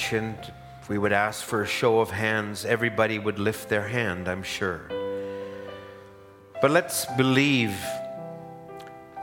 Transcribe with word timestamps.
mentioned 0.00 0.50
we 0.88 0.96
would 0.96 1.12
ask 1.12 1.44
for 1.44 1.60
a 1.60 1.66
show 1.66 2.00
of 2.00 2.10
hands, 2.10 2.64
everybody 2.64 3.18
would 3.18 3.38
lift 3.38 3.68
their 3.68 3.86
hand, 3.86 4.28
I'm 4.28 4.42
sure. 4.42 4.80
But 6.62 6.70
let's 6.70 7.04
believe 7.18 7.76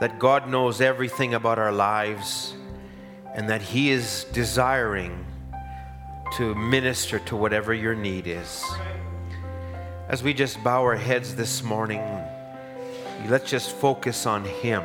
that 0.00 0.20
God 0.20 0.48
knows 0.48 0.80
everything 0.80 1.34
about 1.34 1.58
our 1.58 1.72
lives 1.72 2.54
and 3.34 3.50
that 3.50 3.60
He 3.60 3.90
is 3.90 4.24
desiring 4.32 5.26
to 6.36 6.54
minister 6.54 7.18
to 7.26 7.34
whatever 7.34 7.74
your 7.74 7.96
need 7.96 8.28
is. 8.28 8.64
As 10.08 10.22
we 10.22 10.32
just 10.32 10.62
bow 10.62 10.82
our 10.82 10.96
heads 10.96 11.34
this 11.34 11.64
morning, 11.64 12.02
let's 13.26 13.50
just 13.50 13.72
focus 13.72 14.26
on 14.26 14.44
Him. 14.44 14.82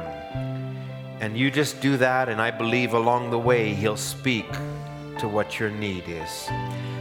And 1.22 1.38
you 1.38 1.52
just 1.52 1.82
do 1.82 1.98
that, 1.98 2.30
and 2.30 2.42
I 2.42 2.50
believe 2.50 2.94
along 2.94 3.30
the 3.30 3.40
way 3.40 3.76
He'll 3.76 3.96
speak 3.96 4.48
to 5.24 5.30
what 5.30 5.58
your 5.58 5.70
need 5.70 6.04
is. 6.10 6.48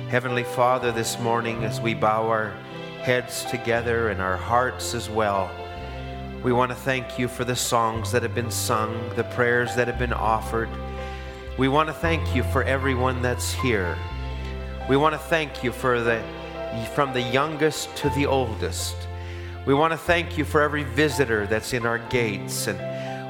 Heavenly 0.09 0.45
Father, 0.45 0.93
this 0.93 1.19
morning 1.19 1.65
as 1.65 1.81
we 1.81 1.93
bow 1.93 2.29
our 2.29 2.53
heads 3.01 3.45
together 3.47 4.11
and 4.11 4.23
our 4.23 4.37
hearts 4.37 4.95
as 4.95 5.11
well, 5.11 5.51
we 6.45 6.53
want 6.53 6.71
to 6.71 6.77
thank 6.77 7.19
you 7.19 7.27
for 7.27 7.43
the 7.43 7.57
songs 7.57 8.13
that 8.13 8.23
have 8.23 8.33
been 8.33 8.49
sung, 8.49 8.97
the 9.17 9.25
prayers 9.25 9.75
that 9.75 9.89
have 9.89 9.99
been 9.99 10.13
offered. 10.13 10.69
We 11.59 11.67
want 11.67 11.89
to 11.89 11.93
thank 11.93 12.33
you 12.33 12.45
for 12.45 12.63
everyone 12.63 13.23
that's 13.23 13.53
here. 13.55 13.99
We 14.89 14.97
want 14.97 15.15
to 15.15 15.19
thank 15.19 15.65
you 15.65 15.73
for 15.73 16.01
the 16.01 16.23
from 16.95 17.13
the 17.13 17.23
youngest 17.23 17.97
to 17.97 18.11
the 18.11 18.27
oldest. 18.27 18.95
We 19.67 19.75
want 19.75 19.95
to 19.95 19.99
thank 19.99 20.39
you 20.39 20.45
for 20.45 20.61
every 20.61 20.85
visitor 20.85 21.49
that's 21.49 21.73
in 21.73 21.85
our 21.85 21.99
gates 21.99 22.69
and 22.69 22.79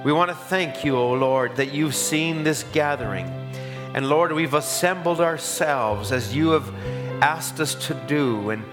we 0.05 0.13
want 0.13 0.31
to 0.31 0.37
thank 0.37 0.85
you, 0.85 0.99
O 0.99 1.13
oh 1.13 1.15
Lord, 1.15 1.57
that 1.57 1.73
you've 1.73 1.95
seen 1.95 2.45
this 2.45 2.65
gathering. 2.75 3.42
And 3.95 4.09
Lord, 4.09 4.33
we've 4.33 4.55
assembled 4.55 5.21
ourselves 5.21 6.13
as 6.13 6.35
you 6.35 6.51
have 6.51 6.75
asked 7.23 7.61
us 7.61 7.75
to 7.87 7.95
do. 8.07 8.51
And 8.51 8.65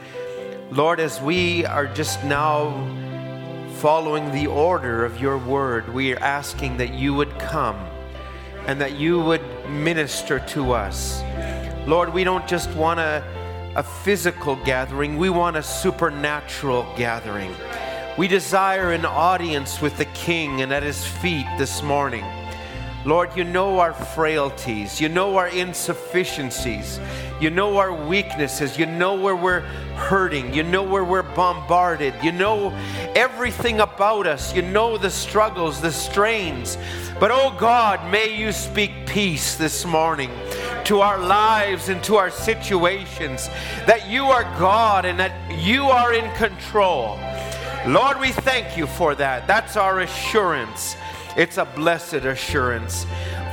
Lord, 0.72 1.00
as 1.00 1.20
we 1.22 1.66
are 1.66 1.88
just 1.88 2.24
now 2.24 2.72
following 3.80 4.32
the 4.32 4.48
order 4.48 5.04
of 5.04 5.20
your 5.20 5.38
word, 5.38 5.94
we 5.94 6.14
are 6.14 6.20
asking 6.20 6.78
that 6.78 6.94
you 6.94 7.14
would 7.14 7.38
come 7.38 7.76
and 8.66 8.80
that 8.80 8.98
you 8.98 9.20
would 9.20 9.42
minister 9.70 10.40
to 10.40 10.72
us. 10.72 11.22
Lord, 11.86 12.14
we 12.14 12.24
don't 12.24 12.48
just 12.48 12.70
want 12.72 13.00
a, 13.02 13.24
a 13.76 13.84
physical 13.84 14.56
gathering, 14.58 15.18
we 15.18 15.30
want 15.30 15.58
a 15.58 15.64
supernatural 15.64 16.88
gathering. 16.96 17.54
We 18.18 18.28
desire 18.28 18.92
an 18.92 19.06
audience 19.06 19.82
with 19.82 19.98
the 19.98 20.06
King 20.06 20.62
and 20.62 20.72
at 20.72 20.84
his 20.84 21.06
feet 21.06 21.48
this 21.58 21.82
morning. 21.82 22.24
Lord, 23.06 23.36
you 23.36 23.46
know 23.46 23.80
our 23.80 23.94
frailties, 23.94 25.00
you 25.00 25.08
know 25.08 25.38
our 25.38 25.48
insufficiencies, 25.48 27.00
you 27.40 27.50
know 27.50 27.78
our 27.78 27.94
weaknesses, 27.94 28.78
you 28.78 28.86
know 28.86 29.16
where 29.16 29.38
we're 29.38 29.62
hurting, 29.96 30.54
you 30.54 30.64
know 30.64 30.84
where 30.84 31.06
we're 31.06 31.24
bombarded, 31.24 32.14
you 32.22 32.34
know 32.34 32.72
everything 33.16 33.80
about 33.80 34.28
us, 34.28 34.54
you 34.54 34.62
know 34.62 34.98
the 34.98 35.10
struggles, 35.10 35.80
the 35.80 35.92
strains. 35.92 36.78
But 37.22 37.32
oh 37.32 37.56
God, 37.58 38.12
may 38.12 38.38
you 38.38 38.52
speak 38.52 38.92
peace 39.06 39.56
this 39.56 39.86
morning 39.86 40.32
to 40.84 41.00
our 41.00 41.20
lives 41.20 41.88
and 41.88 42.04
to 42.04 42.18
our 42.18 42.30
situations, 42.30 43.48
that 43.86 44.10
you 44.10 44.26
are 44.26 44.44
God 44.60 45.06
and 45.06 45.18
that 45.20 45.34
you 45.58 45.86
are 45.86 46.14
in 46.14 46.30
control. 46.36 47.18
Lord, 47.88 48.20
we 48.20 48.34
thank 48.34 48.76
you 48.76 48.88
for 48.88 49.16
that. 49.16 49.48
That's 49.48 49.78
our 49.78 50.02
assurance. 50.02 50.98
It's 51.38 51.58
a 51.58 51.66
blessed 51.66 52.26
assurance. 52.26 53.06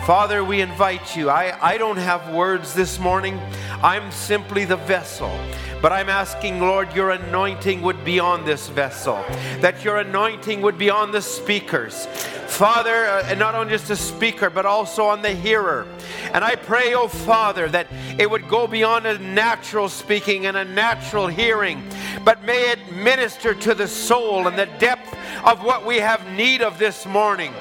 Father, 0.07 0.45
we 0.45 0.61
invite 0.61 1.17
you. 1.17 1.31
I, 1.31 1.59
I 1.61 1.79
don't 1.79 1.97
have 1.97 2.33
words 2.33 2.75
this 2.75 3.01
morning. 3.01 3.41
I'm 3.83 4.13
simply 4.13 4.65
the 4.65 4.77
vessel. 4.77 5.37
But 5.83 5.91
I'm 5.91 6.09
asking, 6.09 6.61
Lord, 6.61 6.95
your 6.95 7.11
anointing 7.11 7.83
would 7.83 8.05
be 8.05 8.21
on 8.21 8.45
this 8.45 8.69
vessel, 8.69 9.17
that 9.63 9.83
your 9.83 9.97
anointing 9.97 10.63
would 10.63 10.79
be 10.79 10.91
on 10.91 11.11
the 11.11 11.21
speakers. 11.21 12.07
Father, 12.47 13.07
uh, 13.07 13.25
and 13.27 13.41
not 13.41 13.57
on 13.57 13.69
just 13.69 13.89
the 13.89 13.97
speaker, 13.97 14.49
but 14.49 14.65
also 14.65 15.07
on 15.07 15.23
the 15.23 15.33
hearer. 15.33 15.89
And 16.33 16.45
I 16.45 16.55
pray, 16.55 16.95
oh 16.95 17.09
Father, 17.09 17.69
that 17.71 17.89
it 18.17 18.31
would 18.31 18.49
go 18.49 18.69
beyond 18.69 19.07
a 19.07 19.19
natural 19.19 19.89
speaking 19.89 20.47
and 20.47 20.57
a 20.57 20.65
natural 20.65 21.27
hearing, 21.27 21.83
but 22.25 22.45
may 22.45 22.71
it 22.71 22.93
minister 22.93 23.55
to 23.55 23.75
the 23.75 23.89
soul 23.89 24.47
and 24.47 24.57
the 24.57 24.67
depth 24.79 25.17
of 25.45 25.65
what 25.65 25.85
we 25.85 25.97
have 25.97 26.25
need 26.31 26.63
of 26.63 26.79
this 26.79 27.07
morning. 27.07 27.53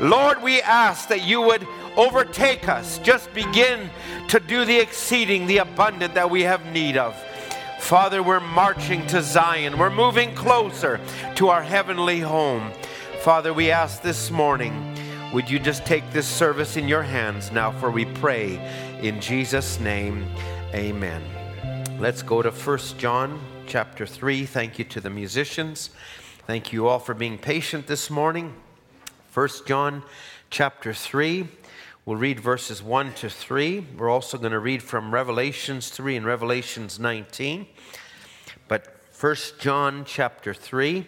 Lord, 0.00 0.40
we 0.40 0.62
ask 0.62 1.08
that 1.08 1.24
you 1.24 1.40
would 1.42 1.66
overtake 1.98 2.68
us. 2.68 2.98
Just 3.00 3.34
begin 3.34 3.90
to 4.28 4.40
do 4.40 4.64
the 4.64 4.78
exceeding, 4.78 5.46
the 5.46 5.58
abundant 5.58 6.14
that 6.14 6.30
we 6.30 6.42
have 6.42 6.64
need 6.72 6.96
of. 6.96 7.14
Father, 7.80 8.22
we're 8.22 8.40
marching 8.40 9.06
to 9.08 9.20
Zion. 9.20 9.78
We're 9.78 9.90
moving 9.90 10.34
closer 10.34 11.00
to 11.34 11.48
our 11.48 11.62
heavenly 11.62 12.20
home. 12.20 12.72
Father, 13.20 13.52
we 13.52 13.70
ask 13.70 14.00
this 14.00 14.30
morning, 14.30 14.96
would 15.32 15.50
you 15.50 15.58
just 15.58 15.84
take 15.84 16.08
this 16.12 16.26
service 16.26 16.76
in 16.76 16.88
your 16.88 17.02
hands 17.02 17.50
now, 17.52 17.72
for 17.72 17.90
we 17.90 18.04
pray 18.04 18.58
in 19.02 19.20
Jesus' 19.20 19.80
name. 19.80 20.26
Amen. 20.74 21.22
Let's 21.98 22.22
go 22.22 22.42
to 22.42 22.50
1 22.50 22.78
John 22.98 23.40
chapter 23.66 24.06
3. 24.06 24.46
Thank 24.46 24.78
you 24.78 24.84
to 24.86 25.00
the 25.00 25.10
musicians. 25.10 25.90
Thank 26.46 26.72
you 26.72 26.86
all 26.86 26.98
for 26.98 27.14
being 27.14 27.38
patient 27.38 27.86
this 27.86 28.08
morning. 28.08 28.54
1 29.34 29.48
John 29.66 30.02
chapter 30.50 30.94
3. 30.94 31.48
We'll 32.08 32.16
read 32.16 32.40
verses 32.40 32.82
1 32.82 33.12
to 33.16 33.28
3. 33.28 33.86
We're 33.98 34.08
also 34.08 34.38
going 34.38 34.52
to 34.52 34.58
read 34.58 34.82
from 34.82 35.12
Revelations 35.12 35.90
3 35.90 36.16
and 36.16 36.24
Revelations 36.24 36.98
19. 36.98 37.66
But 38.66 38.86
1 39.20 39.36
John 39.58 40.06
chapter 40.06 40.54
3, 40.54 41.06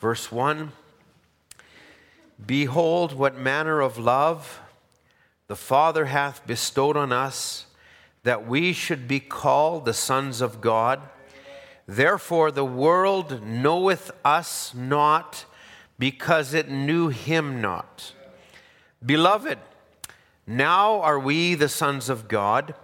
verse 0.00 0.30
1 0.30 0.72
Behold, 2.44 3.14
what 3.14 3.38
manner 3.38 3.80
of 3.80 3.96
love 3.96 4.60
the 5.46 5.56
Father 5.56 6.04
hath 6.04 6.46
bestowed 6.46 6.98
on 6.98 7.10
us, 7.10 7.64
that 8.22 8.46
we 8.46 8.74
should 8.74 9.08
be 9.08 9.20
called 9.20 9.86
the 9.86 9.94
sons 9.94 10.42
of 10.42 10.60
God. 10.60 11.00
Therefore, 11.86 12.50
the 12.50 12.66
world 12.66 13.42
knoweth 13.42 14.10
us 14.22 14.74
not 14.74 15.46
because 15.98 16.52
it 16.52 16.68
knew 16.68 17.08
him 17.08 17.62
not. 17.62 18.12
Beloved, 19.02 19.58
now 20.46 21.00
are 21.00 21.18
we 21.18 21.54
the 21.54 21.68
sons 21.68 22.08
of 22.08 22.28
God. 22.28 22.74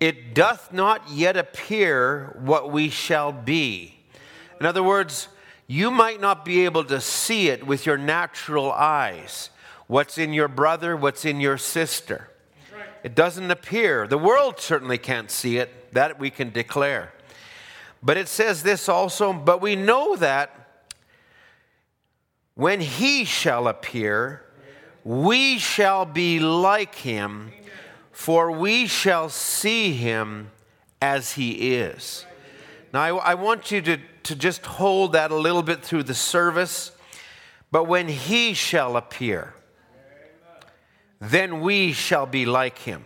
It 0.00 0.34
doth 0.34 0.72
not 0.72 1.10
yet 1.10 1.36
appear 1.36 2.36
what 2.40 2.70
we 2.70 2.90
shall 2.90 3.32
be. 3.32 3.98
In 4.60 4.66
other 4.66 4.82
words, 4.82 5.28
you 5.66 5.90
might 5.90 6.20
not 6.20 6.44
be 6.44 6.64
able 6.64 6.84
to 6.84 7.00
see 7.00 7.48
it 7.48 7.66
with 7.66 7.86
your 7.86 7.98
natural 7.98 8.70
eyes. 8.72 9.50
What's 9.86 10.18
in 10.18 10.32
your 10.32 10.48
brother, 10.48 10.96
what's 10.96 11.24
in 11.24 11.40
your 11.40 11.58
sister. 11.58 12.30
It 13.02 13.14
doesn't 13.14 13.50
appear. 13.50 14.06
The 14.06 14.18
world 14.18 14.58
certainly 14.58 14.98
can't 14.98 15.30
see 15.30 15.58
it. 15.58 15.92
That 15.92 16.18
we 16.18 16.30
can 16.30 16.50
declare. 16.50 17.12
But 18.02 18.16
it 18.16 18.28
says 18.28 18.62
this 18.62 18.88
also, 18.88 19.32
but 19.32 19.60
we 19.60 19.76
know 19.76 20.16
that 20.16 20.86
when 22.54 22.80
he 22.80 23.24
shall 23.24 23.68
appear, 23.68 24.45
we 25.06 25.56
shall 25.56 26.04
be 26.04 26.40
like 26.40 26.96
him, 26.96 27.52
for 28.10 28.50
we 28.50 28.88
shall 28.88 29.28
see 29.28 29.92
him 29.92 30.50
as 31.00 31.34
he 31.34 31.76
is. 31.76 32.26
Now, 32.92 33.18
I, 33.18 33.30
I, 33.30 33.34
want 33.34 33.70
you 33.70 33.80
to, 33.82 33.98
to 34.24 34.34
just 34.34 34.66
hold 34.66 35.12
that 35.12 35.30
a 35.30 35.36
little 35.36 35.62
bit 35.62 35.84
through 35.84 36.02
the 36.02 36.14
service. 36.14 36.90
But 37.70 37.84
when 37.84 38.08
he 38.08 38.52
shall 38.52 38.96
appear, 38.96 39.54
then 41.20 41.60
we 41.60 41.92
shall 41.92 42.26
be 42.26 42.44
like 42.44 42.78
him, 42.78 43.04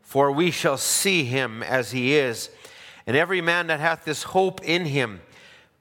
for 0.00 0.32
we 0.32 0.50
shall 0.50 0.78
see 0.78 1.24
him 1.24 1.62
as 1.62 1.90
he 1.90 2.14
is. 2.14 2.48
And 3.06 3.14
every 3.14 3.42
man 3.42 3.66
that 3.66 3.78
hath 3.78 4.06
this 4.06 4.22
hope 4.22 4.64
in 4.64 4.86
him 4.86 5.20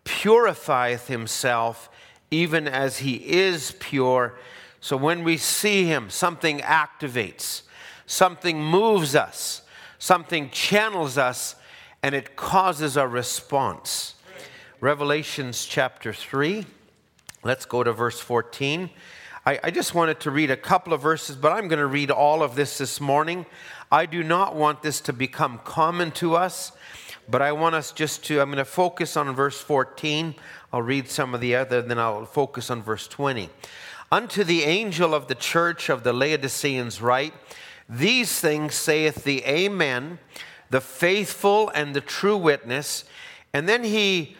purifieth 0.04 1.08
himself 1.08 1.90
even 2.30 2.68
as 2.68 2.98
he 3.00 3.16
is 3.16 3.74
pure. 3.80 4.38
So 4.82 4.96
when 4.96 5.24
we 5.24 5.38
see 5.38 5.86
him, 5.86 6.10
something 6.10 6.60
activates, 6.60 7.64
something 8.06 8.64
moves 8.64 9.16
us, 9.16 9.62
something 9.98 10.50
channels 10.52 11.18
us, 11.18 11.56
and 12.02 12.16
it 12.16 12.36
causes 12.36 12.96
a 12.96 13.08
response. 13.08 14.16
Revelations 14.80 15.66
chapter 15.66 16.14
3, 16.14 16.66
let's 17.44 17.66
go 17.66 17.84
to 17.84 17.92
verse 17.92 18.20
14. 18.22 18.90
I, 19.46 19.60
I 19.64 19.72
just 19.72 19.94
wanted 19.94 20.22
to 20.22 20.32
read 20.32 20.52
a 20.52 20.58
couple 20.58 20.94
of 20.94 21.02
verses, 21.02 21.36
but 21.36 21.52
I'm 21.52 21.68
going 21.68 21.80
to 21.80 21.88
read 21.88 22.12
all 22.12 22.42
of 22.42 22.56
this 22.56 22.78
this 22.78 23.02
morning. 23.02 23.46
I 23.92 24.06
do 24.06 24.24
not 24.24 24.56
want 24.56 24.82
this 24.82 25.02
to 25.02 25.14
become 25.14 25.60
common 25.66 26.12
to 26.12 26.36
us, 26.36 26.72
but 27.28 27.42
I 27.42 27.52
want 27.52 27.76
us 27.76 27.92
just 27.92 28.24
to, 28.26 28.40
I'm 28.40 28.48
going 28.48 28.58
to 28.58 28.66
focus 28.66 29.18
on 29.18 29.34
verse 29.36 29.60
14. 29.60 30.36
I'll 30.72 30.82
read 30.82 31.10
some 31.10 31.36
of 31.36 31.42
the 31.42 31.56
other, 31.56 31.82
then 31.82 32.00
I'll 32.00 32.26
focus 32.26 32.70
on 32.70 32.82
verse 32.82 33.08
20. 33.08 33.50
Unto 34.12 34.44
the 34.44 34.64
angel 34.64 35.14
of 35.14 35.28
the 35.28 35.36
church 35.36 35.90
of 35.90 36.04
the 36.04 36.14
Laodiceans 36.14 37.02
write, 37.02 37.34
These 37.88 38.40
things 38.40 38.74
saith 38.76 39.24
the 39.24 39.44
Amen, 39.46 40.20
the 40.70 40.82
faithful 40.82 41.70
and 41.70 41.96
the 41.96 42.02
true 42.02 42.38
witness. 42.38 43.04
And 43.54 43.70
then 43.70 43.84
he, 43.84 44.36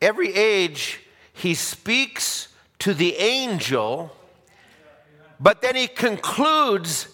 every 0.00 0.34
age, 0.34 1.00
he 1.32 1.54
speaks 1.54 2.48
to 2.80 2.94
the 2.94 3.16
angel, 3.16 4.12
but 5.40 5.62
then 5.62 5.74
he 5.74 5.88
concludes, 5.88 7.08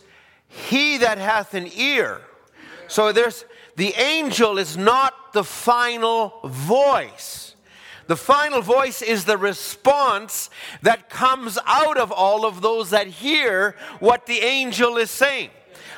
He 0.48 0.98
that 0.98 1.18
hath 1.18 1.54
an 1.54 1.70
ear. 1.74 2.20
So 2.86 3.12
there's 3.12 3.44
the 3.76 3.94
angel 3.94 4.58
is 4.58 4.76
not 4.76 5.32
the 5.32 5.44
final 5.44 6.40
voice. 6.44 7.43
The 8.06 8.16
final 8.16 8.60
voice 8.60 9.02
is 9.02 9.24
the 9.24 9.38
response 9.38 10.50
that 10.82 11.08
comes 11.08 11.58
out 11.66 11.96
of 11.96 12.12
all 12.12 12.44
of 12.44 12.60
those 12.60 12.90
that 12.90 13.06
hear 13.06 13.76
what 14.00 14.26
the 14.26 14.40
angel 14.40 14.96
is 14.96 15.10
saying 15.10 15.50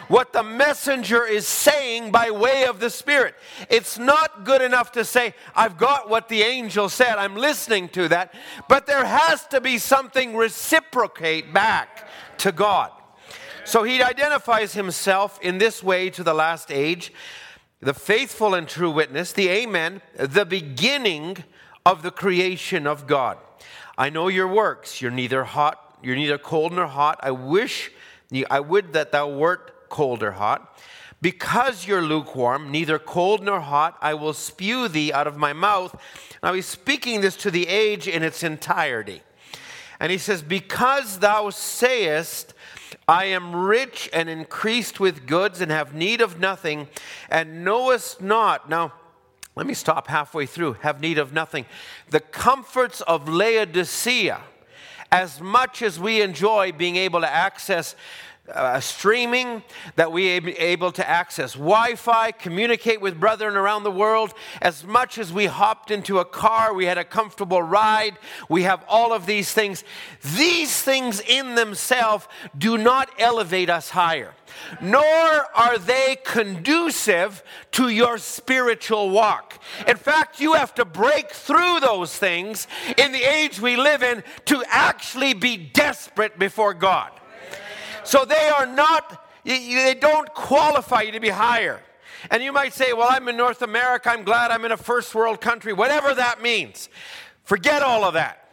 what 0.08 0.32
the 0.32 0.42
messenger 0.42 1.24
is 1.24 1.46
saying 1.46 2.10
by 2.10 2.30
way 2.30 2.64
of 2.66 2.80
the 2.80 2.90
Spirit. 2.90 3.34
It's 3.68 3.98
not 3.98 4.44
good 4.44 4.62
enough 4.62 4.92
to 4.92 5.04
say, 5.04 5.34
I've 5.54 5.76
got 5.76 6.08
what 6.08 6.28
the 6.28 6.42
angel 6.42 6.88
said, 6.88 7.16
I'm 7.16 7.36
listening 7.36 7.88
to 7.90 8.08
that, 8.08 8.34
but 8.68 8.86
there 8.86 9.04
has 9.04 9.46
to 9.48 9.60
be 9.60 9.78
something 9.78 10.36
reciprocate 10.36 11.52
back 11.52 12.08
to 12.38 12.52
God. 12.52 12.92
So 13.64 13.82
he 13.82 14.02
identifies 14.02 14.74
himself 14.74 15.40
in 15.42 15.58
this 15.58 15.82
way 15.82 16.10
to 16.10 16.22
the 16.22 16.34
last 16.34 16.70
age 16.70 17.12
the 17.80 17.92
faithful 17.92 18.54
and 18.54 18.66
true 18.66 18.90
witness, 18.90 19.32
the 19.32 19.48
Amen, 19.48 20.00
the 20.16 20.46
beginning 20.46 21.44
of 21.86 22.02
the 22.02 22.10
creation 22.10 22.84
of 22.84 23.06
God. 23.06 23.38
I 23.96 24.10
know 24.10 24.26
your 24.26 24.48
works. 24.48 25.00
You're 25.00 25.12
neither 25.12 25.44
hot, 25.44 25.98
you're 26.02 26.16
neither 26.16 26.36
cold 26.36 26.72
nor 26.72 26.88
hot. 26.88 27.20
I 27.22 27.30
wish, 27.30 27.92
I 28.50 28.58
would 28.58 28.92
that 28.92 29.12
thou 29.12 29.28
wert 29.28 29.88
cold 29.88 30.22
or 30.22 30.32
hot. 30.32 30.78
Because 31.22 31.86
you're 31.86 32.02
lukewarm, 32.02 32.70
neither 32.70 32.98
cold 32.98 33.42
nor 33.42 33.60
hot, 33.60 33.96
I 34.02 34.14
will 34.14 34.34
spew 34.34 34.88
thee 34.88 35.12
out 35.12 35.28
of 35.28 35.36
my 35.36 35.52
mouth. 35.52 35.98
Now 36.42 36.52
he's 36.52 36.66
speaking 36.66 37.20
this 37.20 37.36
to 37.36 37.50
the 37.50 37.68
age 37.68 38.06
in 38.08 38.22
its 38.22 38.42
entirety. 38.42 39.22
And 39.98 40.12
he 40.12 40.18
says, 40.18 40.42
Because 40.42 41.20
thou 41.20 41.50
sayest, 41.50 42.52
I 43.08 43.26
am 43.26 43.54
rich 43.54 44.10
and 44.12 44.28
increased 44.28 44.98
with 44.98 45.26
goods 45.26 45.60
and 45.60 45.70
have 45.70 45.94
need 45.94 46.20
of 46.20 46.40
nothing, 46.40 46.88
and 47.30 47.64
knowest 47.64 48.20
not. 48.20 48.68
Now, 48.68 48.92
let 49.56 49.66
me 49.66 49.72
stop 49.72 50.06
halfway 50.08 50.44
through. 50.44 50.74
Have 50.74 51.00
need 51.00 51.18
of 51.18 51.32
nothing. 51.32 51.64
The 52.10 52.20
comforts 52.20 53.00
of 53.00 53.26
Laodicea, 53.26 54.42
as 55.10 55.40
much 55.40 55.80
as 55.80 55.98
we 55.98 56.20
enjoy 56.20 56.72
being 56.72 56.96
able 56.96 57.22
to 57.22 57.32
access 57.32 57.96
uh, 58.52 58.80
streaming, 58.80 59.62
that 59.96 60.12
we 60.12 60.38
be 60.40 60.52
able 60.58 60.92
to 60.92 61.08
access 61.08 61.54
Wi 61.54 61.94
Fi, 61.94 62.32
communicate 62.32 63.00
with 63.00 63.18
brethren 63.18 63.56
around 63.56 63.82
the 63.82 63.90
world. 63.90 64.34
As 64.62 64.84
much 64.84 65.18
as 65.18 65.32
we 65.32 65.46
hopped 65.46 65.90
into 65.90 66.18
a 66.18 66.24
car, 66.24 66.72
we 66.74 66.86
had 66.86 66.98
a 66.98 67.04
comfortable 67.04 67.62
ride, 67.62 68.18
we 68.48 68.62
have 68.62 68.84
all 68.88 69.12
of 69.12 69.26
these 69.26 69.52
things. 69.52 69.84
These 70.36 70.80
things 70.82 71.20
in 71.20 71.54
themselves 71.54 72.28
do 72.56 72.78
not 72.78 73.10
elevate 73.18 73.70
us 73.70 73.90
higher, 73.90 74.34
nor 74.80 75.02
are 75.02 75.78
they 75.78 76.16
conducive 76.24 77.42
to 77.72 77.88
your 77.88 78.18
spiritual 78.18 79.10
walk. 79.10 79.60
In 79.86 79.96
fact, 79.96 80.40
you 80.40 80.52
have 80.54 80.74
to 80.76 80.84
break 80.84 81.30
through 81.30 81.80
those 81.80 82.16
things 82.16 82.66
in 82.96 83.12
the 83.12 83.22
age 83.22 83.60
we 83.60 83.76
live 83.76 84.02
in 84.02 84.22
to 84.46 84.62
actually 84.68 85.34
be 85.34 85.56
desperate 85.56 86.38
before 86.38 86.74
God. 86.74 87.10
So 88.06 88.24
they 88.24 88.48
are 88.48 88.66
not, 88.66 89.26
they 89.44 89.96
don't 90.00 90.32
qualify 90.32 91.02
you 91.02 91.12
to 91.12 91.20
be 91.20 91.28
higher. 91.28 91.80
And 92.30 92.42
you 92.42 92.52
might 92.52 92.72
say, 92.72 92.92
well, 92.92 93.08
I'm 93.10 93.28
in 93.28 93.36
North 93.36 93.62
America. 93.62 94.10
I'm 94.10 94.22
glad 94.22 94.50
I'm 94.50 94.64
in 94.64 94.72
a 94.72 94.76
first 94.76 95.14
world 95.14 95.40
country. 95.40 95.72
Whatever 95.72 96.14
that 96.14 96.40
means. 96.40 96.88
Forget 97.44 97.82
all 97.82 98.04
of 98.04 98.14
that. 98.14 98.48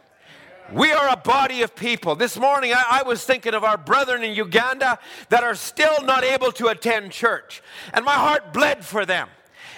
We 0.72 0.92
are 0.92 1.08
a 1.08 1.16
body 1.16 1.62
of 1.62 1.76
people. 1.76 2.16
This 2.16 2.38
morning, 2.38 2.72
I, 2.72 3.00
I, 3.00 3.02
was 3.02 3.24
thinking 3.24 3.54
of 3.54 3.64
our 3.64 3.76
brethren 3.76 4.24
in 4.24 4.34
Uganda 4.34 4.98
that 5.28 5.44
are 5.44 5.54
still 5.54 6.02
not 6.02 6.24
able 6.24 6.52
to 6.52 6.68
attend 6.68 7.12
church. 7.12 7.62
And 7.92 8.04
my 8.04 8.14
heart 8.14 8.52
bled 8.52 8.84
for 8.84 9.04
them. 9.04 9.28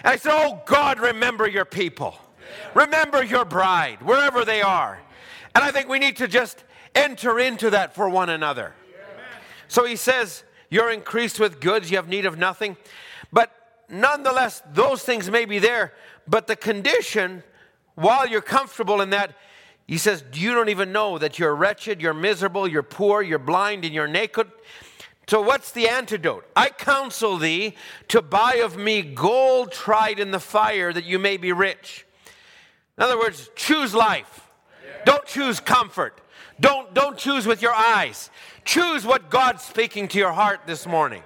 And 0.04 0.12
I 0.12 0.16
said, 0.16 0.32
Oh 0.32 0.62
God, 0.64 1.00
remember 1.00 1.48
your 1.48 1.64
people. 1.64 2.16
Remember 2.74 3.24
your 3.24 3.44
bride, 3.44 4.00
wherever 4.02 4.44
they 4.44 4.62
are. 4.62 5.00
And 5.54 5.64
I 5.64 5.72
think 5.72 5.88
we 5.88 5.98
need 5.98 6.18
to 6.18 6.28
just 6.28 6.62
enter 6.94 7.38
into 7.38 7.70
that 7.70 7.94
for 7.94 8.08
one 8.08 8.30
another. 8.30 8.72
So 9.68 9.84
he 9.84 9.96
says, 9.96 10.44
You're 10.70 10.90
increased 10.90 11.40
with 11.40 11.60
goods, 11.60 11.90
you 11.90 11.96
have 11.96 12.08
need 12.08 12.26
of 12.26 12.38
nothing. 12.38 12.76
But 13.32 13.50
nonetheless, 13.88 14.62
those 14.72 15.02
things 15.02 15.30
may 15.30 15.44
be 15.44 15.58
there. 15.58 15.92
But 16.28 16.46
the 16.46 16.56
condition, 16.56 17.42
while 17.94 18.26
you're 18.26 18.40
comfortable 18.40 19.00
in 19.00 19.10
that, 19.10 19.34
he 19.86 19.98
says, 19.98 20.24
You 20.32 20.54
don't 20.54 20.68
even 20.68 20.92
know 20.92 21.18
that 21.18 21.38
you're 21.38 21.54
wretched, 21.54 22.00
you're 22.00 22.14
miserable, 22.14 22.66
you're 22.66 22.82
poor, 22.82 23.22
you're 23.22 23.38
blind, 23.38 23.84
and 23.84 23.94
you're 23.94 24.08
naked. 24.08 24.50
So, 25.28 25.40
what's 25.40 25.72
the 25.72 25.88
antidote? 25.88 26.44
I 26.54 26.68
counsel 26.68 27.36
thee 27.36 27.74
to 28.08 28.22
buy 28.22 28.60
of 28.64 28.76
me 28.76 29.02
gold 29.02 29.72
tried 29.72 30.20
in 30.20 30.30
the 30.30 30.38
fire 30.38 30.92
that 30.92 31.04
you 31.04 31.18
may 31.18 31.36
be 31.36 31.52
rich. 31.52 32.06
In 32.96 33.02
other 33.02 33.18
words, 33.18 33.50
choose 33.56 33.92
life. 33.92 34.48
Don't 35.04 35.26
choose 35.26 35.58
comfort. 35.60 36.20
Don't, 36.60 36.92
don't 36.94 37.18
choose 37.18 37.46
with 37.46 37.60
your 37.62 37.74
eyes. 37.74 38.30
Choose 38.64 39.04
what 39.04 39.30
God's 39.30 39.62
speaking 39.62 40.08
to 40.08 40.18
your 40.18 40.32
heart 40.32 40.60
this 40.66 40.86
morning. 40.86 41.22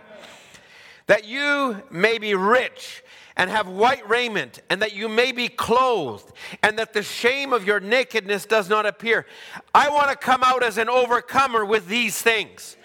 That 1.06 1.24
you 1.24 1.82
may 1.90 2.18
be 2.18 2.34
rich 2.34 3.02
and 3.36 3.48
have 3.48 3.68
white 3.68 4.06
raiment, 4.08 4.60
and 4.68 4.82
that 4.82 4.94
you 4.94 5.08
may 5.08 5.32
be 5.32 5.48
clothed, 5.48 6.30
and 6.62 6.78
that 6.78 6.92
the 6.92 7.02
shame 7.02 7.52
of 7.52 7.66
your 7.66 7.80
nakedness 7.80 8.44
does 8.44 8.68
not 8.68 8.84
appear. 8.84 9.24
I 9.74 9.88
want 9.88 10.10
to 10.10 10.16
come 10.16 10.42
out 10.44 10.62
as 10.62 10.76
an 10.76 10.90
overcomer 10.90 11.64
with 11.64 11.86
these 11.86 12.20
things, 12.20 12.76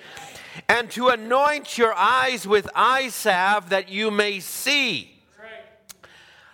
and 0.70 0.90
to 0.92 1.10
anoint 1.10 1.78
your 1.78 1.94
eyes 1.94 2.48
with 2.48 2.70
eye 2.74 3.10
salve 3.10 3.70
that 3.70 3.90
you 3.90 4.12
may 4.12 4.40
see. 4.40 5.16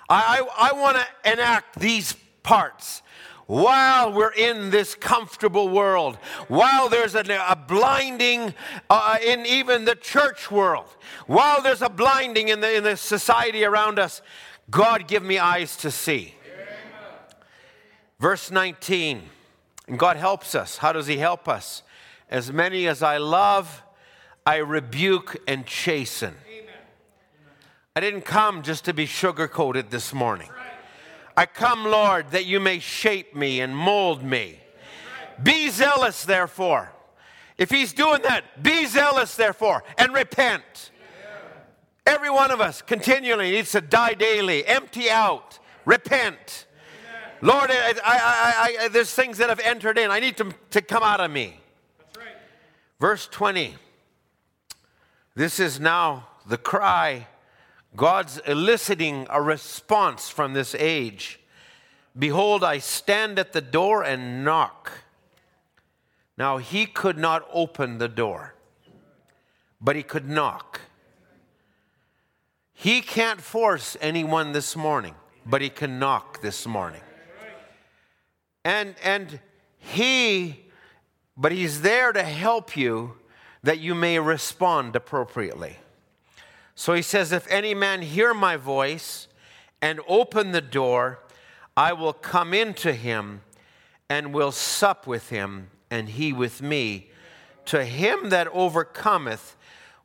I, 0.10 0.42
I, 0.50 0.70
I 0.72 0.74
want 0.74 0.98
to 0.98 1.32
enact 1.32 1.80
these 1.80 2.16
parts 2.42 3.04
while 3.48 4.14
we're 4.14 4.32
in 4.34 4.70
this 4.70 4.96
comfortable 4.96 5.70
world, 5.70 6.16
while 6.48 6.90
there's 6.90 7.16
a, 7.16 7.24
a 7.50 7.56
blinding 7.56 8.54
uh, 8.90 9.18
in 9.24 9.46
even 9.46 9.86
the 9.86 9.96
church 9.96 10.50
world, 10.50 10.88
while 11.28 11.62
there's 11.62 11.82
a 11.82 11.90
blinding 11.90 12.50
in 12.50 12.62
the, 12.62 12.76
in 12.76 12.84
the 12.84 12.96
society 12.96 13.64
around 13.64 14.00
us, 14.00 14.22
God 14.70 15.08
give 15.08 15.24
me 15.24 15.38
eyes 15.38 15.76
to 15.78 15.92
see. 15.92 16.36
Verse 18.20 18.52
19, 18.52 19.24
and 19.88 19.98
God 19.98 20.16
helps 20.16 20.54
us. 20.54 20.78
How 20.78 20.94
does 20.94 21.08
He 21.08 21.18
help 21.18 21.48
us? 21.48 21.84
As 22.30 22.54
many 22.54 22.88
as 22.88 23.04
I 23.04 23.18
love, 23.18 23.84
I 24.46 24.58
rebuke 24.58 25.38
and 25.48 25.66
chasten. 25.66 26.36
I 27.96 28.00
didn't 28.00 28.22
come 28.22 28.62
just 28.62 28.86
to 28.86 28.94
be 28.94 29.06
sugar 29.06 29.50
coated 29.50 29.92
this 29.92 30.14
morning. 30.14 30.50
I 31.42 31.48
come, 31.48 31.86
Lord, 31.86 32.30
that 32.34 32.46
you 32.46 32.60
may 32.60 32.78
shape 32.78 33.36
me 33.36 33.62
and 33.62 33.76
mold 33.76 34.22
me. 34.22 34.60
Be 35.42 35.70
zealous, 35.70 36.24
therefore. 36.24 36.92
If 37.58 37.72
he's 37.72 37.94
doing 37.94 38.22
that, 38.22 38.62
be 38.62 38.86
zealous, 38.86 39.36
therefore, 39.36 39.84
and 39.98 40.14
repent. 40.14 40.92
Every 42.06 42.30
one 42.30 42.52
of 42.52 42.62
us 42.62 42.84
continually 42.84 43.50
needs 43.50 43.72
to 43.72 43.82
die 43.82 44.14
daily, 44.14 44.68
empty 44.68 45.10
out, 45.10 45.58
repent. 45.84 46.68
Lord, 47.42 47.72
I, 47.72 47.96
I, 48.06 48.76
I, 48.82 48.88
there's 48.90 49.12
things 49.12 49.40
that 49.40 49.50
have 49.50 49.62
entered 49.62 49.98
in. 49.98 50.12
I 50.12 50.20
need 50.20 50.38
to, 50.38 50.54
to 50.70 50.82
come 50.84 51.02
out 51.02 51.22
of 51.22 51.32
me. 51.32 51.60
Verse 53.00 53.26
20. 53.26 53.74
This 55.34 55.60
is 55.60 55.80
now 55.80 56.28
the 56.46 56.60
cry 56.60 57.26
God's 57.96 58.38
eliciting 58.40 59.28
a 59.30 59.42
response 59.42 60.30
from 60.30 60.54
this 60.54 60.76
age. 60.76 61.40
Behold, 62.18 62.64
I 62.64 62.78
stand 62.78 63.40
at 63.40 63.54
the 63.54 63.62
door 63.62 64.04
and 64.04 64.44
knock. 64.44 64.92
Now, 66.38 66.58
he 66.58 66.86
could 66.86 67.18
not 67.18 67.48
open 67.54 67.98
the 67.98 68.08
door, 68.08 68.56
but 69.80 69.96
he 69.96 70.04
could 70.04 70.28
knock. 70.28 70.82
He 72.74 73.02
can't 73.02 73.42
force 73.42 73.96
anyone 74.02 74.54
this 74.54 74.76
morning, 74.76 75.16
but 75.46 75.62
he 75.62 75.70
can 75.70 76.00
knock 76.00 76.42
this 76.42 76.66
morning. 76.66 77.02
And, 78.64 78.96
and 79.04 79.40
he 79.78 80.62
but 81.42 81.52
He's 81.52 81.82
there 81.82 82.12
to 82.12 82.24
help 82.24 82.78
you 82.78 83.18
that 83.64 83.80
you 83.80 83.96
may 83.96 84.20
respond 84.20 84.96
appropriately. 84.96 85.78
So 86.76 86.94
He 86.94 87.02
says, 87.02 87.32
If 87.32 87.48
any 87.50 87.74
man 87.74 88.02
hear 88.02 88.34
my 88.34 88.58
voice 88.58 89.28
and 89.82 90.00
open 90.08 90.52
the 90.52 90.62
door, 90.62 91.20
I 91.76 91.94
will 91.94 92.14
come 92.14 92.54
into 92.54 92.94
him 92.94 93.42
and 94.10 94.34
will 94.34 94.52
sup 94.52 95.08
with 95.08 95.30
him, 95.30 95.70
and 95.90 96.10
he 96.10 96.34
with 96.34 96.62
me. 96.62 97.10
To 97.66 97.86
him 97.86 98.30
that 98.30 98.48
overcometh, 98.50 99.56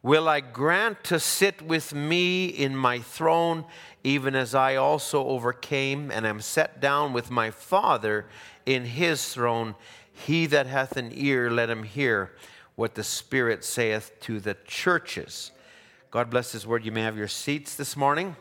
will 0.02 0.28
I 0.28 0.38
grant 0.40 1.02
to 1.04 1.18
sit 1.18 1.60
with 1.60 1.92
me 1.92 2.46
in 2.46 2.76
my 2.76 3.00
throne, 3.00 3.64
even 4.04 4.36
as 4.36 4.54
I 4.54 4.76
also 4.76 5.26
overcame 5.26 6.12
and 6.12 6.24
am 6.24 6.40
set 6.40 6.80
down 6.80 7.12
with 7.12 7.28
my 7.28 7.50
Father 7.50 8.26
in 8.64 8.84
his 8.84 9.34
throne. 9.34 9.74
He 10.12 10.46
that 10.46 10.68
hath 10.68 10.96
an 10.96 11.10
ear, 11.12 11.50
let 11.50 11.68
him 11.68 11.82
hear 11.82 12.30
what 12.76 12.94
the 12.94 13.02
Spirit 13.02 13.64
saith 13.64 14.12
to 14.20 14.38
the 14.38 14.56
churches. 14.64 15.50
God 16.12 16.30
bless 16.30 16.52
his 16.52 16.66
word. 16.66 16.84
You 16.84 16.92
may 16.92 17.02
have 17.02 17.18
your 17.18 17.26
seats 17.26 17.74
this 17.74 17.96
morning. 17.96 18.36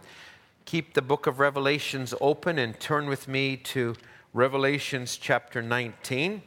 Keep 0.66 0.94
the 0.94 1.02
book 1.02 1.26
of 1.26 1.40
Revelations 1.40 2.14
open 2.22 2.60
and 2.60 2.80
turn 2.80 3.08
with 3.08 3.28
me 3.28 3.58
to 3.58 3.96
Revelations 4.34 5.18
chapter 5.18 5.64
19. 5.64 6.44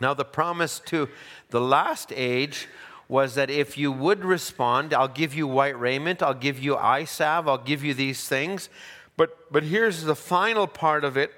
Now, 0.00 0.14
the 0.14 0.24
promise 0.24 0.80
to 0.86 1.08
the 1.50 1.60
last 1.60 2.12
age 2.14 2.68
was 3.08 3.34
that 3.34 3.50
if 3.50 3.76
you 3.76 3.90
would 3.90 4.24
respond, 4.24 4.94
I'll 4.94 5.08
give 5.08 5.34
you 5.34 5.48
white 5.48 5.78
raiment, 5.78 6.22
I'll 6.22 6.34
give 6.34 6.60
you 6.60 6.76
eye 6.76 7.04
salve, 7.04 7.48
I'll 7.48 7.58
give 7.58 7.82
you 7.82 7.92
these 7.92 8.28
things. 8.28 8.68
But, 9.16 9.52
but 9.52 9.64
here's 9.64 10.04
the 10.04 10.16
final 10.16 10.68
part 10.68 11.04
of 11.04 11.16
it, 11.16 11.32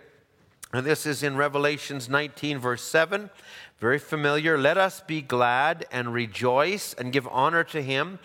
and 0.74 0.86
this 0.86 1.06
is 1.06 1.22
in 1.22 1.36
Revelations 1.36 2.08
19, 2.08 2.58
verse 2.58 2.82
7. 2.82 3.30
Very 3.78 3.98
familiar. 3.98 4.56
Let 4.58 4.78
us 4.78 5.00
be 5.00 5.20
glad 5.22 5.86
and 5.90 6.12
rejoice 6.12 6.94
and 6.94 7.12
give 7.12 7.28
honor 7.28 7.64
to 7.64 7.82
him, 7.82 8.18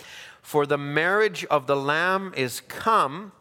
for 0.52 0.66
the 0.66 0.78
marriage 0.78 1.46
of 1.46 1.66
the 1.66 1.78
Lamb 1.78 2.34
is 2.36 2.60
come. 2.68 3.32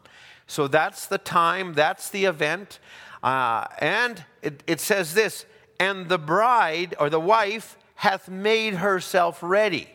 So 0.47 0.69
that's 0.69 1.07
the 1.07 1.17
time, 1.17 1.73
that's 1.73 2.09
the 2.09 2.23
event. 2.23 2.79
Uh, 3.21 3.65
and 3.79 4.23
it, 4.41 4.63
it 4.65 4.79
says 4.79 5.13
this, 5.13 5.45
and 5.77 6.07
the 6.07 6.17
bride 6.17 6.95
or 7.01 7.09
the 7.09 7.19
wife 7.19 7.77
hath 7.95 8.29
made 8.29 8.75
herself 8.75 9.43
ready. 9.43 9.89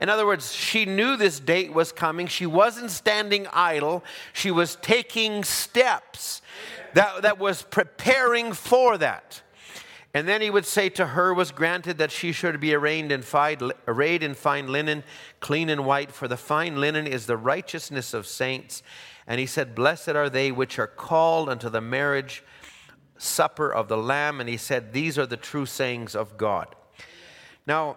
In 0.00 0.08
other 0.08 0.24
words, 0.24 0.54
she 0.54 0.84
knew 0.84 1.16
this 1.16 1.40
date 1.40 1.72
was 1.72 1.90
coming. 1.90 2.28
She 2.28 2.46
wasn't 2.46 2.92
standing 2.92 3.48
idle. 3.52 4.04
She 4.32 4.52
was 4.52 4.76
taking 4.76 5.42
steps 5.42 6.42
that, 6.94 7.22
that 7.22 7.40
was 7.40 7.62
preparing 7.62 8.52
for 8.52 8.98
that. 8.98 9.42
And 10.14 10.28
then 10.28 10.42
he 10.42 10.50
would 10.50 10.66
say 10.66 10.90
to 10.90 11.06
her 11.06 11.32
was 11.32 11.50
granted 11.52 11.96
that 11.98 12.10
she 12.10 12.32
should 12.32 12.60
be 12.60 12.74
arrayed 12.74 13.10
in, 13.10 13.22
fine, 13.22 13.72
arrayed 13.88 14.22
in 14.22 14.34
fine 14.34 14.70
linen, 14.70 15.04
clean 15.40 15.70
and 15.70 15.86
white, 15.86 16.12
for 16.12 16.28
the 16.28 16.36
fine 16.36 16.78
linen 16.78 17.06
is 17.06 17.24
the 17.24 17.36
righteousness 17.36 18.12
of 18.12 18.26
saints. 18.26 18.82
And 19.26 19.40
he 19.40 19.46
said, 19.46 19.74
Blessed 19.74 20.10
are 20.10 20.28
they 20.28 20.52
which 20.52 20.78
are 20.78 20.86
called 20.86 21.48
unto 21.48 21.70
the 21.70 21.80
marriage 21.80 22.44
supper 23.16 23.72
of 23.72 23.88
the 23.88 23.96
Lamb. 23.96 24.38
And 24.38 24.50
he 24.50 24.58
said, 24.58 24.92
These 24.92 25.18
are 25.18 25.26
the 25.26 25.38
true 25.38 25.64
sayings 25.64 26.14
of 26.14 26.36
God. 26.36 26.74
Now, 27.66 27.96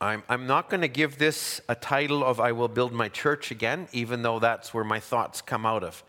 I'm, 0.00 0.22
I'm 0.28 0.46
not 0.46 0.70
going 0.70 0.80
to 0.80 0.88
give 0.88 1.18
this 1.18 1.60
a 1.68 1.74
title 1.74 2.24
of 2.24 2.40
I 2.40 2.52
will 2.52 2.68
build 2.68 2.92
my 2.92 3.08
church 3.08 3.50
again, 3.50 3.88
even 3.92 4.22
though 4.22 4.38
that's 4.38 4.72
where 4.72 4.84
my 4.84 5.00
thoughts 5.00 5.42
come 5.42 5.66
out 5.66 5.82
of. 5.82 6.02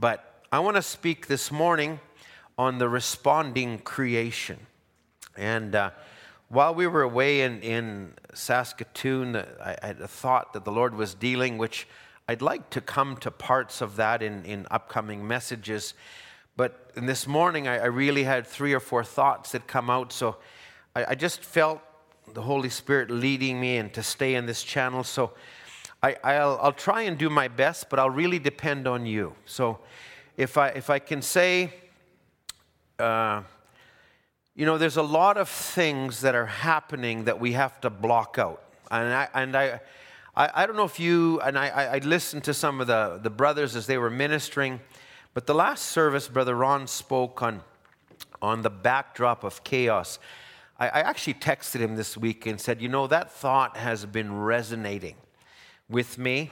But 0.00 0.42
I 0.50 0.58
want 0.60 0.76
to 0.76 0.82
speak 0.82 1.26
this 1.26 1.52
morning 1.52 2.00
on 2.56 2.78
the 2.78 2.88
responding 2.88 3.78
creation. 3.78 4.58
And 5.36 5.74
uh, 5.74 5.90
while 6.48 6.74
we 6.74 6.86
were 6.86 7.02
away 7.02 7.42
in, 7.42 7.60
in 7.62 8.14
Saskatoon, 8.32 9.36
I, 9.36 9.76
had 9.82 10.00
a 10.00 10.08
thought 10.08 10.52
that 10.52 10.64
the 10.64 10.72
Lord 10.72 10.94
was 10.94 11.14
dealing, 11.14 11.58
which 11.58 11.88
I'd 12.28 12.42
like 12.42 12.70
to 12.70 12.80
come 12.80 13.16
to 13.18 13.30
parts 13.30 13.80
of 13.80 13.96
that 13.96 14.22
in, 14.22 14.44
in 14.44 14.66
upcoming 14.70 15.26
messages. 15.26 15.94
But 16.56 16.94
this 16.94 17.26
morning, 17.26 17.66
I, 17.66 17.78
I 17.78 17.86
really 17.86 18.22
had 18.22 18.46
three 18.46 18.72
or 18.72 18.80
four 18.80 19.02
thoughts 19.02 19.52
that 19.52 19.66
come 19.66 19.90
out. 19.90 20.12
So 20.12 20.36
I, 20.94 21.06
I 21.08 21.14
just 21.16 21.40
felt 21.40 21.80
the 22.32 22.42
Holy 22.42 22.70
Spirit 22.70 23.10
leading 23.10 23.60
me 23.60 23.76
and 23.78 23.92
to 23.94 24.02
stay 24.02 24.36
in 24.36 24.46
this 24.46 24.62
channel. 24.62 25.02
So 25.02 25.32
I, 26.02 26.16
will 26.22 26.58
I'll 26.62 26.72
try 26.72 27.02
and 27.02 27.18
do 27.18 27.30
my 27.30 27.48
best, 27.48 27.90
but 27.90 27.98
I'll 27.98 28.10
really 28.10 28.38
depend 28.38 28.86
on 28.86 29.06
you. 29.06 29.34
So 29.46 29.78
if 30.36 30.56
I, 30.56 30.68
if 30.68 30.90
I 30.90 30.98
can 30.98 31.22
say, 31.22 31.72
uh, 32.98 33.42
you 34.54 34.66
know, 34.66 34.78
there's 34.78 34.96
a 34.96 35.02
lot 35.02 35.36
of 35.36 35.48
things 35.48 36.20
that 36.20 36.34
are 36.34 36.46
happening 36.46 37.24
that 37.24 37.40
we 37.40 37.52
have 37.52 37.80
to 37.80 37.90
block 37.90 38.38
out. 38.38 38.62
And 38.90 39.12
I, 39.12 39.28
and 39.34 39.56
I, 39.56 39.80
I, 40.36 40.50
I 40.54 40.66
don't 40.66 40.76
know 40.76 40.84
if 40.84 41.00
you, 41.00 41.40
and 41.40 41.58
I, 41.58 41.68
I 41.68 41.98
listened 41.98 42.44
to 42.44 42.54
some 42.54 42.80
of 42.80 42.86
the, 42.86 43.18
the 43.22 43.30
brothers 43.30 43.74
as 43.74 43.86
they 43.86 43.98
were 43.98 44.10
ministering, 44.10 44.80
but 45.32 45.46
the 45.46 45.54
last 45.54 45.86
service, 45.86 46.28
Brother 46.28 46.54
Ron 46.54 46.86
spoke 46.86 47.42
on, 47.42 47.62
on 48.40 48.62
the 48.62 48.70
backdrop 48.70 49.42
of 49.42 49.64
chaos. 49.64 50.20
I, 50.78 50.86
I 50.86 51.00
actually 51.00 51.34
texted 51.34 51.80
him 51.80 51.96
this 51.96 52.16
week 52.16 52.46
and 52.46 52.60
said, 52.60 52.80
You 52.80 52.88
know, 52.88 53.08
that 53.08 53.32
thought 53.32 53.76
has 53.76 54.06
been 54.06 54.38
resonating 54.38 55.16
with 55.88 56.16
me. 56.16 56.50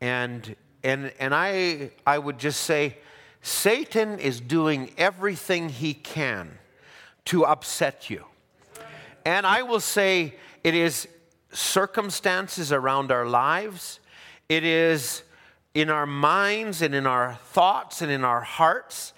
And, 0.00 0.56
and, 0.82 1.12
and 1.18 1.34
I, 1.34 1.90
I 2.06 2.18
would 2.18 2.38
just 2.38 2.62
say, 2.62 2.96
Satan 3.44 4.18
is 4.18 4.40
doing 4.40 4.90
everything 4.96 5.68
he 5.68 5.92
can 5.92 6.50
to 7.26 7.44
upset 7.44 8.08
you. 8.08 8.24
And 9.26 9.46
I 9.46 9.60
will 9.60 9.80
say, 9.80 10.36
it 10.64 10.74
is 10.74 11.06
circumstances 11.52 12.72
around 12.72 13.12
our 13.12 13.26
lives, 13.26 14.00
it 14.48 14.64
is 14.64 15.24
in 15.74 15.90
our 15.90 16.06
minds 16.06 16.80
and 16.80 16.94
in 16.94 17.06
our 17.06 17.34
thoughts 17.34 18.00
and 18.00 18.10
in 18.10 18.24
our 18.24 18.40
hearts, 18.40 19.12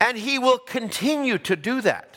and 0.00 0.18
he 0.18 0.40
will 0.40 0.58
continue 0.58 1.38
to 1.38 1.54
do 1.54 1.80
that. 1.82 2.16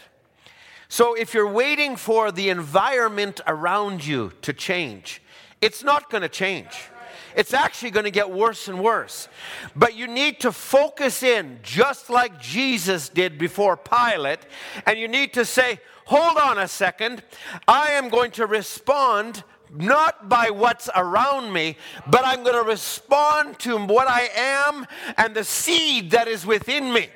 So 0.90 1.14
if 1.14 1.36
you're 1.36 1.48
waiting 1.48 1.96
for 1.96 2.32
the 2.32 2.50
environment 2.50 3.40
around 3.46 4.04
you 4.04 4.32
to 4.42 4.52
change, 4.52 5.22
it's 5.62 5.84
not 5.84 6.10
going 6.10 6.24
to 6.24 6.30
change. 6.30 6.90
It's 7.36 7.54
actually 7.54 7.92
going 7.92 8.06
to 8.06 8.12
get 8.12 8.30
worse 8.30 8.68
and 8.68 8.82
worse. 8.82 9.28
But 9.76 9.96
you 9.96 10.08
need 10.08 10.40
to 10.42 10.52
focus 10.52 11.24
in, 11.24 11.60
just 11.64 12.10
like 12.10 12.40
Jesus 12.40 13.10
did 13.10 13.38
before 13.38 13.78
Pilate, 13.78 14.40
and 14.86 14.98
you 14.98 15.08
need 15.08 15.34
to 15.34 15.46
say, 15.46 15.80
Hold 16.06 16.38
on 16.38 16.58
a 16.58 16.68
second. 16.68 17.24
I 17.70 17.92
am 17.92 18.10
going 18.10 18.32
to 18.32 18.46
respond 18.46 19.46
not 19.74 20.28
by 20.28 20.50
what's 20.50 20.90
around 20.94 21.54
me, 21.54 21.78
but 22.08 22.26
I'm 22.26 22.44
going 22.44 22.62
to 22.62 22.70
respond 22.70 23.60
to 23.60 23.78
what 23.78 24.10
I 24.10 24.30
am 24.36 24.86
and 25.18 25.34
the 25.34 25.46
seed 25.46 26.12
that 26.12 26.28
is 26.28 26.46
within 26.46 26.92
me. 26.92 27.08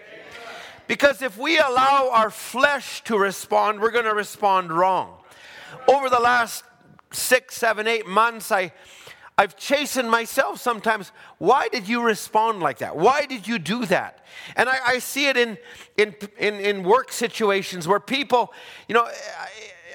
Because 0.88 1.22
if 1.22 1.38
we 1.38 1.58
allow 1.58 2.10
our 2.14 2.30
flesh 2.30 3.04
to 3.06 3.18
respond, 3.18 3.82
we're 3.82 3.92
going 3.92 4.06
to 4.06 4.14
respond 4.14 4.72
wrong. 4.72 5.18
Over 5.88 6.10
the 6.10 6.20
last 6.20 6.64
six, 7.12 7.56
seven, 7.56 7.88
eight 7.88 8.08
months, 8.08 8.52
I, 8.52 8.72
I've 9.38 9.58
chastened 9.58 10.10
myself 10.10 10.62
sometimes. 10.62 11.12
Why 11.40 11.68
did 11.68 11.90
you 11.90 12.02
respond 12.02 12.62
like 12.62 12.78
that? 12.78 12.96
Why 12.96 13.26
did 13.26 13.48
you 13.48 13.60
do 13.60 13.86
that? 13.88 14.26
And 14.56 14.70
I, 14.70 14.78
I 14.86 15.00
see 15.00 15.28
it 15.28 15.36
in, 15.36 15.58
in, 15.98 16.16
in, 16.38 16.56
in, 16.56 16.84
work 16.84 17.12
situations 17.12 17.86
where 17.86 18.00
people, 18.00 18.54
you 18.88 18.96
know, 18.96 19.10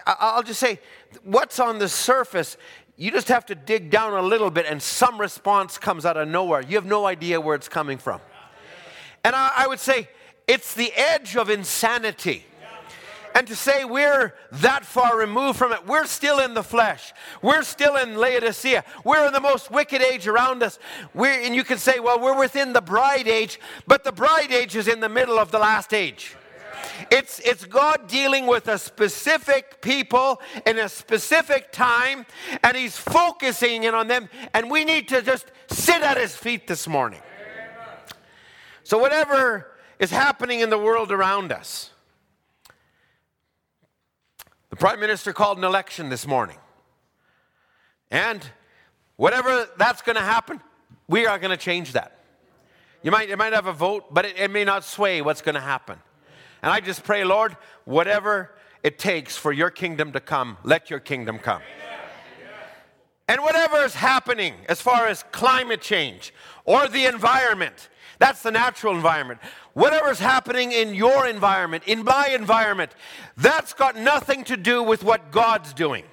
I, 0.06 0.14
I'll 0.18 0.42
just 0.42 0.60
say, 0.60 0.78
what's 1.24 1.58
on 1.58 1.78
the 1.78 1.88
surface, 1.88 2.58
you 2.96 3.10
just 3.10 3.28
have 3.28 3.46
to 3.46 3.54
dig 3.54 3.90
down 3.90 4.12
a 4.12 4.22
little 4.22 4.50
bit 4.50 4.66
and 4.66 4.82
some 4.82 5.18
response 5.18 5.78
comes 5.78 6.04
out 6.04 6.18
of 6.18 6.28
nowhere. 6.28 6.60
You 6.60 6.76
have 6.76 6.84
no 6.84 7.06
idea 7.06 7.40
where 7.40 7.54
it's 7.54 7.68
coming 7.68 7.96
from. 7.96 8.20
And 9.24 9.34
I, 9.34 9.52
I 9.56 9.66
would 9.66 9.80
say, 9.80 10.08
it's 10.46 10.74
the 10.74 10.92
edge 10.94 11.36
of 11.36 11.48
insanity. 11.48 12.44
And 13.34 13.46
to 13.46 13.56
say 13.56 13.84
we're 13.84 14.34
that 14.52 14.84
far 14.84 15.18
removed 15.18 15.58
from 15.58 15.72
it, 15.72 15.86
we're 15.86 16.06
still 16.06 16.40
in 16.40 16.54
the 16.54 16.62
flesh. 16.62 17.12
We're 17.42 17.62
still 17.62 17.96
in 17.96 18.16
Laodicea. 18.16 18.84
We're 19.04 19.26
in 19.26 19.32
the 19.32 19.40
most 19.40 19.70
wicked 19.70 20.02
age 20.02 20.26
around 20.26 20.62
us. 20.62 20.78
We're, 21.14 21.40
and 21.40 21.54
you 21.54 21.64
can 21.64 21.78
say, 21.78 22.00
well, 22.00 22.20
we're 22.20 22.38
within 22.38 22.72
the 22.72 22.80
bride 22.80 23.28
age, 23.28 23.60
but 23.86 24.04
the 24.04 24.12
bride 24.12 24.50
age 24.50 24.76
is 24.76 24.88
in 24.88 25.00
the 25.00 25.08
middle 25.08 25.38
of 25.38 25.50
the 25.50 25.58
last 25.58 25.94
age. 25.94 26.36
It's, 27.10 27.40
it's 27.40 27.64
God 27.64 28.08
dealing 28.08 28.46
with 28.46 28.68
a 28.68 28.78
specific 28.78 29.80
people 29.80 30.40
in 30.66 30.78
a 30.78 30.88
specific 30.88 31.72
time, 31.72 32.26
and 32.62 32.76
He's 32.76 32.96
focusing 32.96 33.84
in 33.84 33.94
on 33.94 34.08
them, 34.08 34.28
and 34.54 34.70
we 34.70 34.84
need 34.84 35.08
to 35.08 35.22
just 35.22 35.46
sit 35.68 36.02
at 36.02 36.16
His 36.16 36.34
feet 36.34 36.66
this 36.66 36.88
morning. 36.88 37.20
So, 38.82 38.98
whatever 38.98 39.70
is 39.98 40.10
happening 40.10 40.60
in 40.60 40.70
the 40.70 40.78
world 40.78 41.12
around 41.12 41.52
us. 41.52 41.90
The 44.70 44.76
Prime 44.76 45.00
Minister 45.00 45.32
called 45.32 45.58
an 45.58 45.64
election 45.64 46.08
this 46.08 46.26
morning. 46.26 46.56
And 48.10 48.40
whatever 49.16 49.68
that's 49.76 50.00
going 50.00 50.16
to 50.16 50.22
happen, 50.22 50.60
we 51.08 51.26
are 51.26 51.38
going 51.38 51.50
to 51.50 51.56
change 51.56 51.92
that. 51.92 52.18
You 53.02 53.10
might, 53.10 53.28
you 53.28 53.36
might 53.36 53.52
have 53.52 53.66
a 53.66 53.72
vote, 53.72 54.14
but 54.14 54.24
it, 54.24 54.38
it 54.38 54.50
may 54.50 54.64
not 54.64 54.84
sway 54.84 55.22
what's 55.22 55.42
going 55.42 55.56
to 55.56 55.60
happen. 55.60 55.98
And 56.62 56.70
I 56.70 56.80
just 56.80 57.02
pray, 57.02 57.24
Lord, 57.24 57.56
whatever 57.84 58.52
it 58.82 58.98
takes 58.98 59.36
for 59.36 59.52
your 59.52 59.70
kingdom 59.70 60.12
to 60.12 60.20
come, 60.20 60.56
let 60.62 60.88
your 60.88 61.00
kingdom 61.00 61.38
come. 61.38 61.62
And 63.26 63.40
whatever 63.42 63.78
is 63.84 63.94
happening 63.94 64.54
as 64.68 64.80
far 64.80 65.06
as 65.06 65.24
climate 65.30 65.80
change 65.80 66.34
or 66.64 66.88
the 66.88 67.06
environment, 67.06 67.88
that's 68.20 68.42
the 68.42 68.50
natural 68.50 68.94
environment. 68.94 69.40
Whatever's 69.72 70.20
happening 70.20 70.72
in 70.72 70.94
your 70.94 71.26
environment, 71.26 71.84
in 71.86 72.04
my 72.04 72.28
environment, 72.28 72.92
that's 73.38 73.72
got 73.72 73.96
nothing 73.96 74.44
to 74.44 74.58
do 74.58 74.82
with 74.82 75.02
what 75.02 75.32
God's 75.32 75.72
doing. 75.72 76.04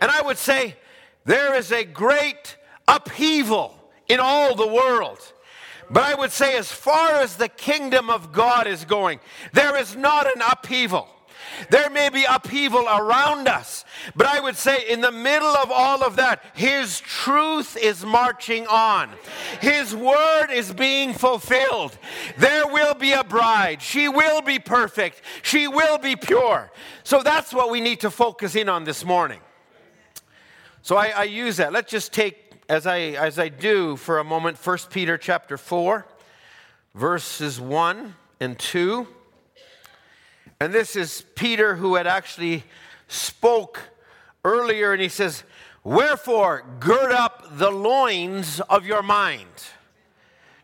And 0.00 0.10
I 0.10 0.22
would 0.22 0.36
say 0.36 0.76
there 1.24 1.54
is 1.54 1.70
a 1.70 1.84
great 1.84 2.56
upheaval 2.88 3.78
in 4.08 4.18
all 4.20 4.56
the 4.56 4.66
world. 4.66 5.20
But 5.88 6.02
I 6.02 6.14
would 6.14 6.32
say, 6.32 6.56
as 6.56 6.72
far 6.72 7.12
as 7.20 7.36
the 7.36 7.48
kingdom 7.48 8.10
of 8.10 8.32
God 8.32 8.66
is 8.66 8.84
going, 8.84 9.20
there 9.52 9.76
is 9.76 9.94
not 9.94 10.26
an 10.26 10.42
upheaval. 10.50 11.08
There 11.70 11.90
may 11.90 12.08
be 12.08 12.24
upheaval 12.28 12.86
around 12.88 13.48
us, 13.48 13.84
but 14.14 14.26
I 14.26 14.40
would 14.40 14.56
say 14.56 14.88
in 14.88 15.00
the 15.00 15.12
middle 15.12 15.48
of 15.48 15.70
all 15.70 16.02
of 16.02 16.16
that, 16.16 16.44
His 16.54 17.00
truth 17.00 17.76
is 17.76 18.04
marching 18.04 18.66
on. 18.66 19.10
His 19.60 19.94
word 19.94 20.48
is 20.52 20.72
being 20.72 21.14
fulfilled. 21.14 21.96
There 22.38 22.66
will 22.66 22.94
be 22.94 23.12
a 23.12 23.24
bride. 23.24 23.82
She 23.82 24.08
will 24.08 24.42
be 24.42 24.58
perfect. 24.58 25.22
She 25.42 25.68
will 25.68 25.98
be 25.98 26.16
pure. 26.16 26.70
So 27.02 27.22
that's 27.22 27.52
what 27.52 27.70
we 27.70 27.80
need 27.80 28.00
to 28.00 28.10
focus 28.10 28.54
in 28.56 28.68
on 28.68 28.84
this 28.84 29.04
morning. 29.04 29.40
So 30.82 30.96
I, 30.96 31.08
I 31.08 31.22
use 31.24 31.56
that. 31.56 31.72
Let's 31.72 31.90
just 31.90 32.12
take 32.12 32.44
as 32.68 32.86
I, 32.86 32.98
as 32.98 33.38
I 33.38 33.48
do 33.48 33.96
for 33.96 34.18
a 34.18 34.24
moment, 34.24 34.56
1 34.64 34.78
Peter 34.90 35.18
chapter 35.18 35.56
4, 35.56 36.06
verses 36.94 37.60
1 37.60 38.14
and 38.40 38.58
2. 38.58 39.06
And 40.60 40.72
this 40.72 40.96
is 40.96 41.24
Peter 41.34 41.76
who 41.76 41.96
had 41.96 42.06
actually 42.06 42.64
spoke 43.08 43.80
earlier, 44.44 44.92
and 44.92 45.02
he 45.02 45.08
says, 45.08 45.44
Wherefore, 45.82 46.64
gird 46.80 47.12
up 47.12 47.58
the 47.58 47.70
loins 47.70 48.60
of 48.60 48.86
your 48.86 49.02
mind. 49.02 49.48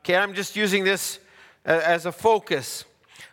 Okay, 0.01 0.17
I'm 0.17 0.35
just 0.35 0.57
using 0.57 0.85
this 0.85 1.19
uh, 1.67 1.81
as 1.85 2.07
a 2.07 2.13
focus. 2.13 2.85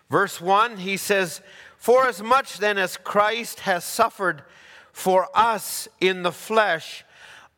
Verse 0.10 0.42
1, 0.42 0.78
he 0.78 0.98
says, 0.98 1.42
For 1.78 2.08
as 2.08 2.22
much 2.22 2.58
then 2.58 2.78
as 2.78 2.98
Christ 2.98 3.62
has 3.62 3.86
suffered 3.86 4.44
for 4.92 5.30
us 5.34 5.88
in 6.02 6.24
the 6.24 6.32
flesh, 6.32 7.06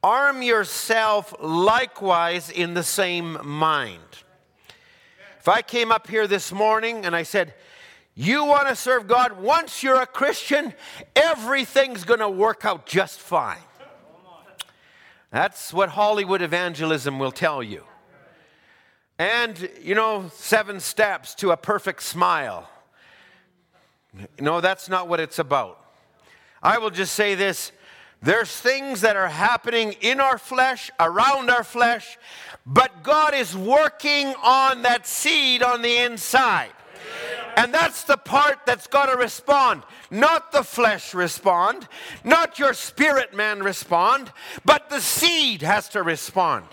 Arm 0.01 0.41
yourself 0.41 1.33
likewise 1.41 2.49
in 2.49 2.73
the 2.73 2.83
same 2.83 3.37
mind. 3.45 3.99
If 5.39 5.47
I 5.49 5.61
came 5.61 5.91
up 5.91 6.07
here 6.07 6.25
this 6.25 6.53
morning 6.53 7.05
and 7.05 7.13
I 7.13 7.23
said, 7.23 7.53
You 8.21 8.43
want 8.43 8.67
to 8.67 8.75
serve 8.75 9.07
God, 9.07 9.39
once 9.39 9.81
you're 9.81 10.01
a 10.01 10.05
Christian, 10.05 10.73
everything's 11.15 12.03
going 12.03 12.19
to 12.19 12.27
work 12.29 12.65
out 12.65 12.85
just 12.85 13.17
fine. 13.17 13.61
That's 15.31 15.71
what 15.71 15.87
Hollywood 15.87 16.41
evangelism 16.41 17.17
will 17.17 17.31
tell 17.31 17.63
you. 17.63 17.85
And, 19.17 19.69
you 19.81 19.95
know, 19.95 20.29
seven 20.33 20.81
steps 20.81 21.33
to 21.35 21.51
a 21.51 21.55
perfect 21.55 22.03
smile. 22.03 22.69
No, 24.37 24.59
that's 24.59 24.89
not 24.89 25.07
what 25.07 25.21
it's 25.21 25.39
about. 25.39 25.79
I 26.61 26.77
will 26.77 26.89
just 26.89 27.13
say 27.13 27.35
this 27.35 27.71
there's 28.21 28.51
things 28.51 28.99
that 28.99 29.15
are 29.15 29.29
happening 29.29 29.95
in 30.01 30.19
our 30.19 30.37
flesh, 30.37 30.91
around 30.99 31.49
our 31.49 31.63
flesh, 31.63 32.17
but 32.65 33.01
God 33.01 33.33
is 33.33 33.55
working 33.55 34.33
on 34.43 34.81
that 34.81 35.07
seed 35.07 35.63
on 35.63 35.81
the 35.81 35.99
inside. 35.99 36.73
And 37.55 37.73
that's 37.73 38.03
the 38.03 38.17
part 38.17 38.59
that's 38.65 38.87
got 38.87 39.07
to 39.07 39.17
respond. 39.17 39.83
Not 40.09 40.51
the 40.51 40.63
flesh 40.63 41.13
respond, 41.13 41.87
not 42.23 42.57
your 42.57 42.73
spirit 42.73 43.33
man 43.33 43.61
respond, 43.61 44.31
but 44.65 44.89
the 44.89 45.01
seed 45.01 45.61
has 45.61 45.89
to 45.89 46.03
respond. 46.03 46.65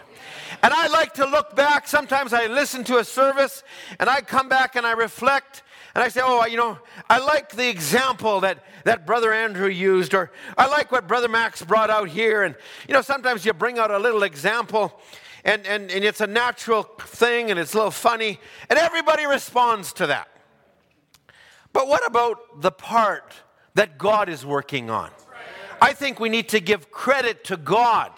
And 0.63 0.73
I 0.73 0.87
like 0.89 1.15
to 1.15 1.27
look 1.27 1.57
back. 1.57 1.89
Sometimes 1.89 2.33
I 2.33 2.47
listen 2.47 2.85
to 2.85 2.99
a 2.99 3.05
service 3.05 3.63
and 3.99 4.09
I 4.09 4.21
come 4.21 4.49
back 4.49 4.77
and 4.77 4.87
I 4.87 4.93
reflect 4.93 5.63
and 5.97 6.05
I 6.05 6.09
say, 6.09 6.21
oh, 6.23 6.45
you 6.45 6.59
know, 6.59 6.79
I 7.09 7.21
like 7.21 7.53
the 7.53 7.71
example 7.71 8.41
that, 8.41 8.63
that 8.85 9.07
Brother 9.07 9.33
Andrew 9.33 9.69
used, 9.69 10.13
or 10.13 10.31
I 10.59 10.67
like 10.67 10.93
what 10.93 11.09
Brother 11.09 11.27
Max 11.27 11.63
brought 11.63 11.89
out 11.89 12.11
here. 12.11 12.43
And, 12.43 12.55
you 12.87 12.93
know, 12.93 13.01
sometimes 13.01 13.47
you 13.47 13.55
bring 13.55 13.79
out 13.79 13.91
a 13.91 13.99
little 13.99 14.23
example, 14.23 15.01
and, 15.47 15.65
and, 15.67 15.91
and 15.93 16.05
it's 16.05 16.21
a 16.21 16.27
natural 16.27 16.83
thing, 16.83 17.51
and 17.51 17.59
it's 17.59 17.73
a 17.73 17.77
little 17.77 17.93
funny, 17.93 18.41
and 18.69 18.79
everybody 18.79 19.25
responds 19.27 19.93
to 19.95 20.09
that. 20.09 20.29
But 21.73 21.87
what 21.87 22.05
about 22.05 22.61
the 22.61 22.73
part 22.73 23.33
that 23.75 23.97
God 23.97 24.29
is 24.29 24.45
working 24.45 24.91
on? 24.91 25.11
I 25.81 25.93
think 25.93 26.19
we 26.19 26.29
need 26.29 26.49
to 26.49 26.61
give 26.61 26.91
credit 26.91 27.45
to 27.45 27.57
God. 27.57 28.11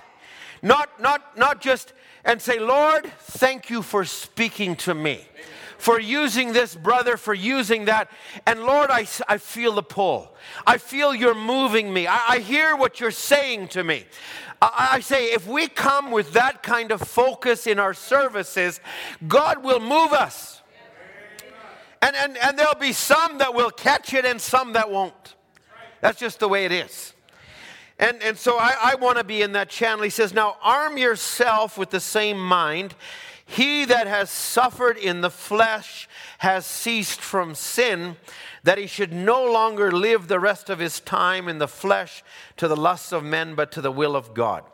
Not, 0.63 1.01
not, 1.01 1.37
not 1.37 1.61
just 1.61 1.93
and 2.25 2.41
say, 2.41 2.59
Lord, 2.59 3.13
thank 3.19 3.69
you 3.69 3.83
for 3.83 4.05
speaking 4.05 4.75
to 4.77 4.95
me 4.95 5.27
for 5.79 6.01
using 6.01 6.53
this 6.53 6.75
brother, 6.75 7.17
for 7.17 7.33
using 7.33 7.87
that. 7.87 8.11
And 8.47 8.65
Lord, 8.65 8.91
I, 8.91 9.07
I 9.29 9.39
feel 9.39 9.73
the 9.73 9.83
pull. 9.83 10.35
I 10.67 10.77
feel 10.77 11.15
you're 11.15 11.35
moving 11.35 11.93
me. 11.93 12.07
I, 12.07 12.19
I 12.29 12.39
hear 12.41 12.77
what 12.77 13.01
you're 13.01 13.11
saying 13.13 13.69
to 13.69 13.85
me. 13.85 14.05
I, 14.61 14.89
I 14.93 15.01
say, 15.01 15.27
if 15.27 15.47
we 15.47 15.69
come 15.69 16.11
with 16.11 16.33
that 16.33 16.63
kind 16.63 16.91
of 16.91 17.01
focus 17.01 17.67
in 17.67 17.79
our 17.79 17.95
services, 17.95 18.81
God 19.27 19.63
will 19.63 19.81
move 19.81 20.13
us. 20.13 20.63
And, 22.03 22.15
and, 22.15 22.37
and 22.37 22.59
there'll 22.59 22.75
be 22.75 22.93
some 22.93 23.39
that 23.39 23.55
will 23.55 23.71
catch 23.71 24.15
it 24.15 24.25
and 24.25 24.41
some 24.41 24.75
that 24.75 24.91
won't. 24.91 25.35
That's 26.01 26.19
just 26.19 26.41
the 26.41 26.49
way 26.49 26.65
it 26.65 26.73
is. 26.73 27.15
And, 28.01 28.23
and 28.23 28.37
so 28.37 28.57
I, 28.57 28.77
I 28.81 28.95
want 28.95 29.19
to 29.19 29.25
be 29.25 29.43
in 29.43 29.53
that 29.53 29.69
channel. 29.69 30.05
He 30.05 30.11
says, 30.11 30.33
Now 30.33 30.57
arm 30.63 30.97
yourself 30.99 31.77
with 31.77 31.91
the 31.91 32.01
same 32.01 32.39
mind 32.39 32.95
he 33.51 33.87
that 33.87 34.07
has 34.07 34.29
suffered 34.29 34.99
in 34.99 35.23
the 35.23 35.31
flesh 35.31 36.07
has 36.37 36.67
ceased 36.67 37.23
from 37.23 37.55
sin, 37.55 38.17
that 38.63 38.77
he 38.77 38.87
should 38.87 39.11
no 39.11 39.43
longer 39.51 39.91
live 39.91 40.29
the 40.29 40.39
rest 40.39 40.69
of 40.69 40.79
his 40.79 41.01
time 41.01 41.49
in 41.49 41.57
the 41.57 41.67
flesh 41.67 42.23
to 42.59 42.69
the 42.69 42.77
lusts 42.77 43.11
of 43.11 43.25
men, 43.25 43.55
but 43.55 43.73
to 43.73 43.81
the 43.81 43.91
will 43.91 44.15
of 44.15 44.35
God. 44.35 44.65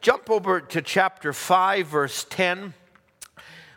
Jump 0.00 0.28
over 0.28 0.60
to 0.60 0.82
chapter 0.82 1.32
5, 1.32 1.86
verse 1.86 2.26
10. 2.28 2.74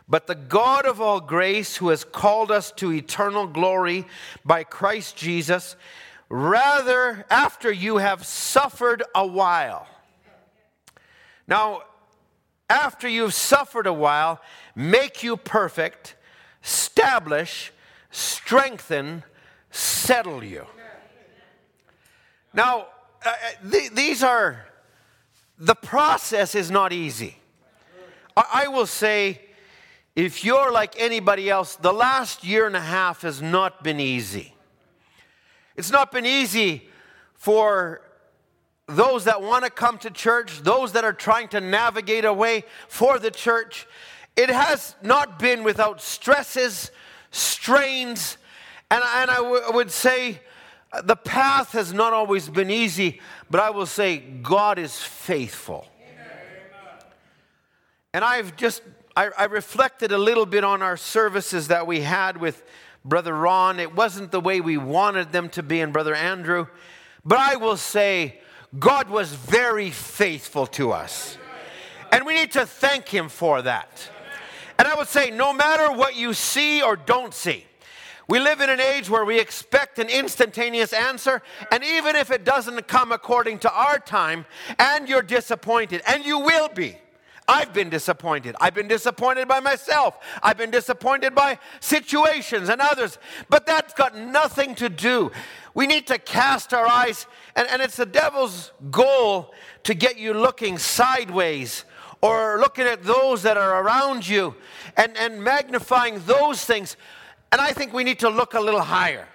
But 0.08 0.26
the 0.26 0.34
God 0.34 0.86
of 0.86 1.00
all 1.00 1.20
grace, 1.20 1.76
who 1.76 1.90
has 1.90 2.02
called 2.02 2.50
us 2.50 2.72
to 2.72 2.92
eternal 2.92 3.46
glory 3.46 4.06
by 4.44 4.64
Christ 4.64 5.16
Jesus, 5.16 5.76
rather 6.28 7.24
after 7.30 7.70
you 7.70 7.98
have 7.98 8.26
suffered 8.26 9.04
a 9.14 9.24
while. 9.24 9.86
Now, 11.46 11.82
after 12.72 13.06
you've 13.06 13.34
suffered 13.34 13.86
a 13.86 13.92
while, 13.92 14.40
make 14.74 15.22
you 15.22 15.36
perfect, 15.36 16.16
establish, 16.64 17.70
strengthen, 18.10 19.22
settle 19.70 20.42
you. 20.42 20.66
Now, 22.54 22.86
uh, 23.24 23.28
uh, 23.28 23.70
th- 23.70 23.90
these 23.92 24.22
are, 24.22 24.66
the 25.58 25.74
process 25.74 26.54
is 26.54 26.70
not 26.70 26.92
easy. 26.92 27.36
I-, 28.36 28.64
I 28.64 28.68
will 28.68 28.86
say, 28.86 29.42
if 30.16 30.44
you're 30.44 30.72
like 30.72 30.94
anybody 30.98 31.50
else, 31.50 31.76
the 31.76 31.92
last 31.92 32.42
year 32.42 32.66
and 32.66 32.76
a 32.76 32.80
half 32.80 33.22
has 33.22 33.40
not 33.42 33.84
been 33.84 34.00
easy. 34.00 34.54
It's 35.76 35.90
not 35.90 36.10
been 36.10 36.26
easy 36.26 36.88
for 37.34 38.02
those 38.86 39.24
that 39.24 39.42
want 39.42 39.64
to 39.64 39.70
come 39.70 39.98
to 39.98 40.10
church, 40.10 40.62
those 40.62 40.92
that 40.92 41.04
are 41.04 41.12
trying 41.12 41.48
to 41.48 41.60
navigate 41.60 42.24
a 42.24 42.32
way 42.32 42.64
for 42.88 43.18
the 43.18 43.30
church. 43.30 43.86
It 44.36 44.50
has 44.50 44.96
not 45.02 45.38
been 45.38 45.62
without 45.62 46.00
stresses, 46.00 46.90
strains, 47.30 48.38
and, 48.90 49.02
and 49.16 49.30
I 49.30 49.36
w- 49.36 49.62
would 49.72 49.90
say 49.90 50.40
uh, 50.92 51.02
the 51.02 51.16
path 51.16 51.72
has 51.72 51.92
not 51.92 52.12
always 52.12 52.48
been 52.48 52.70
easy, 52.70 53.20
but 53.50 53.60
I 53.60 53.70
will 53.70 53.86
say 53.86 54.18
God 54.18 54.78
is 54.78 55.00
faithful. 55.00 55.86
And 58.14 58.22
I've 58.22 58.56
just, 58.56 58.82
I, 59.16 59.30
I 59.38 59.44
reflected 59.44 60.12
a 60.12 60.18
little 60.18 60.44
bit 60.44 60.64
on 60.64 60.82
our 60.82 60.98
services 60.98 61.68
that 61.68 61.86
we 61.86 62.00
had 62.00 62.36
with 62.36 62.62
Brother 63.04 63.34
Ron. 63.34 63.80
It 63.80 63.94
wasn't 63.94 64.32
the 64.32 64.40
way 64.40 64.60
we 64.60 64.76
wanted 64.76 65.32
them 65.32 65.48
to 65.50 65.62
be, 65.62 65.80
and 65.80 65.92
Brother 65.92 66.14
Andrew. 66.14 66.66
But 67.24 67.38
I 67.38 67.56
will 67.56 67.78
say, 67.78 68.40
God 68.78 69.10
was 69.10 69.32
very 69.32 69.90
faithful 69.90 70.66
to 70.68 70.92
us. 70.92 71.36
And 72.10 72.24
we 72.24 72.34
need 72.34 72.52
to 72.52 72.66
thank 72.66 73.08
Him 73.08 73.28
for 73.28 73.62
that. 73.62 74.08
And 74.78 74.88
I 74.88 74.94
would 74.94 75.08
say, 75.08 75.30
no 75.30 75.52
matter 75.52 75.92
what 75.92 76.16
you 76.16 76.34
see 76.34 76.82
or 76.82 76.96
don't 76.96 77.34
see, 77.34 77.66
we 78.28 78.38
live 78.38 78.60
in 78.60 78.70
an 78.70 78.80
age 78.80 79.10
where 79.10 79.24
we 79.24 79.38
expect 79.38 79.98
an 79.98 80.08
instantaneous 80.08 80.92
answer, 80.92 81.42
and 81.70 81.84
even 81.84 82.16
if 82.16 82.30
it 82.30 82.44
doesn't 82.44 82.88
come 82.88 83.12
according 83.12 83.58
to 83.60 83.72
our 83.72 83.98
time, 83.98 84.46
and 84.78 85.08
you're 85.08 85.22
disappointed, 85.22 86.02
and 86.06 86.24
you 86.24 86.38
will 86.38 86.68
be, 86.68 86.96
I've 87.48 87.72
been 87.72 87.90
disappointed. 87.90 88.54
I've 88.60 88.74
been 88.74 88.88
disappointed 88.88 89.48
by 89.48 89.60
myself. 89.60 90.18
I've 90.42 90.56
been 90.56 90.70
disappointed 90.70 91.34
by 91.34 91.58
situations 91.80 92.68
and 92.68 92.80
others. 92.80 93.18
But 93.48 93.66
that's 93.66 93.94
got 93.94 94.16
nothing 94.16 94.74
to 94.76 94.88
do. 94.88 95.32
We 95.74 95.86
need 95.86 96.06
to 96.06 96.18
cast 96.18 96.72
our 96.72 96.86
eyes, 96.86 97.26
and, 97.56 97.66
and 97.68 97.82
it's 97.82 97.96
the 97.96 98.06
devil's 98.06 98.72
goal 98.90 99.54
to 99.84 99.94
get 99.94 100.18
you 100.18 100.34
looking 100.34 100.78
sideways 100.78 101.84
or 102.20 102.58
looking 102.58 102.86
at 102.86 103.02
those 103.02 103.42
that 103.42 103.56
are 103.56 103.82
around 103.82 104.28
you 104.28 104.54
and, 104.96 105.16
and 105.16 105.42
magnifying 105.42 106.22
those 106.26 106.64
things. 106.64 106.96
And 107.50 107.60
I 107.60 107.72
think 107.72 107.92
we 107.92 108.04
need 108.04 108.20
to 108.20 108.28
look 108.28 108.54
a 108.54 108.60
little 108.60 108.80
higher. 108.80 109.26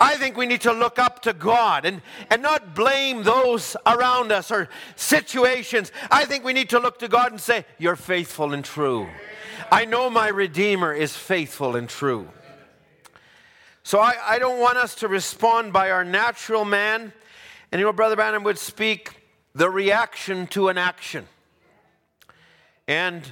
I 0.00 0.16
think 0.16 0.36
we 0.36 0.46
need 0.46 0.62
to 0.62 0.72
look 0.72 0.98
up 0.98 1.22
to 1.22 1.32
God 1.32 1.84
and, 1.84 2.02
and 2.30 2.42
not 2.42 2.74
blame 2.74 3.22
those 3.22 3.76
around 3.86 4.32
us 4.32 4.50
or 4.50 4.68
situations. 4.96 5.92
I 6.10 6.24
think 6.24 6.44
we 6.44 6.52
need 6.52 6.70
to 6.70 6.78
look 6.78 6.98
to 7.00 7.08
God 7.08 7.32
and 7.32 7.40
say, 7.40 7.64
You're 7.78 7.96
faithful 7.96 8.52
and 8.52 8.64
true. 8.64 9.08
I 9.70 9.84
know 9.84 10.08
my 10.08 10.28
Redeemer 10.28 10.92
is 10.92 11.16
faithful 11.16 11.76
and 11.76 11.88
true. 11.88 12.28
So 13.82 14.00
I, 14.00 14.14
I 14.22 14.38
don't 14.38 14.60
want 14.60 14.78
us 14.78 14.96
to 14.96 15.08
respond 15.08 15.72
by 15.72 15.90
our 15.90 16.04
natural 16.04 16.64
man. 16.64 17.12
And 17.72 17.78
you 17.78 17.86
know, 17.86 17.92
Brother 17.92 18.16
Branham 18.16 18.44
would 18.44 18.58
speak 18.58 19.22
the 19.54 19.70
reaction 19.70 20.46
to 20.48 20.68
an 20.68 20.78
action. 20.78 21.26
And 22.86 23.22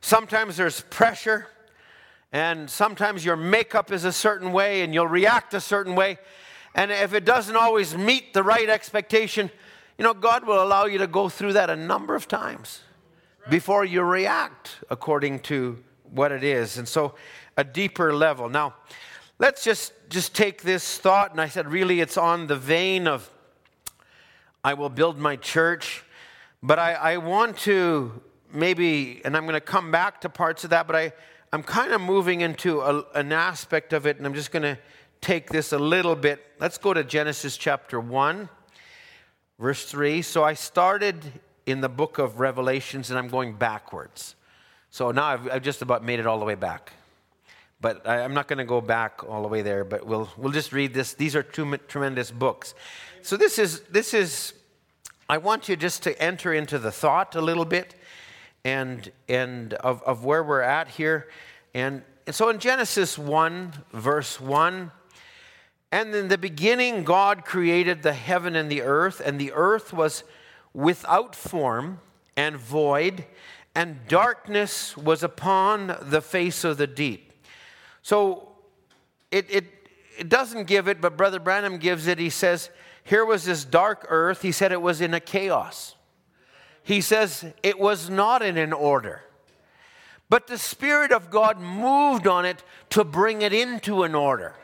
sometimes 0.00 0.56
there's 0.56 0.80
pressure, 0.82 1.46
and 2.34 2.68
sometimes 2.68 3.24
your 3.24 3.36
makeup 3.36 3.92
is 3.92 4.04
a 4.04 4.10
certain 4.10 4.52
way, 4.52 4.82
and 4.82 4.92
you'll 4.92 5.06
react 5.06 5.54
a 5.54 5.60
certain 5.60 5.94
way. 5.94 6.18
And 6.74 6.90
if 6.90 7.14
it 7.14 7.24
doesn't 7.24 7.54
always 7.54 7.96
meet 7.96 8.34
the 8.34 8.42
right 8.42 8.68
expectation, 8.68 9.52
you 9.96 10.02
know, 10.02 10.14
God 10.14 10.44
will 10.44 10.60
allow 10.60 10.86
you 10.86 10.98
to 10.98 11.06
go 11.06 11.28
through 11.28 11.52
that 11.52 11.70
a 11.70 11.76
number 11.76 12.16
of 12.16 12.26
times 12.26 12.80
before 13.48 13.84
you 13.84 14.02
react 14.02 14.78
according 14.90 15.40
to 15.40 15.78
what 16.10 16.32
it 16.32 16.42
is. 16.42 16.76
And 16.76 16.88
so, 16.88 17.14
a 17.56 17.62
deeper 17.62 18.12
level. 18.12 18.48
Now, 18.48 18.74
let's 19.38 19.62
just 19.62 19.92
just 20.08 20.34
take 20.34 20.62
this 20.62 20.98
thought, 20.98 21.30
and 21.30 21.40
I 21.40 21.46
said, 21.46 21.70
really, 21.70 22.00
it's 22.00 22.16
on 22.16 22.48
the 22.48 22.56
vein 22.56 23.06
of 23.06 23.30
I 24.64 24.74
will 24.74 24.90
build 24.90 25.18
my 25.18 25.36
church, 25.36 26.02
but 26.64 26.80
I, 26.80 26.94
I 26.94 27.16
want 27.18 27.58
to 27.58 28.20
maybe, 28.52 29.22
and 29.24 29.36
I'm 29.36 29.44
going 29.44 29.54
to 29.54 29.60
come 29.60 29.92
back 29.92 30.22
to 30.22 30.28
parts 30.28 30.64
of 30.64 30.70
that, 30.70 30.88
but 30.88 30.96
I, 30.96 31.12
I'm 31.54 31.62
kind 31.62 31.92
of 31.92 32.00
moving 32.00 32.40
into 32.40 32.80
a, 32.80 33.04
an 33.14 33.30
aspect 33.30 33.92
of 33.92 34.06
it, 34.06 34.16
and 34.16 34.26
I'm 34.26 34.34
just 34.34 34.50
going 34.50 34.64
to 34.64 34.76
take 35.20 35.50
this 35.50 35.72
a 35.72 35.78
little 35.78 36.16
bit. 36.16 36.44
Let's 36.58 36.78
go 36.78 36.92
to 36.92 37.04
Genesis 37.04 37.56
chapter 37.56 38.00
1, 38.00 38.48
verse 39.60 39.84
3. 39.84 40.20
So 40.22 40.42
I 40.42 40.54
started 40.54 41.14
in 41.64 41.80
the 41.80 41.88
book 41.88 42.18
of 42.18 42.40
Revelations, 42.40 43.10
and 43.10 43.16
I'm 43.20 43.28
going 43.28 43.54
backwards. 43.54 44.34
So 44.90 45.12
now 45.12 45.26
I've, 45.26 45.48
I've 45.48 45.62
just 45.62 45.80
about 45.80 46.04
made 46.04 46.18
it 46.18 46.26
all 46.26 46.40
the 46.40 46.44
way 46.44 46.56
back. 46.56 46.92
But 47.80 48.04
I, 48.04 48.22
am 48.22 48.34
not 48.34 48.48
going 48.48 48.58
to 48.58 48.64
go 48.64 48.80
back 48.80 49.22
all 49.22 49.42
the 49.42 49.48
way 49.48 49.62
there, 49.62 49.84
but 49.84 50.04
we'll, 50.04 50.28
we'll 50.36 50.50
just 50.50 50.72
read 50.72 50.92
this. 50.92 51.14
These 51.14 51.36
are 51.36 51.44
two 51.44 51.76
tremendous 51.86 52.32
books. 52.32 52.74
So 53.22 53.36
this 53.36 53.60
is, 53.60 53.82
this 53.82 54.12
is, 54.12 54.54
I 55.28 55.38
want 55.38 55.68
you 55.68 55.76
just 55.76 56.02
to 56.02 56.20
enter 56.20 56.52
into 56.52 56.80
the 56.80 56.90
thought 56.90 57.36
a 57.36 57.40
little 57.40 57.64
bit 57.64 57.94
and, 58.64 59.10
and 59.28 59.74
of, 59.74 60.02
of 60.02 60.24
where 60.24 60.42
we're 60.42 60.62
at 60.62 60.88
here. 60.88 61.28
And, 61.74 62.02
and 62.26 62.34
so 62.34 62.48
in 62.48 62.58
Genesis 62.58 63.18
1, 63.18 63.72
verse 63.92 64.40
1, 64.40 64.90
and 65.92 66.14
in 66.14 66.28
the 66.28 66.38
beginning, 66.38 67.04
God 67.04 67.44
created 67.44 68.02
the 68.02 68.14
heaven 68.14 68.56
and 68.56 68.70
the 68.70 68.82
earth, 68.82 69.22
and 69.24 69.40
the 69.40 69.52
earth 69.52 69.92
was 69.92 70.24
without 70.72 71.36
form 71.36 72.00
and 72.36 72.56
void, 72.56 73.24
and 73.76 74.00
darkness 74.08 74.96
was 74.96 75.22
upon 75.22 75.96
the 76.00 76.20
face 76.20 76.64
of 76.64 76.78
the 76.78 76.86
deep. 76.86 77.32
So 78.02 78.48
it, 79.30 79.46
it, 79.48 79.64
it 80.18 80.28
doesn't 80.28 80.64
give 80.64 80.88
it, 80.88 81.00
but 81.00 81.16
Brother 81.16 81.38
Branham 81.38 81.78
gives 81.78 82.06
it. 82.06 82.18
He 82.18 82.30
says, 82.30 82.70
Here 83.04 83.24
was 83.24 83.44
this 83.44 83.64
dark 83.64 84.06
earth. 84.08 84.42
He 84.42 84.52
said 84.52 84.72
it 84.72 84.82
was 84.82 85.00
in 85.00 85.14
a 85.14 85.20
chaos 85.20 85.93
he 86.84 87.00
says 87.00 87.44
it 87.62 87.80
was 87.80 88.08
not 88.08 88.42
in 88.42 88.56
an 88.56 88.72
order. 88.72 89.22
But 90.28 90.46
the 90.46 90.58
Spirit 90.58 91.12
of 91.12 91.30
God 91.30 91.58
moved 91.58 92.26
on 92.26 92.44
it 92.44 92.62
to 92.90 93.04
bring 93.04 93.42
it 93.42 93.52
into 93.52 94.04
an 94.04 94.14
order. 94.14 94.54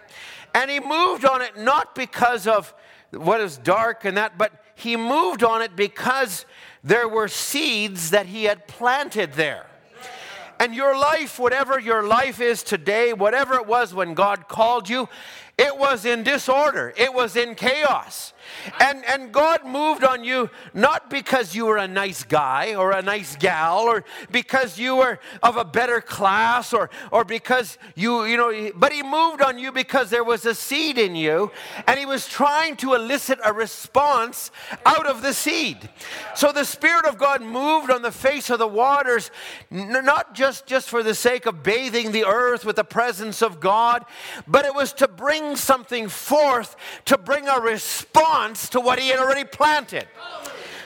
And 0.54 0.70
he 0.70 0.80
moved 0.80 1.24
on 1.24 1.42
it 1.42 1.56
not 1.56 1.94
because 1.94 2.46
of 2.46 2.72
what 3.11 3.40
is 3.40 3.56
dark 3.56 4.04
and 4.04 4.16
that, 4.16 4.38
but 4.38 4.52
he 4.74 4.96
moved 4.96 5.42
on 5.42 5.62
it 5.62 5.76
because 5.76 6.46
there 6.85 7.09
were 7.09 7.28
seeds 7.28 8.11
that 8.11 8.26
he 8.26 8.44
had 8.44 8.68
planted 8.68 9.33
there. 9.35 9.66
And 10.59 10.74
your 10.74 10.98
life, 10.98 11.38
whatever 11.38 11.80
your 11.80 12.06
life 12.06 12.40
is 12.40 12.62
today, 12.62 13.14
whatever 13.14 13.54
it 13.54 13.66
was 13.66 13.94
when 13.94 14.12
God 14.12 14.46
called 14.46 14.88
you, 14.90 15.09
it 15.56 15.76
was 15.76 16.04
in 16.04 16.22
disorder, 16.22 16.92
it 16.96 17.14
was 17.14 17.35
in 17.37 17.54
chaos. 17.54 18.35
And, 18.81 19.05
and 19.05 19.33
God 19.33 19.64
moved 19.66 20.05
on 20.05 20.24
you 20.24 20.50
not 20.74 21.11
because 21.11 21.55
you 21.55 21.66
were 21.66 21.76
a 21.76 21.88
nice 21.88 22.24
guy 22.24 22.74
or 22.74 22.92
a 22.92 23.03
nice 23.03 23.37
gal 23.37 23.81
or 23.81 24.05
because 24.31 24.79
you 24.79 24.96
were 24.96 25.18
of 25.42 25.57
a 25.57 25.64
better 25.64 26.00
class 26.00 26.72
or, 26.72 26.90
or 27.11 27.24
because 27.24 27.79
you, 27.94 28.24
you 28.24 28.37
know, 28.37 28.70
but 28.74 28.92
He 28.92 29.03
moved 29.03 29.42
on 29.42 29.59
you 29.59 29.72
because 29.72 30.11
there 30.11 30.24
was 30.24 30.46
a 30.46 30.55
seed 30.55 30.98
in 30.98 31.16
you 31.16 31.50
and 31.87 31.98
He 31.98 32.07
was 32.07 32.29
trying 32.29 32.76
to 32.76 32.94
elicit 32.94 33.38
a 33.44 33.53
response 33.53 34.50
out 34.87 35.07
of 35.07 35.22
the 35.22 35.33
seed. 35.33 35.88
So 36.35 36.53
the 36.53 36.64
Spirit 36.64 37.07
of 37.07 37.18
God 37.18 37.42
moved 37.42 37.90
on 37.90 38.03
the 38.03 38.12
face 38.12 38.50
of 38.50 38.59
the 38.59 38.68
waters, 38.68 39.31
not 39.70 40.35
just, 40.35 40.66
just 40.66 40.88
for 40.88 41.03
the 41.03 41.14
sake 41.14 41.46
of 41.46 41.62
bathing 41.62 42.12
the 42.12 42.24
earth 42.24 42.64
with 42.64 42.76
the 42.76 42.85
presence 42.85 43.42
of 43.42 43.61
God, 43.61 44.05
but 44.46 44.64
it 44.64 44.74
was 44.74 44.92
to 44.94 45.09
bring 45.09 45.57
something 45.57 46.09
forth, 46.09 46.76
to 47.07 47.18
bring 47.18 47.48
a 47.48 47.61
response 47.61 48.30
response 48.31 48.69
to 48.71 48.81
what 48.81 48.99
he 48.99 49.09
had 49.09 49.19
already 49.19 49.45
planted. 49.45 50.07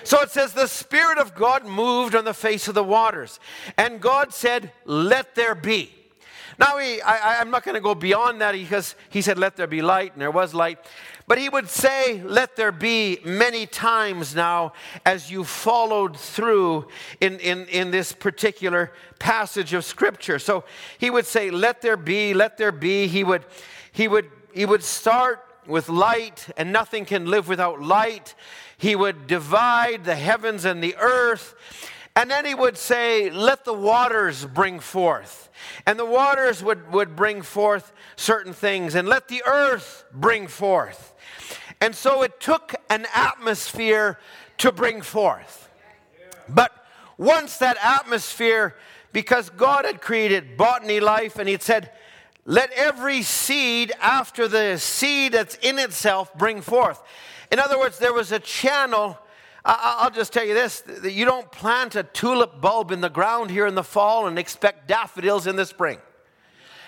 So 0.03 0.21
it 0.21 0.31
says, 0.31 0.53
the 0.53 0.67
Spirit 0.67 1.19
of 1.19 1.35
God 1.35 1.65
moved 1.65 2.15
on 2.15 2.25
the 2.25 2.35
face 2.35 2.69
of 2.69 2.75
the 2.75 2.85
waters. 2.85 3.41
And 3.79 4.01
God 4.01 4.35
said, 4.35 4.73
Let 4.85 5.35
there 5.35 5.55
be. 5.55 5.91
Now, 6.59 6.79
he, 6.79 7.01
I, 7.01 7.41
am 7.41 7.51
not 7.51 7.65
going 7.65 7.75
to 7.75 7.81
go 7.81 7.97
beyond 7.97 8.41
that 8.41 8.53
because 8.53 8.95
he 9.09 9.23
said, 9.23 9.39
Let 9.39 9.57
there 9.57 9.67
be 9.67 9.81
light, 9.81 10.13
and 10.13 10.21
there 10.21 10.31
was 10.31 10.53
light. 10.53 10.79
But 11.27 11.39
he 11.39 11.49
would 11.49 11.71
say, 11.71 12.23
Let 12.23 12.55
there 12.55 12.71
be 12.71 13.19
many 13.25 13.65
times 13.65 14.35
now 14.35 14.75
as 15.07 15.31
you 15.31 15.43
followed 15.43 16.19
through 16.19 16.89
in, 17.21 17.39
in, 17.41 17.67
in 17.69 17.91
this 17.91 18.13
particular 18.13 18.93
passage 19.19 19.73
of 19.73 19.87
Scripture. 19.87 20.39
So 20.39 20.65
he 20.99 21.09
would 21.09 21.25
say, 21.25 21.51
Let 21.51 21.81
there 21.81 21.97
be, 21.97 22.35
let 22.35 22.59
there 22.59 22.73
be. 22.73 23.07
He 23.07 23.25
would, 23.25 23.47
he 23.91 24.07
would, 24.07 24.31
he 24.53 24.67
would 24.67 24.83
start 24.83 25.41
with 25.67 25.89
light, 25.89 26.49
and 26.57 26.73
nothing 26.73 27.05
can 27.05 27.27
live 27.27 27.49
without 27.49 27.81
light. 27.81 28.35
He 28.77 28.95
would 28.97 29.27
divide 29.27 30.05
the 30.05 30.15
heavens 30.15 30.65
and 30.65 30.83
the 30.83 30.97
earth. 30.97 31.55
And 32.17 32.31
then 32.31 32.45
he 32.45 32.55
would 32.55 32.79
say, 32.79 33.31
Let 33.31 33.65
the 33.65 33.73
waters 33.73 34.45
bring 34.45 34.81
forth. 34.81 35.49
And 35.87 35.99
the 35.99 36.05
waters 36.05 36.63
would, 36.63 36.93
would 36.93 37.17
bring 37.17 37.43
forth 37.43 37.93
certain 38.17 38.53
things, 38.53 38.95
and 38.95 39.09
let 39.09 39.29
the 39.29 39.43
earth 39.47 40.05
bring 40.13 40.47
forth. 40.47 41.15
And 41.81 41.95
so 41.95 42.23
it 42.23 42.41
took 42.41 42.75
an 42.89 43.07
atmosphere 43.15 44.19
to 44.59 44.73
bring 44.73 45.03
forth. 45.03 45.69
But 46.49 46.73
once 47.19 47.59
that 47.59 47.77
atmosphere, 47.83 48.77
because 49.13 49.51
God 49.51 49.85
had 49.85 50.01
created 50.01 50.57
botany 50.57 51.01
life, 51.01 51.39
and 51.39 51.49
He 51.49 51.59
said, 51.59 51.91
let 52.47 52.71
every 52.73 53.23
seed 53.23 53.93
after 54.01 54.49
the 54.49 54.79
seed 54.79 55.33
that's 55.33 55.57
in 55.57 55.79
itself 55.79 56.35
bring 56.35 56.61
forth. 56.61 57.03
In 57.51 57.59
other 57.59 57.79
words, 57.79 57.99
there 57.99 58.13
was 58.13 58.33
a 58.33 58.39
channel. 58.39 59.19
I'll 59.65 60.11
just 60.11 60.33
tell 60.33 60.45
you 60.45 60.53
this 60.53 60.81
that 60.81 61.13
you 61.13 61.25
don't 61.25 61.51
plant 61.51 61.97
a 61.97 62.03
tulip 62.03 62.61
bulb 62.61 62.91
in 62.91 63.01
the 63.01 63.09
ground 63.09 63.51
here 63.51 63.67
in 63.67 63.75
the 63.75 63.85
fall 63.85 64.27
and 64.27 64.39
expect 64.39 64.89
daffodils 64.89 65.47
in 65.47 65.57
the 65.57 65.65
spring. 65.65 65.99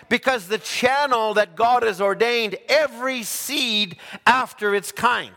Because 0.09 0.47
the 0.47 0.59
channel 0.59 1.35
that 1.35 1.57
God 1.57 1.83
has 1.83 2.01
ordained, 2.01 2.57
every 2.69 3.25
seed 3.25 3.97
after 4.25 4.73
its 4.75 4.93
kind. 4.93 5.33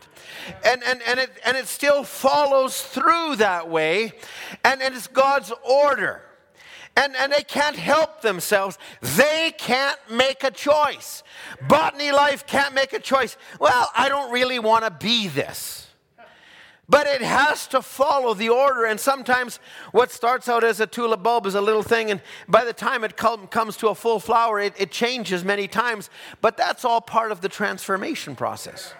And, 0.64 0.82
and, 0.84 1.02
and, 1.08 1.18
it, 1.18 1.30
and 1.44 1.56
it 1.56 1.66
still 1.66 2.04
follows 2.04 2.80
through 2.80 3.36
that 3.36 3.68
way, 3.68 4.12
and, 4.62 4.80
and 4.80 4.94
it's 4.94 5.08
God's 5.08 5.52
order 5.68 6.22
and, 7.00 7.16
and 7.16 7.32
they 7.32 7.42
can't 7.42 7.76
help 7.76 8.20
themselves. 8.20 8.78
They 9.00 9.54
can't 9.56 9.98
make 10.10 10.44
a 10.44 10.50
choice. 10.50 11.22
Botany 11.66 12.12
life 12.12 12.46
can't 12.46 12.74
make 12.74 12.92
a 12.92 13.00
choice. 13.00 13.38
Well, 13.58 13.90
I 13.96 14.10
don't 14.10 14.30
really 14.30 14.58
want 14.58 14.84
to 14.84 14.90
be 14.90 15.28
this. 15.28 15.86
But 16.90 17.06
it 17.06 17.22
has 17.22 17.68
to 17.68 17.80
follow 17.80 18.34
the 18.34 18.50
order. 18.50 18.84
And 18.84 19.00
sometimes 19.00 19.60
what 19.92 20.10
starts 20.10 20.48
out 20.48 20.62
as 20.62 20.80
a 20.80 20.86
tulip 20.86 21.22
bulb 21.22 21.46
is 21.46 21.54
a 21.54 21.60
little 21.60 21.84
thing, 21.84 22.10
and 22.10 22.20
by 22.48 22.64
the 22.64 22.72
time 22.72 23.04
it 23.04 23.16
com- 23.16 23.46
comes 23.46 23.76
to 23.78 23.88
a 23.88 23.94
full 23.94 24.20
flower, 24.20 24.60
it, 24.60 24.74
it 24.76 24.90
changes 24.90 25.44
many 25.44 25.68
times. 25.68 26.10
But 26.40 26.56
that's 26.56 26.84
all 26.84 27.00
part 27.00 27.32
of 27.32 27.40
the 27.40 27.48
transformation 27.48 28.36
process. 28.36 28.92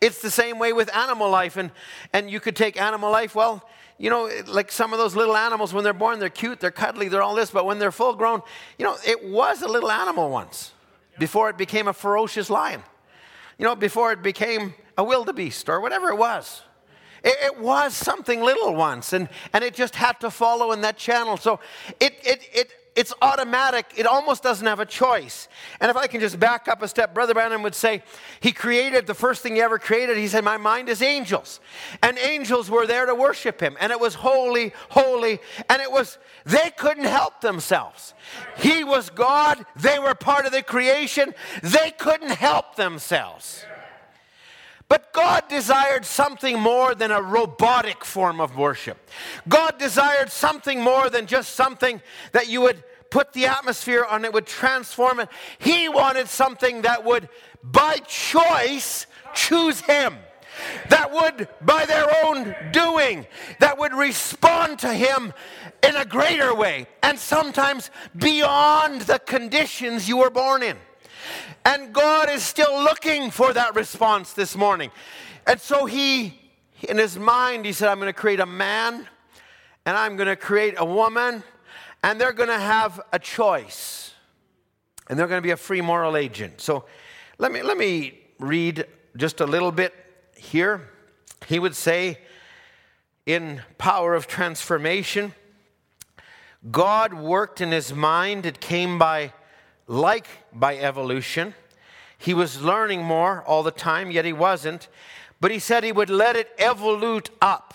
It's 0.00 0.20
the 0.22 0.30
same 0.30 0.58
way 0.58 0.72
with 0.72 0.94
animal 0.94 1.30
life. 1.30 1.56
And, 1.56 1.72
and 2.12 2.30
you 2.30 2.38
could 2.40 2.56
take 2.56 2.80
animal 2.80 3.10
life, 3.10 3.34
well, 3.34 3.68
you 4.02 4.10
know, 4.10 4.28
like 4.48 4.72
some 4.72 4.92
of 4.92 4.98
those 4.98 5.14
little 5.14 5.36
animals, 5.36 5.72
when 5.72 5.84
they're 5.84 5.92
born, 5.92 6.18
they're 6.18 6.28
cute, 6.28 6.58
they're 6.58 6.72
cuddly, 6.72 7.06
they're 7.06 7.22
all 7.22 7.36
this, 7.36 7.52
but 7.52 7.64
when 7.64 7.78
they're 7.78 7.92
full 7.92 8.14
grown, 8.14 8.42
you 8.76 8.84
know, 8.84 8.96
it 9.06 9.24
was 9.24 9.62
a 9.62 9.68
little 9.68 9.92
animal 9.92 10.28
once 10.28 10.72
before 11.20 11.48
it 11.48 11.56
became 11.56 11.86
a 11.86 11.92
ferocious 11.92 12.50
lion, 12.50 12.82
you 13.58 13.64
know, 13.64 13.76
before 13.76 14.10
it 14.10 14.20
became 14.20 14.74
a 14.98 15.04
wildebeest 15.04 15.68
or 15.68 15.80
whatever 15.80 16.08
it 16.08 16.16
was. 16.16 16.62
It, 17.22 17.36
it, 17.44 17.60
was 17.60 17.94
something 17.94 18.42
little 18.42 18.74
once, 18.74 19.12
and, 19.12 19.28
and 19.52 19.62
it 19.62 19.72
just 19.72 19.94
had 19.94 20.18
to 20.18 20.32
follow 20.32 20.72
in 20.72 20.80
that 20.80 20.96
channel. 20.96 21.36
So 21.36 21.60
it, 22.00 22.14
it, 22.24 22.48
it 22.52 22.72
it's 22.94 23.14
automatic. 23.22 23.86
It 23.96 24.06
almost 24.06 24.42
doesn't 24.42 24.66
have 24.66 24.78
a 24.78 24.84
choice. 24.84 25.48
And 25.80 25.90
if 25.90 25.96
I 25.96 26.06
can 26.06 26.20
just 26.20 26.38
back 26.38 26.68
up 26.68 26.82
a 26.82 26.88
step, 26.88 27.14
Brother 27.14 27.32
Branham 27.32 27.62
would 27.62 27.74
say, 27.74 28.02
He 28.40 28.52
created 28.52 29.06
the 29.06 29.14
first 29.14 29.42
thing 29.42 29.54
He 29.54 29.62
ever 29.62 29.78
created. 29.78 30.18
He 30.18 30.28
said, 30.28 30.44
My 30.44 30.58
mind 30.58 30.90
is 30.90 31.00
angels. 31.00 31.60
And 32.02 32.18
angels 32.18 32.70
were 32.70 32.86
there 32.86 33.06
to 33.06 33.14
worship 33.14 33.60
Him. 33.60 33.78
And 33.80 33.92
it 33.92 34.00
was 34.00 34.14
holy, 34.14 34.74
holy. 34.90 35.40
And 35.70 35.80
it 35.80 35.90
was, 35.90 36.18
they 36.44 36.70
couldn't 36.76 37.04
help 37.04 37.40
themselves. 37.40 38.12
He 38.58 38.84
was 38.84 39.08
God. 39.08 39.64
They 39.76 39.98
were 39.98 40.14
part 40.14 40.44
of 40.44 40.52
the 40.52 40.62
creation. 40.62 41.34
They 41.62 41.92
couldn't 41.92 42.32
help 42.32 42.76
themselves. 42.76 43.64
But 44.92 45.10
God 45.14 45.44
desired 45.48 46.04
something 46.04 46.60
more 46.60 46.94
than 46.94 47.10
a 47.12 47.22
robotic 47.22 48.04
form 48.04 48.42
of 48.42 48.58
worship. 48.58 48.98
God 49.48 49.78
desired 49.78 50.30
something 50.30 50.82
more 50.82 51.08
than 51.08 51.24
just 51.24 51.54
something 51.54 52.02
that 52.32 52.50
you 52.50 52.60
would 52.60 52.84
put 53.08 53.32
the 53.32 53.46
atmosphere 53.46 54.04
on, 54.04 54.26
it 54.26 54.34
would 54.34 54.44
transform 54.44 55.20
it. 55.20 55.30
He 55.58 55.88
wanted 55.88 56.28
something 56.28 56.82
that 56.82 57.06
would, 57.06 57.30
by 57.62 58.00
choice, 58.06 59.06
choose 59.32 59.80
Him. 59.80 60.14
That 60.90 61.10
would, 61.10 61.48
by 61.62 61.86
their 61.86 62.26
own 62.26 62.54
doing, 62.70 63.26
that 63.60 63.78
would 63.78 63.94
respond 63.94 64.78
to 64.80 64.92
Him 64.92 65.32
in 65.82 65.96
a 65.96 66.04
greater 66.04 66.54
way 66.54 66.86
and 67.02 67.18
sometimes 67.18 67.90
beyond 68.14 69.00
the 69.00 69.20
conditions 69.20 70.06
you 70.06 70.18
were 70.18 70.28
born 70.28 70.62
in. 70.62 70.76
And 71.64 71.92
God 71.92 72.30
is 72.30 72.42
still 72.42 72.82
looking 72.82 73.30
for 73.30 73.52
that 73.52 73.74
response 73.74 74.32
this 74.32 74.56
morning. 74.56 74.90
And 75.46 75.60
so 75.60 75.86
he, 75.86 76.38
in 76.88 76.98
his 76.98 77.18
mind, 77.18 77.64
he 77.64 77.72
said, 77.72 77.88
I'm 77.88 77.98
going 77.98 78.12
to 78.12 78.18
create 78.18 78.40
a 78.40 78.46
man 78.46 79.08
and 79.84 79.96
I'm 79.96 80.16
going 80.16 80.28
to 80.28 80.36
create 80.36 80.74
a 80.78 80.84
woman, 80.84 81.42
and 82.04 82.20
they're 82.20 82.32
going 82.32 82.48
to 82.48 82.58
have 82.58 83.00
a 83.12 83.18
choice. 83.18 84.14
And 85.08 85.18
they're 85.18 85.26
going 85.26 85.42
to 85.42 85.46
be 85.46 85.50
a 85.50 85.56
free 85.56 85.80
moral 85.80 86.16
agent. 86.16 86.60
So 86.60 86.84
let 87.38 87.50
me, 87.50 87.62
let 87.62 87.76
me 87.76 88.20
read 88.38 88.86
just 89.16 89.40
a 89.40 89.46
little 89.46 89.72
bit 89.72 89.92
here. 90.36 90.88
He 91.48 91.58
would 91.58 91.74
say, 91.74 92.18
in 93.26 93.62
Power 93.78 94.14
of 94.14 94.26
Transformation, 94.26 95.34
God 96.70 97.12
worked 97.12 97.60
in 97.60 97.72
his 97.72 97.92
mind. 97.92 98.46
It 98.46 98.60
came 98.60 98.98
by 98.98 99.32
like 99.86 100.26
by 100.52 100.76
evolution. 100.76 101.54
He 102.18 102.34
was 102.34 102.62
learning 102.62 103.02
more 103.02 103.42
all 103.42 103.62
the 103.62 103.70
time, 103.70 104.10
yet 104.10 104.24
he 104.24 104.32
wasn't. 104.32 104.88
But 105.40 105.50
he 105.50 105.58
said 105.58 105.82
he 105.82 105.92
would 105.92 106.10
let 106.10 106.36
it 106.36 106.56
evolute 106.58 107.30
up. 107.40 107.74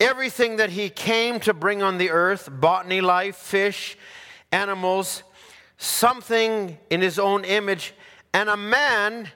Everything 0.00 0.56
that 0.56 0.70
he 0.70 0.90
came 0.90 1.40
to 1.40 1.54
bring 1.54 1.82
on 1.82 1.98
the 1.98 2.10
earth 2.10 2.48
botany 2.52 3.00
life, 3.00 3.36
fish, 3.36 3.96
animals, 4.52 5.22
something 5.78 6.78
in 6.90 7.00
his 7.00 7.18
own 7.18 7.44
image, 7.44 7.94
and 8.32 8.48
a 8.48 8.56
man, 8.56 9.28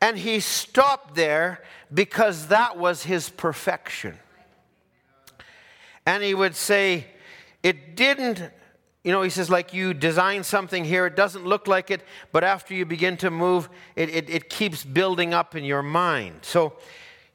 and 0.00 0.16
he 0.16 0.40
stopped 0.40 1.14
there 1.14 1.62
because 1.92 2.48
that 2.48 2.78
was 2.78 3.02
his 3.02 3.28
perfection. 3.28 4.18
And 6.06 6.22
he 6.22 6.34
would 6.34 6.54
say, 6.54 7.06
It 7.62 7.96
didn't 7.96 8.42
you 9.04 9.12
know, 9.12 9.20
he 9.20 9.28
says, 9.28 9.50
like 9.50 9.74
you 9.74 9.92
design 9.92 10.42
something 10.42 10.82
here, 10.82 11.04
it 11.06 11.14
doesn't 11.14 11.44
look 11.44 11.68
like 11.68 11.90
it, 11.90 12.00
but 12.32 12.42
after 12.42 12.72
you 12.72 12.86
begin 12.86 13.18
to 13.18 13.30
move, 13.30 13.68
it, 13.96 14.08
it, 14.08 14.30
it 14.30 14.48
keeps 14.48 14.82
building 14.82 15.34
up 15.34 15.54
in 15.54 15.62
your 15.62 15.82
mind. 15.82 16.36
So, 16.40 16.72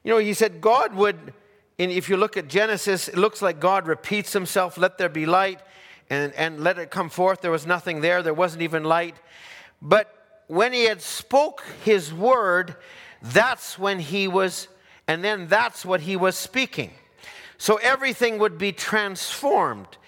you 0.02 0.10
know, 0.10 0.18
he 0.18 0.34
said, 0.34 0.60
God 0.60 0.94
would, 0.96 1.32
and 1.78 1.92
if 1.92 2.08
you 2.08 2.16
look 2.16 2.36
at 2.36 2.48
Genesis, 2.48 3.06
it 3.06 3.16
looks 3.16 3.40
like 3.40 3.60
God 3.60 3.86
repeats 3.86 4.32
himself, 4.32 4.78
let 4.78 4.98
there 4.98 5.08
be 5.08 5.26
light, 5.26 5.60
and, 6.10 6.32
and 6.34 6.58
let 6.58 6.76
it 6.78 6.90
come 6.90 7.08
forth. 7.08 7.40
There 7.40 7.52
was 7.52 7.66
nothing 7.66 8.00
there, 8.00 8.20
there 8.20 8.34
wasn't 8.34 8.62
even 8.62 8.82
light. 8.82 9.14
But 9.80 10.42
when 10.48 10.72
he 10.72 10.84
had 10.84 11.00
spoke 11.00 11.62
his 11.84 12.12
word, 12.12 12.74
that's 13.22 13.78
when 13.78 14.00
he 14.00 14.26
was, 14.26 14.66
and 15.06 15.22
then 15.22 15.46
that's 15.46 15.84
what 15.84 16.00
he 16.00 16.16
was 16.16 16.36
speaking. 16.36 16.90
So 17.58 17.76
everything 17.76 18.38
would 18.38 18.58
be 18.58 18.72
transformed. 18.72 19.98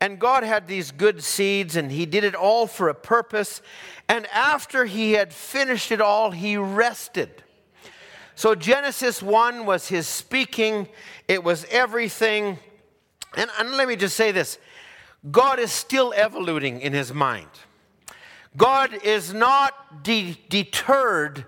And 0.00 0.18
God 0.18 0.44
had 0.44 0.68
these 0.68 0.90
good 0.90 1.22
seeds, 1.22 1.74
and 1.76 1.90
He 1.90 2.06
did 2.06 2.24
it 2.24 2.34
all 2.34 2.66
for 2.66 2.88
a 2.88 2.94
purpose. 2.94 3.60
And 4.08 4.26
after 4.28 4.84
He 4.84 5.12
had 5.12 5.32
finished 5.32 5.90
it 5.90 6.00
all, 6.00 6.30
He 6.30 6.56
rested. 6.56 7.42
So 8.34 8.54
Genesis 8.54 9.22
1 9.22 9.66
was 9.66 9.88
His 9.88 10.06
speaking, 10.06 10.88
it 11.26 11.42
was 11.42 11.66
everything. 11.70 12.58
And, 13.36 13.50
and 13.58 13.72
let 13.72 13.88
me 13.88 13.96
just 13.96 14.16
say 14.16 14.32
this 14.32 14.58
God 15.30 15.58
is 15.58 15.72
still 15.72 16.12
evoluting 16.16 16.80
in 16.80 16.92
His 16.92 17.12
mind. 17.12 17.48
God 18.56 18.92
is 19.04 19.32
not 19.32 20.02
de- 20.02 20.38
deterred 20.48 21.46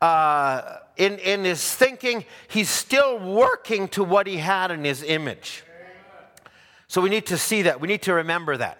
uh, 0.00 0.78
in, 0.96 1.18
in 1.18 1.44
his 1.44 1.74
thinking, 1.74 2.24
he's 2.48 2.68
still 2.68 3.18
working 3.18 3.88
to 3.88 4.04
what 4.04 4.26
he 4.26 4.36
had 4.36 4.70
in 4.70 4.84
his 4.84 5.02
image. 5.02 5.64
So 6.94 7.00
we 7.00 7.10
need 7.10 7.26
to 7.26 7.36
see 7.36 7.62
that. 7.62 7.80
We 7.80 7.88
need 7.88 8.02
to 8.02 8.14
remember 8.14 8.56
that. 8.56 8.78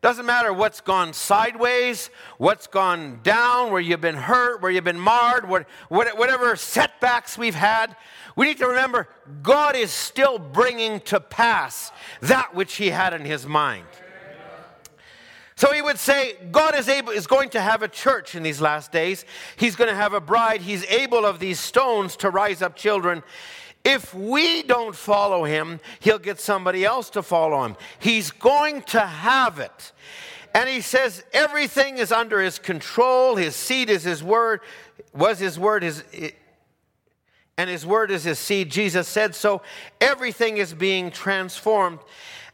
Doesn't 0.00 0.26
matter 0.26 0.52
what's 0.52 0.80
gone 0.80 1.12
sideways, 1.12 2.08
what's 2.38 2.68
gone 2.68 3.18
down, 3.24 3.72
where 3.72 3.80
you've 3.80 4.00
been 4.00 4.14
hurt, 4.14 4.62
where 4.62 4.70
you've 4.70 4.84
been 4.84 5.00
marred, 5.00 5.48
what, 5.48 5.66
whatever 5.88 6.54
setbacks 6.54 7.36
we've 7.36 7.56
had. 7.56 7.96
We 8.36 8.46
need 8.46 8.58
to 8.58 8.68
remember 8.68 9.08
God 9.42 9.74
is 9.74 9.90
still 9.90 10.38
bringing 10.38 11.00
to 11.00 11.18
pass 11.18 11.90
that 12.20 12.54
which 12.54 12.74
He 12.74 12.90
had 12.90 13.12
in 13.12 13.24
His 13.24 13.44
mind. 13.44 13.86
So 15.56 15.72
he 15.72 15.82
would 15.82 15.98
say, 15.98 16.36
God 16.52 16.76
is 16.76 16.88
able 16.88 17.10
is 17.10 17.26
going 17.26 17.50
to 17.50 17.60
have 17.60 17.82
a 17.82 17.88
church 17.88 18.36
in 18.36 18.44
these 18.44 18.60
last 18.60 18.92
days. 18.92 19.24
He's 19.56 19.74
going 19.74 19.90
to 19.90 19.96
have 19.96 20.12
a 20.12 20.20
bride. 20.20 20.60
He's 20.60 20.84
able 20.84 21.26
of 21.26 21.40
these 21.40 21.58
stones 21.58 22.16
to 22.18 22.30
rise 22.30 22.62
up 22.62 22.76
children. 22.76 23.24
If 23.84 24.14
we 24.14 24.62
don't 24.62 24.94
follow 24.94 25.44
him, 25.44 25.80
he'll 26.00 26.18
get 26.18 26.38
somebody 26.38 26.84
else 26.84 27.10
to 27.10 27.22
follow 27.22 27.64
him. 27.64 27.76
He's 27.98 28.30
going 28.30 28.82
to 28.82 29.00
have 29.00 29.58
it. 29.58 29.92
And 30.54 30.68
he 30.68 30.80
says 30.80 31.24
everything 31.32 31.98
is 31.98 32.12
under 32.12 32.40
his 32.40 32.58
control. 32.58 33.36
His 33.36 33.56
seed 33.56 33.90
is 33.90 34.04
his 34.04 34.22
word, 34.22 34.60
was 35.14 35.38
his 35.38 35.58
word, 35.58 35.82
his, 35.82 36.04
and 37.58 37.68
his 37.68 37.84
word 37.84 38.10
is 38.10 38.24
his 38.24 38.38
seed. 38.38 38.70
Jesus 38.70 39.08
said 39.08 39.34
so. 39.34 39.62
Everything 40.00 40.58
is 40.58 40.74
being 40.74 41.10
transformed. 41.10 41.98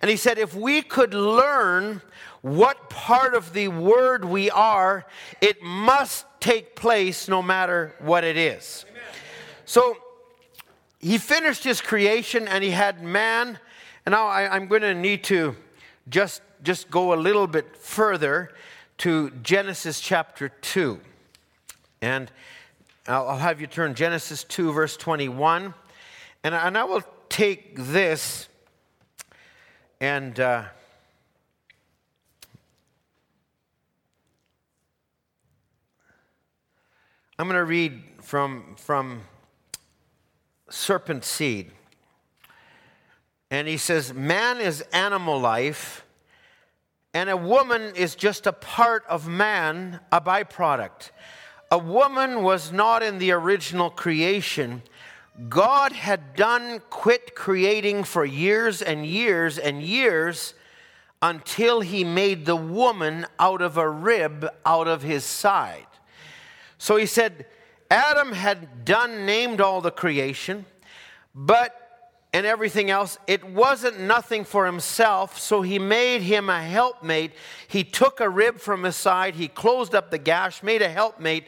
And 0.00 0.10
he 0.10 0.16
said, 0.16 0.38
if 0.38 0.54
we 0.54 0.80
could 0.80 1.12
learn 1.12 2.00
what 2.40 2.88
part 2.88 3.34
of 3.34 3.52
the 3.52 3.68
word 3.68 4.24
we 4.24 4.48
are, 4.50 5.04
it 5.40 5.60
must 5.60 6.24
take 6.40 6.76
place 6.76 7.28
no 7.28 7.42
matter 7.42 7.94
what 7.98 8.22
it 8.22 8.36
is. 8.36 8.84
Amen. 8.88 9.02
So 9.64 9.96
he 11.00 11.18
finished 11.18 11.64
his 11.64 11.80
creation 11.80 12.48
and 12.48 12.64
he 12.64 12.70
had 12.70 13.02
man. 13.02 13.58
And 14.04 14.12
now 14.12 14.26
I, 14.26 14.56
am 14.56 14.66
going 14.66 14.82
to 14.82 14.94
need 14.94 15.24
to 15.24 15.56
just, 16.08 16.42
just 16.62 16.90
go 16.90 17.12
a 17.12 17.16
little 17.16 17.46
bit 17.46 17.76
further 17.76 18.50
to 18.98 19.30
Genesis 19.42 20.00
chapter 20.00 20.48
2. 20.48 21.00
And 22.00 22.30
I'll, 23.06 23.28
I'll 23.28 23.38
have 23.38 23.60
you 23.60 23.66
turn 23.66 23.94
Genesis 23.94 24.44
2, 24.44 24.72
verse 24.72 24.96
21. 24.96 25.74
And, 26.44 26.54
and 26.54 26.78
I 26.78 26.84
will 26.84 27.02
take 27.28 27.76
this 27.76 28.48
and. 30.00 30.38
Uh, 30.38 30.64
I'm 37.40 37.46
going 37.46 37.54
to 37.54 37.64
read 37.64 38.02
from, 38.20 38.74
from 38.76 39.20
serpent 40.70 41.24
seed. 41.24 41.70
And 43.50 43.66
he 43.66 43.76
says, 43.76 44.12
Man 44.12 44.60
is 44.60 44.82
animal 44.92 45.40
life, 45.40 46.04
and 47.14 47.30
a 47.30 47.36
woman 47.36 47.94
is 47.96 48.14
just 48.14 48.46
a 48.46 48.52
part 48.52 49.04
of 49.08 49.26
man, 49.26 50.00
a 50.12 50.20
byproduct. 50.20 51.10
A 51.70 51.78
woman 51.78 52.42
was 52.42 52.72
not 52.72 53.02
in 53.02 53.18
the 53.18 53.32
original 53.32 53.90
creation. 53.90 54.82
God 55.48 55.92
had 55.92 56.34
done 56.34 56.80
quit 56.90 57.34
creating 57.34 58.04
for 58.04 58.24
years 58.24 58.82
and 58.82 59.06
years 59.06 59.58
and 59.58 59.82
years 59.82 60.54
until 61.20 61.80
he 61.80 62.04
made 62.04 62.46
the 62.46 62.56
woman 62.56 63.26
out 63.38 63.60
of 63.60 63.76
a 63.76 63.88
rib 63.88 64.48
out 64.64 64.88
of 64.88 65.02
his 65.02 65.24
side. 65.24 65.86
So 66.78 66.96
he 66.96 67.06
said, 67.06 67.46
Adam 67.90 68.32
had 68.32 68.84
done, 68.84 69.24
named 69.24 69.60
all 69.60 69.80
the 69.80 69.90
creation, 69.90 70.66
but 71.34 71.74
and 72.34 72.44
everything 72.44 72.90
else, 72.90 73.16
it 73.26 73.42
wasn't 73.42 73.98
nothing 73.98 74.44
for 74.44 74.66
himself, 74.66 75.38
so 75.38 75.62
he 75.62 75.78
made 75.78 76.20
him 76.20 76.50
a 76.50 76.62
helpmate. 76.62 77.32
He 77.66 77.84
took 77.84 78.20
a 78.20 78.28
rib 78.28 78.58
from 78.58 78.82
his 78.82 78.96
side, 78.96 79.34
he 79.34 79.48
closed 79.48 79.94
up 79.94 80.10
the 80.10 80.18
gash, 80.18 80.62
made 80.62 80.82
a 80.82 80.90
helpmate, 80.90 81.44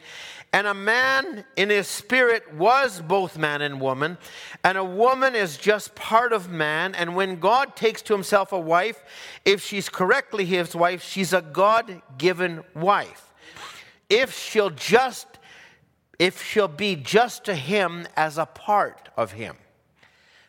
and 0.53 0.67
a 0.67 0.73
man 0.73 1.45
in 1.55 1.69
his 1.69 1.87
spirit 1.87 2.53
was 2.55 2.99
both 2.99 3.37
man 3.37 3.61
and 3.61 3.79
woman, 3.79 4.17
and 4.63 4.77
a 4.77 4.83
woman 4.83 5.35
is 5.35 5.55
just 5.55 5.95
part 5.95 6.33
of 6.33 6.49
man. 6.49 6.93
And 6.95 7.15
when 7.15 7.39
God 7.39 7.75
takes 7.75 8.01
to 8.03 8.13
himself 8.13 8.51
a 8.51 8.59
wife, 8.59 9.01
if 9.45 9.63
she's 9.63 9.87
correctly 9.87 10.45
his 10.45 10.75
wife, 10.75 11.03
she's 11.03 11.31
a 11.31 11.41
God 11.41 12.01
given 12.17 12.63
wife. 12.75 13.31
If 14.09 14.37
she'll 14.37 14.71
just 14.71 15.27
if 16.21 16.43
she'll 16.43 16.67
be 16.67 16.95
just 16.95 17.43
to 17.45 17.55
him 17.55 18.07
as 18.15 18.37
a 18.37 18.45
part 18.45 19.09
of 19.17 19.31
him. 19.31 19.57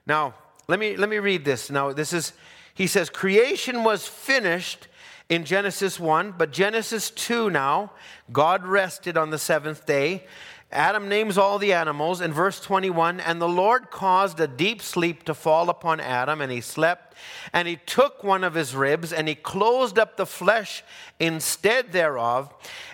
Now, 0.07 0.35
let 0.69 0.79
me, 0.79 0.99
let 0.99 1.09
me 1.09 1.17
read 1.17 1.47
this. 1.47 1.71
Now, 1.71 1.95
this 1.95 2.13
is, 2.13 2.35
he 2.75 2.87
says, 2.87 3.09
creation 3.09 3.83
was 3.83 4.07
finished 4.07 4.89
in 5.31 5.47
Genesis 5.47 5.99
1, 5.99 6.35
but 6.37 6.53
Genesis 6.53 7.09
2 7.09 7.49
now, 7.49 7.93
God 8.31 8.67
rested 8.67 9.17
on 9.17 9.31
the 9.31 9.39
seventh 9.39 9.87
day. 9.87 10.27
Adam 10.73 11.09
names 11.09 11.39
all 11.39 11.59
the 11.59 11.73
animals 11.73 12.21
in 12.21 12.33
verse 12.33 12.61
21 12.61 13.21
and 13.21 13.41
the 13.41 13.49
Lord 13.49 13.91
caused 13.91 14.41
a 14.41 14.47
deep 14.47 14.83
sleep 14.83 15.25
to 15.25 15.35
fall 15.35 15.71
upon 15.71 16.01
Adam, 16.01 16.41
and 16.41 16.51
he 16.51 16.61
slept. 16.61 17.15
And 17.53 17.69
he 17.69 17.77
took 17.77 18.25
one 18.25 18.43
of 18.43 18.55
his 18.55 18.75
ribs 18.75 19.13
and 19.13 19.29
he 19.29 19.35
closed 19.35 19.99
up 19.99 20.17
the 20.17 20.27
flesh 20.27 20.83
instead 21.21 21.93
thereof. 21.93 22.53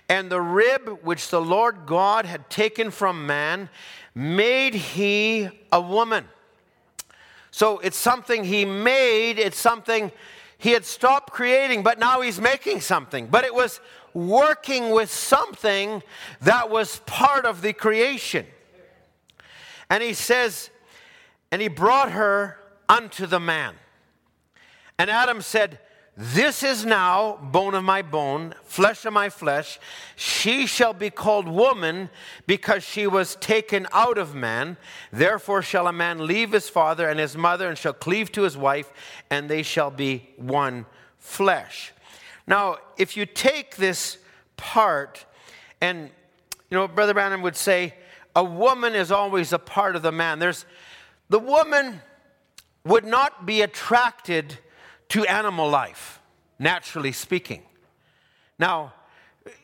And 0.08 0.30
the 0.30 0.40
rib 0.40 1.00
which 1.02 1.28
the 1.28 1.40
Lord 1.40 1.86
God 1.86 2.26
had 2.26 2.50
taken 2.50 2.90
from 2.90 3.26
man 3.26 3.68
made 4.14 4.74
he 4.74 5.48
a 5.70 5.80
woman 5.80 6.26
so 7.58 7.78
it's 7.80 7.96
something 7.96 8.44
he 8.44 8.64
made, 8.64 9.38
it's 9.38 9.58
something 9.58 10.12
he 10.58 10.70
had 10.70 10.84
stopped 10.84 11.32
creating, 11.32 11.82
but 11.82 11.98
now 11.98 12.20
he's 12.20 12.40
making 12.40 12.82
something. 12.82 13.26
But 13.26 13.44
it 13.44 13.52
was 13.52 13.80
working 14.14 14.90
with 14.90 15.10
something 15.10 16.02
that 16.40 16.70
was 16.70 17.00
part 17.06 17.44
of 17.44 17.62
the 17.62 17.72
creation. 17.72 18.46
And 19.90 20.02
he 20.02 20.14
says, 20.14 20.70
and 21.50 21.62
he 21.62 21.68
brought 21.68 22.12
her 22.12 22.58
unto 22.88 23.26
the 23.26 23.40
man. 23.40 23.74
And 24.98 25.10
Adam 25.10 25.40
said, 25.40 25.78
this 26.20 26.64
is 26.64 26.84
now 26.84 27.36
bone 27.36 27.74
of 27.74 27.84
my 27.84 28.02
bone, 28.02 28.52
flesh 28.64 29.04
of 29.04 29.12
my 29.12 29.28
flesh. 29.28 29.78
She 30.16 30.66
shall 30.66 30.92
be 30.92 31.10
called 31.10 31.46
woman 31.46 32.10
because 32.44 32.82
she 32.82 33.06
was 33.06 33.36
taken 33.36 33.86
out 33.92 34.18
of 34.18 34.34
man. 34.34 34.78
Therefore 35.12 35.62
shall 35.62 35.86
a 35.86 35.92
man 35.92 36.26
leave 36.26 36.50
his 36.50 36.68
father 36.68 37.08
and 37.08 37.20
his 37.20 37.36
mother 37.36 37.68
and 37.68 37.78
shall 37.78 37.92
cleave 37.92 38.32
to 38.32 38.42
his 38.42 38.56
wife, 38.56 38.92
and 39.30 39.48
they 39.48 39.62
shall 39.62 39.92
be 39.92 40.28
one 40.36 40.86
flesh. 41.18 41.92
Now, 42.48 42.78
if 42.96 43.14
you 43.14 43.26
take 43.26 43.76
this 43.76 44.16
part, 44.56 45.26
and 45.82 46.10
you 46.70 46.76
know, 46.78 46.88
Brother 46.88 47.12
Branham 47.12 47.42
would 47.42 47.56
say, 47.56 47.94
a 48.34 48.42
woman 48.42 48.94
is 48.94 49.12
always 49.12 49.52
a 49.52 49.58
part 49.58 49.96
of 49.96 50.02
the 50.02 50.10
man. 50.10 50.38
There's 50.38 50.64
the 51.28 51.38
woman 51.38 52.00
would 52.84 53.04
not 53.04 53.44
be 53.44 53.60
attracted 53.60 54.56
to 55.10 55.26
animal 55.26 55.68
life, 55.68 56.20
naturally 56.58 57.12
speaking. 57.12 57.62
Now, 58.58 58.94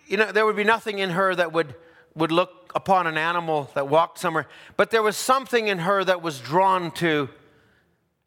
you 0.07 0.19
know, 0.19 0.31
there 0.31 0.45
would 0.45 0.57
be 0.57 0.65
nothing 0.65 0.99
in 0.99 1.11
her 1.11 1.35
that 1.35 1.53
would, 1.53 1.75
would 2.15 2.33
look 2.33 2.71
upon 2.75 3.07
an 3.07 3.17
animal 3.17 3.71
that 3.75 3.89
walked 3.89 4.19
somewhere, 4.19 4.47
but 4.77 4.91
there 4.91 5.03
was 5.03 5.17
something 5.17 5.69
in 5.69 5.79
her 5.79 6.05
that 6.05 6.21
was 6.21 6.39
drawn 6.39 6.91
to 6.93 7.31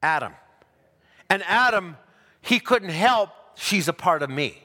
Adam. 0.02 0.34
And 1.30 1.43
Adam, 1.43 1.98
he 2.41 2.60
couldn't 2.60 2.89
help, 2.89 3.30
she's 3.58 3.88
a 3.88 3.93
part 3.93 4.22
of 4.22 4.30
me. 4.30 4.62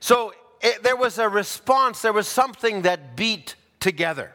So 0.00 0.34
it, 0.60 0.82
there 0.82 0.96
was 0.96 1.18
a 1.18 1.28
response, 1.28 2.02
there 2.02 2.12
was 2.12 2.26
something 2.26 2.82
that 2.82 3.16
beat 3.16 3.54
together. 3.80 4.32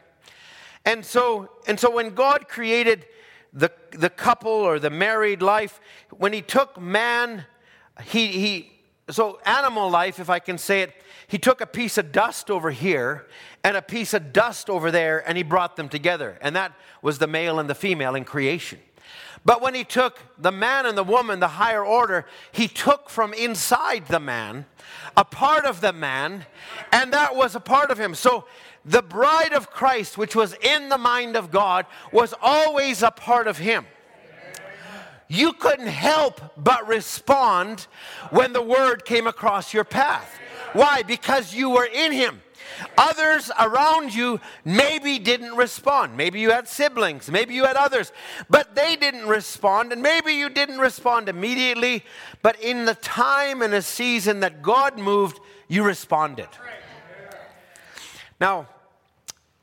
And 0.84 1.04
so, 1.04 1.50
and 1.66 1.78
so 1.78 1.90
when 1.90 2.14
God 2.14 2.48
created 2.48 3.06
the, 3.52 3.70
the 3.90 4.08
couple 4.08 4.50
or 4.50 4.78
the 4.78 4.90
married 4.90 5.42
life, 5.42 5.80
when 6.10 6.32
he 6.32 6.40
took 6.40 6.80
man, 6.80 7.44
he, 8.04 8.28
he, 8.28 8.72
so 9.10 9.40
animal 9.44 9.90
life, 9.90 10.18
if 10.18 10.30
I 10.30 10.38
can 10.38 10.56
say 10.56 10.82
it, 10.82 10.94
he 11.26 11.38
took 11.38 11.60
a 11.60 11.66
piece 11.66 11.98
of 11.98 12.12
dust 12.12 12.50
over 12.50 12.70
here 12.70 13.26
and 13.62 13.76
a 13.76 13.82
piece 13.82 14.14
of 14.14 14.32
dust 14.32 14.70
over 14.70 14.90
there 14.90 15.28
and 15.28 15.36
he 15.36 15.42
brought 15.42 15.76
them 15.76 15.88
together. 15.88 16.38
And 16.40 16.56
that 16.56 16.72
was 17.02 17.18
the 17.18 17.26
male 17.26 17.58
and 17.58 17.68
the 17.68 17.74
female 17.74 18.14
in 18.14 18.24
creation. 18.24 18.78
But 19.44 19.62
when 19.62 19.74
he 19.74 19.84
took 19.84 20.18
the 20.38 20.52
man 20.52 20.84
and 20.84 20.96
the 20.98 21.04
woman, 21.04 21.40
the 21.40 21.48
higher 21.48 21.84
order, 21.84 22.26
he 22.52 22.68
took 22.68 23.08
from 23.08 23.32
inside 23.32 24.06
the 24.06 24.20
man 24.20 24.66
a 25.16 25.24
part 25.24 25.64
of 25.64 25.80
the 25.80 25.92
man, 25.92 26.44
and 26.92 27.12
that 27.12 27.34
was 27.34 27.54
a 27.54 27.60
part 27.60 27.90
of 27.90 27.98
him. 27.98 28.14
So 28.14 28.44
the 28.84 29.02
bride 29.02 29.52
of 29.52 29.70
Christ, 29.70 30.18
which 30.18 30.36
was 30.36 30.54
in 30.62 30.88
the 30.88 30.98
mind 30.98 31.36
of 31.36 31.50
God, 31.50 31.86
was 32.12 32.34
always 32.40 33.02
a 33.02 33.10
part 33.10 33.46
of 33.46 33.58
him. 33.58 33.86
You 35.28 35.52
couldn't 35.52 35.86
help 35.86 36.40
but 36.56 36.86
respond 36.88 37.86
when 38.30 38.52
the 38.52 38.62
word 38.62 39.04
came 39.04 39.26
across 39.26 39.72
your 39.72 39.84
path. 39.84 40.38
Why? 40.72 41.02
Because 41.02 41.54
you 41.54 41.70
were 41.70 41.86
in 41.86 42.12
him. 42.12 42.42
Others 42.96 43.50
around 43.58 44.14
you 44.14 44.40
maybe 44.64 45.18
didn't 45.18 45.54
respond. 45.56 46.16
Maybe 46.16 46.40
you 46.40 46.50
had 46.50 46.68
siblings, 46.68 47.30
maybe 47.30 47.54
you 47.54 47.64
had 47.64 47.76
others, 47.76 48.12
but 48.48 48.74
they 48.74 48.96
didn't 48.96 49.26
respond, 49.26 49.92
and 49.92 50.02
maybe 50.02 50.34
you 50.34 50.48
didn't 50.48 50.78
respond 50.78 51.28
immediately, 51.28 52.04
but 52.42 52.60
in 52.60 52.84
the 52.84 52.94
time 52.94 53.62
and 53.62 53.74
a 53.74 53.82
season 53.82 54.40
that 54.40 54.62
God 54.62 54.98
moved, 54.98 55.40
you 55.68 55.82
responded. 55.82 56.48
Now, 58.40 58.68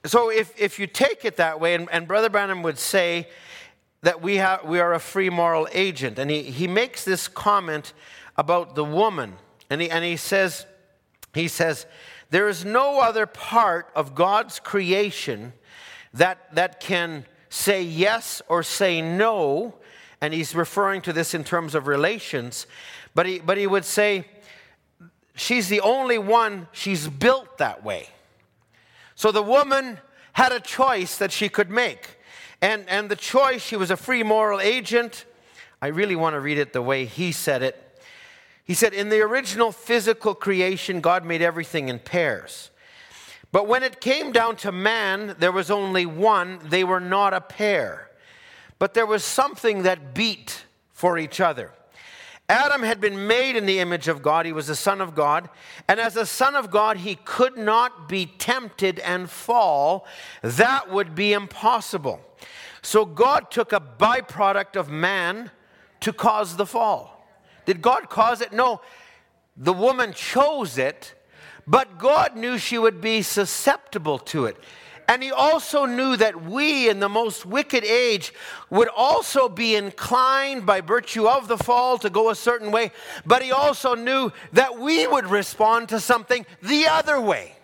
so 0.05 0.29
if, 0.29 0.53
if 0.59 0.79
you 0.79 0.87
take 0.87 1.25
it 1.25 1.37
that 1.37 1.59
way, 1.59 1.73
and, 1.73 1.89
and 1.91 2.07
Brother 2.07 2.29
Branham 2.29 2.61
would 2.63 2.77
say 2.77 3.27
that 4.01 4.21
we, 4.21 4.35
have, 4.35 4.63
we 4.63 4.79
are 4.79 4.93
a 4.93 4.99
free 4.99 5.29
moral 5.29 5.67
agent, 5.71 6.19
and 6.19 6.29
he, 6.29 6.43
he 6.43 6.67
makes 6.67 7.03
this 7.03 7.27
comment 7.27 7.93
about 8.37 8.75
the 8.75 8.83
woman, 8.85 9.33
and 9.69 9.81
he, 9.81 9.89
and 9.89 10.05
he 10.05 10.15
says, 10.15 10.65
he 11.33 11.47
says, 11.47 11.85
there 12.29 12.47
is 12.47 12.65
no 12.65 12.99
other 12.99 13.25
part 13.25 13.89
of 13.95 14.15
God's 14.15 14.59
creation 14.59 15.53
that, 16.13 16.53
that 16.55 16.79
can 16.79 17.25
say 17.49 17.81
yes 17.81 18.41
or 18.47 18.63
say 18.63 19.01
no, 19.01 19.75
and 20.19 20.33
he's 20.33 20.55
referring 20.55 21.01
to 21.03 21.13
this 21.13 21.33
in 21.33 21.43
terms 21.43 21.75
of 21.75 21.87
relations, 21.87 22.67
but 23.13 23.25
he, 23.25 23.39
but 23.39 23.57
he 23.57 23.67
would 23.67 23.85
say, 23.85 24.25
she's 25.35 25.69
the 25.69 25.81
only 25.81 26.17
one, 26.17 26.67
she's 26.71 27.07
built 27.07 27.57
that 27.59 27.83
way. 27.83 28.09
So 29.15 29.31
the 29.31 29.43
woman 29.43 29.99
had 30.33 30.51
a 30.51 30.59
choice 30.59 31.17
that 31.17 31.31
she 31.31 31.49
could 31.49 31.69
make. 31.69 32.17
And, 32.61 32.87
and 32.89 33.09
the 33.09 33.15
choice, 33.15 33.61
she 33.61 33.75
was 33.75 33.91
a 33.91 33.97
free 33.97 34.23
moral 34.23 34.59
agent. 34.59 35.25
I 35.81 35.87
really 35.87 36.15
want 36.15 36.33
to 36.33 36.39
read 36.39 36.57
it 36.57 36.73
the 36.73 36.81
way 36.81 37.05
he 37.05 37.31
said 37.31 37.61
it. 37.61 37.86
He 38.67 38.73
said, 38.73 38.93
In 38.93 39.07
the 39.07 39.21
original 39.21 39.71
physical 39.71 40.35
creation, 40.35 40.99
God 40.99 41.25
made 41.25 41.41
everything 41.41 41.87
in 41.87 41.99
pairs. 41.99 42.69
But 43.53 43.65
when 43.65 43.81
it 43.81 44.01
came 44.01 44.33
down 44.33 44.57
to 44.57 44.73
man, 44.73 45.37
there 45.39 45.53
was 45.53 45.71
only 45.71 46.05
one. 46.05 46.59
They 46.61 46.83
were 46.83 46.99
not 46.99 47.33
a 47.33 47.39
pair. 47.39 48.11
But 48.77 48.93
there 48.93 49.05
was 49.05 49.23
something 49.23 49.83
that 49.83 50.13
beat 50.13 50.65
for 50.91 51.17
each 51.17 51.39
other. 51.39 51.71
Adam 52.49 52.83
had 52.83 52.99
been 52.99 53.25
made 53.25 53.55
in 53.55 53.65
the 53.65 53.79
image 53.79 54.09
of 54.09 54.21
God. 54.21 54.45
He 54.45 54.53
was 54.53 54.69
a 54.69 54.75
son 54.75 54.99
of 54.99 55.15
God. 55.15 55.49
And 55.87 55.99
as 55.99 56.17
a 56.17 56.25
son 56.25 56.55
of 56.55 56.69
God, 56.69 56.97
he 56.97 57.15
could 57.15 57.57
not 57.57 58.09
be 58.09 58.25
tempted 58.25 58.99
and 58.99 59.29
fall. 59.29 60.05
That 60.41 60.91
would 60.91 61.15
be 61.15 61.31
impossible. 61.31 62.21
So 62.81 63.05
God 63.05 63.49
took 63.49 63.71
a 63.71 63.81
byproduct 63.81 64.75
of 64.75 64.89
man 64.89 65.51
to 66.01 66.11
cause 66.11 66.57
the 66.57 66.65
fall. 66.65 67.16
Did 67.67 67.81
God 67.81 68.09
cause 68.09 68.39
it? 68.39 68.53
No. 68.53 68.79
The 69.57 69.73
woman 69.73 70.13
chose 70.13 70.77
it, 70.77 71.13
but 71.67 71.99
God 71.99 72.37
knew 72.37 72.57
she 72.57 72.77
would 72.77 73.01
be 73.01 73.21
susceptible 73.21 74.19
to 74.19 74.45
it. 74.45 74.55
And 75.09 75.21
he 75.21 75.33
also 75.33 75.85
knew 75.85 76.15
that 76.15 76.45
we 76.45 76.89
in 76.89 77.01
the 77.01 77.09
most 77.09 77.45
wicked 77.45 77.83
age 77.83 78.33
would 78.69 78.87
also 78.87 79.49
be 79.49 79.75
inclined 79.75 80.65
by 80.65 80.79
virtue 80.79 81.27
of 81.27 81.49
the 81.49 81.57
fall 81.57 81.97
to 81.97 82.09
go 82.09 82.29
a 82.29 82.35
certain 82.35 82.71
way, 82.71 82.93
but 83.25 83.43
he 83.43 83.51
also 83.51 83.95
knew 83.95 84.31
that 84.53 84.79
we 84.79 85.05
would 85.05 85.25
respond 85.25 85.89
to 85.89 85.99
something 85.99 86.45
the 86.61 86.87
other 86.87 87.19
way. 87.19 87.56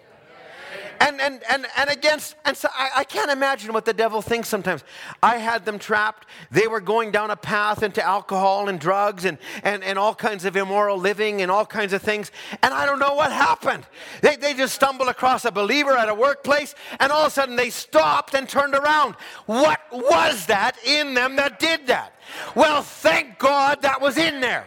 And, 1.03 1.19
and, 1.19 1.41
and, 1.49 1.67
and 1.75 1.89
against, 1.89 2.35
and 2.45 2.55
so 2.55 2.69
I, 2.73 2.89
I 2.97 3.03
can't 3.03 3.29
imagine 3.29 3.73
what 3.73 3.83
the 3.83 3.93
devil 3.93 4.21
thinks 4.21 4.47
sometimes. 4.47 4.85
I 5.21 5.35
had 5.35 5.65
them 5.65 5.77
trapped. 5.77 6.25
They 6.49 6.67
were 6.67 6.79
going 6.79 7.11
down 7.11 7.29
a 7.29 7.35
path 7.35 7.83
into 7.83 8.01
alcohol 8.01 8.69
and 8.69 8.79
drugs 8.79 9.25
and, 9.25 9.37
and, 9.63 9.83
and 9.83 9.99
all 9.99 10.15
kinds 10.15 10.45
of 10.45 10.55
immoral 10.55 10.97
living 10.97 11.41
and 11.41 11.51
all 11.51 11.65
kinds 11.65 11.91
of 11.91 12.01
things. 12.01 12.31
And 12.61 12.73
I 12.73 12.85
don't 12.85 12.99
know 12.99 13.15
what 13.15 13.33
happened. 13.33 13.85
They, 14.21 14.37
they 14.37 14.53
just 14.53 14.75
stumbled 14.75 15.09
across 15.09 15.43
a 15.43 15.51
believer 15.51 15.91
at 15.91 16.07
a 16.07 16.15
workplace 16.15 16.73
and 17.01 17.11
all 17.11 17.25
of 17.25 17.27
a 17.27 17.31
sudden 17.31 17.57
they 17.57 17.69
stopped 17.69 18.33
and 18.33 18.47
turned 18.47 18.73
around. 18.73 19.15
What 19.45 19.81
was 19.91 20.45
that 20.45 20.77
in 20.85 21.15
them 21.15 21.35
that 21.35 21.59
did 21.59 21.87
that? 21.87 22.13
Well, 22.55 22.81
thank 22.81 23.39
God 23.39 23.81
that 23.81 23.99
was 23.99 24.17
in 24.17 24.39
there. 24.39 24.65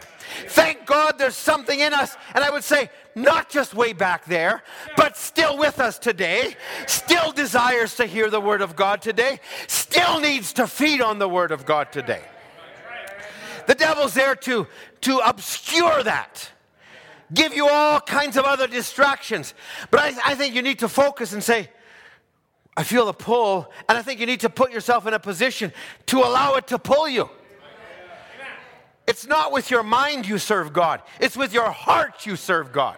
Thank 0.49 0.85
God 0.85 1.17
there's 1.17 1.35
something 1.35 1.79
in 1.79 1.93
us. 1.93 2.15
And 2.35 2.43
I 2.43 2.49
would 2.49 2.63
say, 2.63 2.89
not 3.17 3.49
just 3.49 3.73
way 3.73 3.93
back 3.93 4.25
there, 4.25 4.63
but 4.95 5.17
still 5.17 5.57
with 5.57 5.79
us 5.79 5.99
today, 5.99 6.55
still 6.85 7.31
desires 7.31 7.95
to 7.95 8.05
hear 8.05 8.29
the 8.29 8.39
Word 8.39 8.61
of 8.61 8.75
God 8.75 9.01
today, 9.01 9.39
still 9.67 10.19
needs 10.19 10.53
to 10.53 10.67
feed 10.67 11.01
on 11.01 11.19
the 11.19 11.27
Word 11.27 11.51
of 11.51 11.65
God 11.65 11.91
today. 11.91 12.21
The 13.65 13.75
devil's 13.75 14.13
there 14.13 14.35
to, 14.35 14.67
to 15.01 15.17
obscure 15.17 16.03
that, 16.03 16.49
give 17.33 17.53
you 17.53 17.67
all 17.67 17.99
kinds 17.99 18.37
of 18.37 18.45
other 18.45 18.67
distractions. 18.67 19.53
But 19.91 19.99
I, 19.99 20.31
I 20.31 20.35
think 20.35 20.55
you 20.55 20.61
need 20.61 20.79
to 20.79 20.87
focus 20.87 21.33
and 21.33 21.43
say, 21.43 21.69
I 22.77 22.83
feel 22.83 23.07
the 23.07 23.13
pull, 23.13 23.71
and 23.89 23.97
I 23.97 24.03
think 24.03 24.19
you 24.19 24.27
need 24.27 24.41
to 24.41 24.49
put 24.49 24.71
yourself 24.71 25.07
in 25.07 25.13
a 25.13 25.19
position 25.19 25.73
to 26.05 26.19
allow 26.19 26.55
it 26.55 26.67
to 26.67 26.77
pull 26.79 27.09
you. 27.09 27.29
It's 29.07 29.25
not 29.25 29.51
with 29.51 29.71
your 29.71 29.83
mind 29.83 30.27
you 30.27 30.37
serve 30.37 30.73
God, 30.73 31.01
it's 31.19 31.35
with 31.35 31.53
your 31.53 31.71
heart 31.71 32.25
you 32.25 32.35
serve 32.35 32.71
God. 32.71 32.97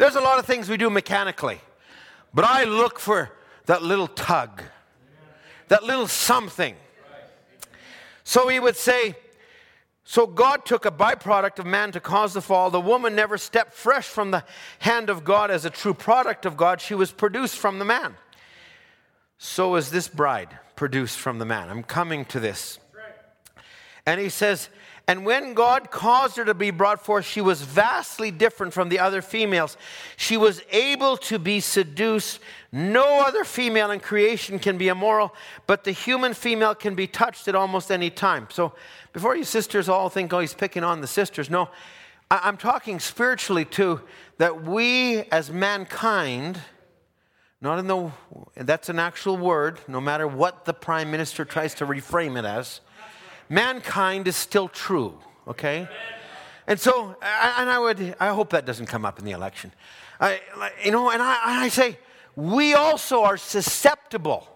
There's 0.00 0.16
a 0.16 0.20
lot 0.22 0.38
of 0.38 0.46
things 0.46 0.70
we 0.70 0.78
do 0.78 0.88
mechanically, 0.88 1.60
but 2.32 2.46
I 2.46 2.64
look 2.64 2.98
for 2.98 3.32
that 3.66 3.82
little 3.82 4.08
tug, 4.08 4.62
that 5.68 5.82
little 5.82 6.08
something. 6.08 6.74
So 8.24 8.48
he 8.48 8.58
would 8.58 8.76
say, 8.76 9.14
so 10.04 10.26
God 10.26 10.64
took 10.64 10.86
a 10.86 10.90
byproduct 10.90 11.58
of 11.58 11.66
man 11.66 11.92
to 11.92 12.00
cause 12.00 12.32
the 12.32 12.40
fall. 12.40 12.70
The 12.70 12.80
woman 12.80 13.14
never 13.14 13.36
stepped 13.36 13.74
fresh 13.74 14.06
from 14.06 14.30
the 14.30 14.42
hand 14.78 15.10
of 15.10 15.22
God 15.22 15.50
as 15.50 15.66
a 15.66 15.70
true 15.70 15.92
product 15.92 16.46
of 16.46 16.56
God. 16.56 16.80
She 16.80 16.94
was 16.94 17.12
produced 17.12 17.58
from 17.58 17.78
the 17.78 17.84
man. 17.84 18.14
So 19.36 19.76
is 19.76 19.90
this 19.90 20.08
bride 20.08 20.48
produced 20.76 21.18
from 21.18 21.38
the 21.38 21.44
man. 21.44 21.68
I'm 21.68 21.82
coming 21.82 22.24
to 22.24 22.40
this. 22.40 22.78
And 24.06 24.18
he 24.18 24.30
says, 24.30 24.70
and 25.10 25.26
when 25.26 25.54
God 25.54 25.90
caused 25.90 26.36
her 26.36 26.44
to 26.44 26.54
be 26.54 26.70
brought 26.70 27.04
forth, 27.04 27.24
she 27.24 27.40
was 27.40 27.62
vastly 27.62 28.30
different 28.30 28.72
from 28.72 28.90
the 28.90 29.00
other 29.00 29.22
females. 29.22 29.76
She 30.16 30.36
was 30.36 30.62
able 30.70 31.16
to 31.16 31.36
be 31.40 31.58
seduced. 31.58 32.38
No 32.70 33.18
other 33.18 33.42
female 33.42 33.90
in 33.90 33.98
creation 33.98 34.60
can 34.60 34.78
be 34.78 34.86
immoral, 34.86 35.34
but 35.66 35.82
the 35.82 35.90
human 35.90 36.32
female 36.32 36.76
can 36.76 36.94
be 36.94 37.08
touched 37.08 37.48
at 37.48 37.56
almost 37.56 37.90
any 37.90 38.08
time. 38.08 38.46
So 38.52 38.72
before 39.12 39.34
you 39.34 39.42
sisters 39.42 39.88
all 39.88 40.10
think, 40.10 40.32
oh, 40.32 40.38
he's 40.38 40.54
picking 40.54 40.84
on 40.84 41.00
the 41.00 41.08
sisters, 41.08 41.50
no, 41.50 41.70
I'm 42.30 42.56
talking 42.56 43.00
spiritually 43.00 43.64
too, 43.64 44.02
that 44.38 44.62
we 44.62 45.22
as 45.32 45.50
mankind, 45.50 46.60
not 47.60 47.80
in 47.80 47.88
the, 47.88 48.12
that's 48.54 48.88
an 48.88 49.00
actual 49.00 49.36
word, 49.36 49.80
no 49.88 50.00
matter 50.00 50.28
what 50.28 50.66
the 50.66 50.72
prime 50.72 51.10
minister 51.10 51.44
tries 51.44 51.74
to 51.74 51.84
reframe 51.84 52.38
it 52.38 52.44
as 52.44 52.80
mankind 53.50 54.26
is 54.26 54.36
still 54.36 54.68
true, 54.68 55.18
okay? 55.46 55.86
And 56.66 56.80
so, 56.80 57.16
and 57.20 57.68
I 57.68 57.78
would, 57.78 58.16
I 58.18 58.28
hope 58.28 58.50
that 58.50 58.64
doesn't 58.64 58.86
come 58.86 59.04
up 59.04 59.18
in 59.18 59.26
the 59.26 59.32
election. 59.32 59.72
I, 60.18 60.40
you 60.84 60.92
know, 60.92 61.10
and 61.10 61.20
I, 61.20 61.64
I 61.64 61.68
say, 61.68 61.98
we 62.36 62.74
also 62.74 63.24
are 63.24 63.36
susceptible. 63.36 64.46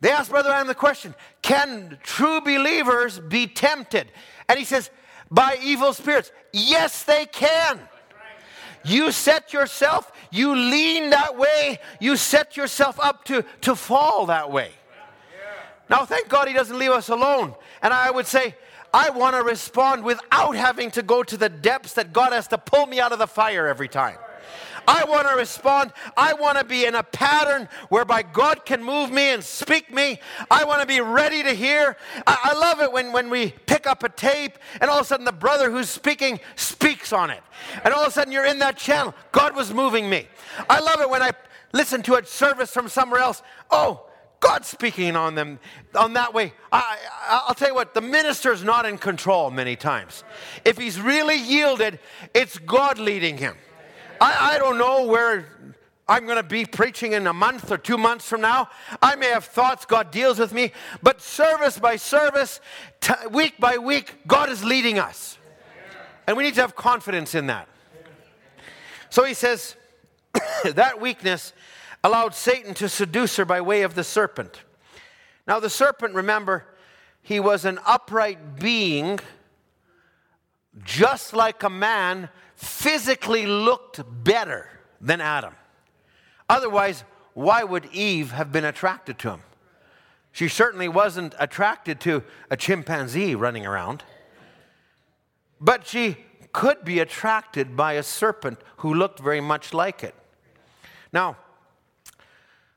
They 0.00 0.10
asked 0.10 0.30
Brother 0.30 0.50
Adam 0.50 0.66
the 0.66 0.74
question 0.74 1.14
Can 1.40 1.98
true 2.02 2.40
believers 2.40 3.18
be 3.18 3.46
tempted? 3.46 4.08
And 4.48 4.58
he 4.58 4.64
says, 4.64 4.90
By 5.30 5.58
evil 5.62 5.92
spirits. 5.94 6.30
Yes, 6.52 7.04
they 7.04 7.26
can. 7.26 7.80
You 8.84 9.12
set 9.12 9.54
yourself, 9.54 10.12
you 10.30 10.54
lean 10.54 11.10
that 11.10 11.38
way, 11.38 11.78
you 12.00 12.16
set 12.16 12.54
yourself 12.54 13.00
up 13.00 13.24
to, 13.24 13.42
to 13.62 13.74
fall 13.74 14.26
that 14.26 14.52
way. 14.52 14.72
Now, 15.88 16.04
thank 16.04 16.28
God 16.28 16.48
he 16.48 16.54
doesn't 16.54 16.78
leave 16.78 16.90
us 16.90 17.08
alone. 17.08 17.54
And 17.82 17.92
I 17.92 18.10
would 18.10 18.26
say, 18.26 18.54
I 18.92 19.10
want 19.10 19.36
to 19.36 19.42
respond 19.42 20.04
without 20.04 20.54
having 20.54 20.90
to 20.92 21.02
go 21.02 21.22
to 21.22 21.36
the 21.36 21.48
depths 21.48 21.94
that 21.94 22.12
God 22.12 22.32
has 22.32 22.48
to 22.48 22.58
pull 22.58 22.86
me 22.86 23.00
out 23.00 23.12
of 23.12 23.18
the 23.18 23.26
fire 23.26 23.66
every 23.66 23.88
time. 23.88 24.16
I 24.86 25.04
want 25.04 25.28
to 25.28 25.34
respond. 25.34 25.92
I 26.16 26.34
want 26.34 26.58
to 26.58 26.64
be 26.64 26.84
in 26.84 26.94
a 26.94 27.02
pattern 27.02 27.68
whereby 27.88 28.22
God 28.22 28.64
can 28.64 28.82
move 28.82 29.10
me 29.10 29.30
and 29.30 29.42
speak 29.42 29.92
me. 29.92 30.20
I 30.50 30.64
want 30.64 30.80
to 30.80 30.86
be 30.86 31.00
ready 31.00 31.42
to 31.42 31.54
hear. 31.54 31.96
I, 32.26 32.50
I, 32.52 32.58
love 32.58 32.80
it 32.80 32.92
when, 32.92 33.12
when 33.12 33.30
we 33.30 33.50
pick 33.66 33.86
up 33.86 34.02
a 34.02 34.08
tape 34.08 34.58
and 34.80 34.90
all 34.90 34.98
of 34.98 35.04
a 35.04 35.06
sudden 35.06 35.24
the 35.24 35.32
brother 35.32 35.70
who's 35.70 35.88
speaking 35.88 36.38
speaks 36.56 37.12
on 37.12 37.30
it. 37.30 37.42
And 37.82 37.94
all 37.94 38.02
of 38.02 38.08
a 38.08 38.10
sudden 38.10 38.32
you're 38.32 38.46
in 38.46 38.58
that 38.60 38.76
channel. 38.76 39.14
God 39.32 39.56
was 39.56 39.72
moving 39.72 40.08
me. 40.08 40.28
I 40.68 40.80
love 40.80 41.00
it 41.00 41.08
when 41.08 41.22
I 41.22 41.32
listen 41.72 42.02
to 42.02 42.16
a 42.16 42.24
service 42.24 42.70
from 42.70 42.88
somewhere 42.88 43.20
else. 43.20 43.42
Oh, 43.70 44.06
God 44.44 44.66
speaking 44.66 45.16
on 45.16 45.34
them 45.34 45.58
on 45.94 46.12
that 46.12 46.34
way. 46.34 46.52
I, 46.70 46.98
I'll 47.48 47.54
tell 47.54 47.68
you 47.68 47.74
what, 47.74 47.94
the 47.94 48.02
minister's 48.02 48.62
not 48.62 48.84
in 48.84 48.98
control 48.98 49.50
many 49.50 49.74
times. 49.74 50.22
If 50.66 50.76
he's 50.76 51.00
really 51.00 51.36
yielded, 51.36 51.98
it's 52.34 52.58
God 52.58 52.98
leading 52.98 53.38
him. 53.38 53.56
I, 54.20 54.54
I 54.54 54.58
don't 54.58 54.76
know 54.76 55.06
where 55.06 55.74
I'm 56.06 56.26
going 56.26 56.36
to 56.36 56.42
be 56.42 56.66
preaching 56.66 57.12
in 57.14 57.26
a 57.26 57.32
month 57.32 57.72
or 57.72 57.78
two 57.78 57.96
months 57.96 58.28
from 58.28 58.42
now. 58.42 58.68
I 59.00 59.16
may 59.16 59.28
have 59.28 59.46
thoughts, 59.46 59.86
God 59.86 60.10
deals 60.10 60.38
with 60.38 60.52
me, 60.52 60.72
but 61.02 61.22
service 61.22 61.78
by 61.78 61.96
service, 61.96 62.60
t- 63.00 63.14
week 63.30 63.54
by 63.58 63.78
week, 63.78 64.14
God 64.26 64.50
is 64.50 64.62
leading 64.62 64.98
us. 64.98 65.38
And 66.26 66.36
we 66.36 66.42
need 66.42 66.54
to 66.56 66.60
have 66.60 66.76
confidence 66.76 67.34
in 67.34 67.46
that. 67.46 67.66
So 69.08 69.24
he 69.24 69.32
says, 69.32 69.74
that 70.64 71.00
weakness 71.00 71.54
allowed 72.04 72.34
Satan 72.34 72.74
to 72.74 72.88
seduce 72.88 73.36
her 73.36 73.46
by 73.46 73.62
way 73.62 73.82
of 73.82 73.94
the 73.94 74.04
serpent. 74.04 74.62
Now, 75.48 75.58
the 75.58 75.70
serpent, 75.70 76.14
remember, 76.14 76.66
he 77.22 77.40
was 77.40 77.64
an 77.64 77.80
upright 77.86 78.56
being, 78.60 79.18
just 80.84 81.32
like 81.32 81.62
a 81.62 81.70
man, 81.70 82.28
physically 82.54 83.46
looked 83.46 84.02
better 84.22 84.68
than 85.00 85.22
Adam. 85.22 85.54
Otherwise, 86.48 87.04
why 87.32 87.64
would 87.64 87.86
Eve 87.86 88.32
have 88.32 88.52
been 88.52 88.66
attracted 88.66 89.18
to 89.20 89.30
him? 89.30 89.40
She 90.30 90.48
certainly 90.48 90.88
wasn't 90.88 91.34
attracted 91.38 92.00
to 92.00 92.22
a 92.50 92.56
chimpanzee 92.56 93.34
running 93.34 93.64
around, 93.64 94.04
but 95.58 95.86
she 95.86 96.18
could 96.52 96.84
be 96.84 97.00
attracted 97.00 97.76
by 97.76 97.94
a 97.94 98.02
serpent 98.02 98.60
who 98.78 98.92
looked 98.92 99.20
very 99.20 99.40
much 99.40 99.72
like 99.72 100.04
it. 100.04 100.14
Now, 101.12 101.36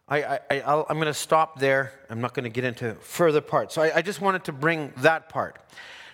I, 0.10 0.40
I, 0.50 0.62
i 0.62 0.86
am 0.90 0.98
going 0.98 1.08
to 1.08 1.14
stop 1.14 1.60
there. 1.60 1.92
I'm 2.10 2.22
not 2.22 2.34
going 2.34 2.46
to 2.46 2.50
get 2.50 2.64
into 2.64 2.94
further 2.96 3.42
parts. 3.42 3.76
So 3.76 3.82
I, 3.82 3.98
I 3.98 4.02
just 4.02 4.22
wanted 4.22 4.46
to 4.46 4.54
bring 4.54 4.94
that 4.98 5.28
part. 5.28 5.58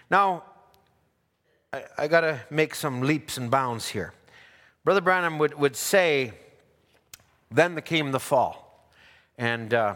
Now, 0.09 0.43
I, 1.71 1.83
I 1.97 2.07
got 2.07 2.21
to 2.21 2.39
make 2.49 2.73
some 2.73 3.01
leaps 3.01 3.37
and 3.37 3.51
bounds 3.51 3.89
here. 3.89 4.13
Brother 4.83 5.01
Branham 5.01 5.37
would, 5.37 5.53
would 5.59 5.75
say, 5.75 6.33
then 7.51 7.79
came 7.81 8.11
the 8.11 8.19
fall. 8.19 8.89
And 9.37 9.73
uh, 9.73 9.95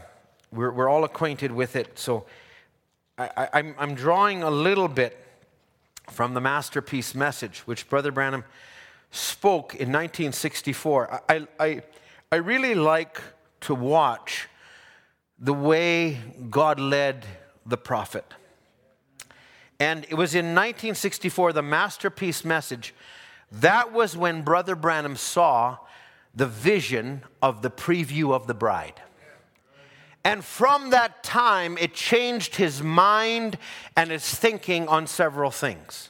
we're, 0.51 0.71
we're 0.71 0.89
all 0.89 1.03
acquainted 1.03 1.51
with 1.51 1.75
it. 1.75 1.97
So 1.97 2.25
I, 3.17 3.49
I'm, 3.51 3.75
I'm 3.79 3.95
drawing 3.95 4.43
a 4.43 4.51
little 4.51 4.87
bit 4.87 5.17
from 6.11 6.35
the 6.35 6.41
masterpiece 6.41 7.15
message, 7.15 7.59
which 7.61 7.89
Brother 7.89 8.11
Branham 8.11 8.43
spoke 9.09 9.73
in 9.73 9.87
1964. 9.87 11.21
I, 11.27 11.47
I, 11.59 11.81
I 12.31 12.35
really 12.35 12.75
like 12.75 13.21
to 13.61 13.75
watch 13.75 14.47
the 15.39 15.53
way 15.53 16.17
God 16.49 16.79
led 16.79 17.25
the 17.65 17.77
prophet. 17.77 18.25
And 19.79 20.05
it 20.09 20.15
was 20.15 20.33
in 20.33 20.45
1964, 20.47 21.53
the 21.53 21.61
masterpiece 21.61 22.43
message. 22.43 22.95
That 23.51 23.93
was 23.93 24.17
when 24.17 24.41
Brother 24.41 24.75
Branham 24.75 25.15
saw 25.15 25.77
the 26.33 26.47
vision 26.47 27.23
of 27.41 27.61
the 27.61 27.69
preview 27.69 28.33
of 28.33 28.47
the 28.47 28.53
bride. 28.53 29.01
And 30.23 30.43
from 30.43 30.89
that 30.89 31.23
time, 31.23 31.77
it 31.77 31.93
changed 31.93 32.55
his 32.55 32.81
mind 32.81 33.57
and 33.95 34.11
his 34.11 34.25
thinking 34.25 34.87
on 34.87 35.07
several 35.07 35.51
things. 35.51 36.09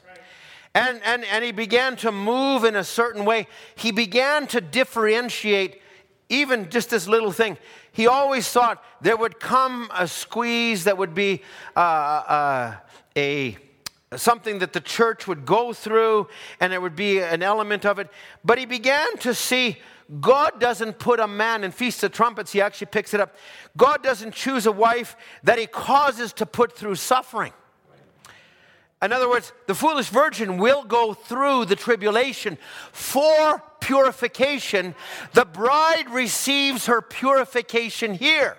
And, 0.74 1.02
and, 1.04 1.24
and 1.26 1.43
he 1.43 1.52
began 1.52 1.95
to 1.98 2.12
move 2.12 2.64
in 2.64 2.76
a 2.76 2.84
certain 2.84 3.26
way. 3.26 3.48
He 3.76 3.91
began 3.91 4.48
to 4.48 4.62
differentiate 4.62 5.82
even 6.30 6.69
just 6.69 6.89
this 6.89 7.07
little 7.07 7.32
thing, 7.32 7.57
he 7.91 8.07
always 8.07 8.47
thought 8.49 8.84
there 9.01 9.17
would 9.17 9.39
come 9.39 9.89
a 9.93 10.07
squeeze 10.07 10.84
that 10.84 10.97
would 10.97 11.13
be 11.13 11.41
uh, 11.75 11.80
uh, 11.80 12.75
a 13.15 13.57
something 14.15 14.59
that 14.59 14.73
the 14.73 14.80
church 14.80 15.28
would 15.28 15.45
go 15.45 15.73
through, 15.73 16.28
and 16.59 16.71
there 16.71 16.80
would 16.80 16.95
be 16.95 17.19
an 17.19 17.43
element 17.43 17.86
of 17.86 17.99
it. 17.99 18.09
But 18.43 18.57
he 18.57 18.65
began 18.65 19.17
to 19.17 19.34
see 19.34 19.78
God 20.21 20.59
doesn't 20.59 20.99
put 20.99 21.19
a 21.19 21.28
man 21.28 21.63
in 21.63 21.71
Feast 21.71 22.03
of 22.03 22.11
Trumpets, 22.13 22.53
he 22.53 22.61
actually 22.61 22.88
picks 22.88 23.13
it 23.13 23.19
up. 23.19 23.36
God 23.75 24.03
doesn't 24.03 24.34
choose 24.34 24.65
a 24.65 24.71
wife 24.71 25.17
that 25.43 25.59
he 25.59 25.67
causes 25.67 26.32
to 26.34 26.45
put 26.45 26.78
through 26.78 26.95
suffering. 26.95 27.51
In 29.02 29.14
other 29.14 29.30
words, 29.30 29.54
the 29.68 29.76
foolish 29.76 30.10
virgin 30.10 30.58
will 30.58 30.84
go 30.84 31.14
through 31.14 31.66
the 31.66 31.76
tribulation 31.76 32.58
for 32.91 33.62
purification. 33.80 34.95
The 35.34 35.45
bride 35.45 36.10
receives 36.10 36.88
her 36.88 37.02
purification 37.02 38.16
here. 38.16 38.58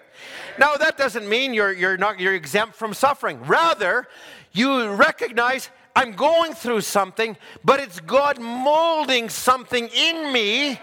Now, 0.58 0.76
that 0.76 0.96
doesn't 0.96 1.28
mean 1.28 1.54
you're, 1.54 1.72
you're, 1.72 1.96
not, 1.96 2.20
you're 2.20 2.34
exempt 2.34 2.76
from 2.76 2.94
suffering. 2.94 3.40
Rather, 3.44 4.06
you 4.52 4.90
recognize 4.90 5.70
I'm 5.98 6.12
going 6.12 6.54
through 6.54 6.82
something, 6.82 7.36
but 7.64 7.80
it's 7.80 7.98
God 7.98 8.40
molding 8.40 9.28
something 9.28 9.88
in 9.88 10.32
me. 10.32 10.78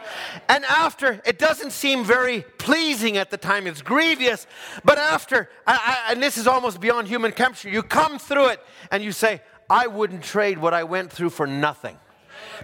And 0.49 0.65
after, 0.65 1.21
it 1.25 1.39
doesn't 1.39 1.71
seem 1.71 2.03
very 2.03 2.41
pleasing 2.57 3.15
at 3.15 3.31
the 3.31 3.37
time, 3.37 3.65
it's 3.65 3.81
grievous. 3.81 4.45
But 4.83 4.97
after, 4.97 5.49
I, 5.65 6.05
I, 6.09 6.11
and 6.11 6.21
this 6.21 6.37
is 6.37 6.47
almost 6.47 6.81
beyond 6.81 7.07
human 7.07 7.31
comprehension, 7.31 7.71
you 7.71 7.81
come 7.81 8.19
through 8.19 8.47
it 8.47 8.59
and 8.91 9.01
you 9.01 9.13
say, 9.13 9.41
I 9.69 9.87
wouldn't 9.87 10.21
trade 10.21 10.57
what 10.57 10.73
I 10.73 10.83
went 10.83 11.13
through 11.13 11.29
for 11.29 11.47
nothing. 11.47 11.97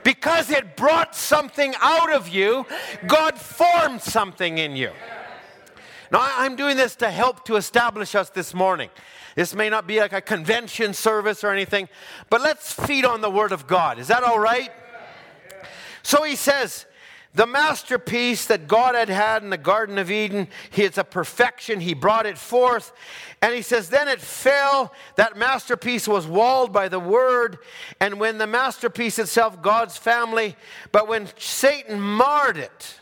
Because 0.04 0.50
it 0.50 0.76
brought 0.76 1.16
something 1.16 1.74
out 1.80 2.12
of 2.12 2.28
you, 2.28 2.66
God 3.08 3.40
formed 3.40 4.02
something 4.02 4.58
in 4.58 4.76
you. 4.76 4.92
Now, 6.12 6.20
I'm 6.22 6.58
doing 6.58 6.76
this 6.76 6.96
to 6.98 7.10
help 7.10 7.46
to 7.46 7.56
establish 7.56 8.16
us 8.16 8.30
this 8.30 8.54
morning. 8.54 8.90
This 9.36 9.56
may 9.56 9.70
not 9.70 9.88
be 9.88 10.00
like 10.00 10.12
a 10.12 10.20
convention 10.20 10.94
service 10.94 11.44
or 11.44 11.52
anything, 11.52 11.88
but 12.30 12.42
let's 12.42 12.74
feed 12.74 13.06
on 13.06 13.22
the 13.22 13.30
Word 13.30 13.54
of 13.54 13.66
God. 13.66 13.98
Is 13.98 14.10
that 14.10 14.24
all 14.24 14.40
right? 14.40 14.70
So 16.04 16.24
he 16.24 16.36
says, 16.36 16.86
the 17.34 17.48
masterpiece 17.48 18.48
that 18.48 18.68
God 18.68 18.94
had 18.94 19.08
had 19.08 19.42
in 19.42 19.52
the 19.52 19.58
Garden 19.58 19.98
of 19.98 20.12
Eden, 20.12 20.50
it's 20.76 20.98
a 20.98 21.04
perfection. 21.06 21.80
He 21.80 21.94
brought 21.94 22.26
it 22.26 22.38
forth. 22.38 22.92
And 23.42 23.56
he 23.56 23.62
says, 23.62 23.88
then 23.88 24.10
it 24.10 24.20
fell. 24.20 24.92
That 25.16 25.38
masterpiece 25.38 26.10
was 26.10 26.28
walled 26.28 26.74
by 26.74 26.90
the 26.90 27.00
word. 27.00 27.60
And 28.02 28.20
when 28.20 28.38
the 28.38 28.48
masterpiece 28.48 29.18
itself, 29.18 29.62
God's 29.62 29.96
family, 29.96 30.58
but 30.92 31.08
when 31.08 31.30
Satan 31.38 32.02
marred 32.02 32.58
it, 32.58 32.96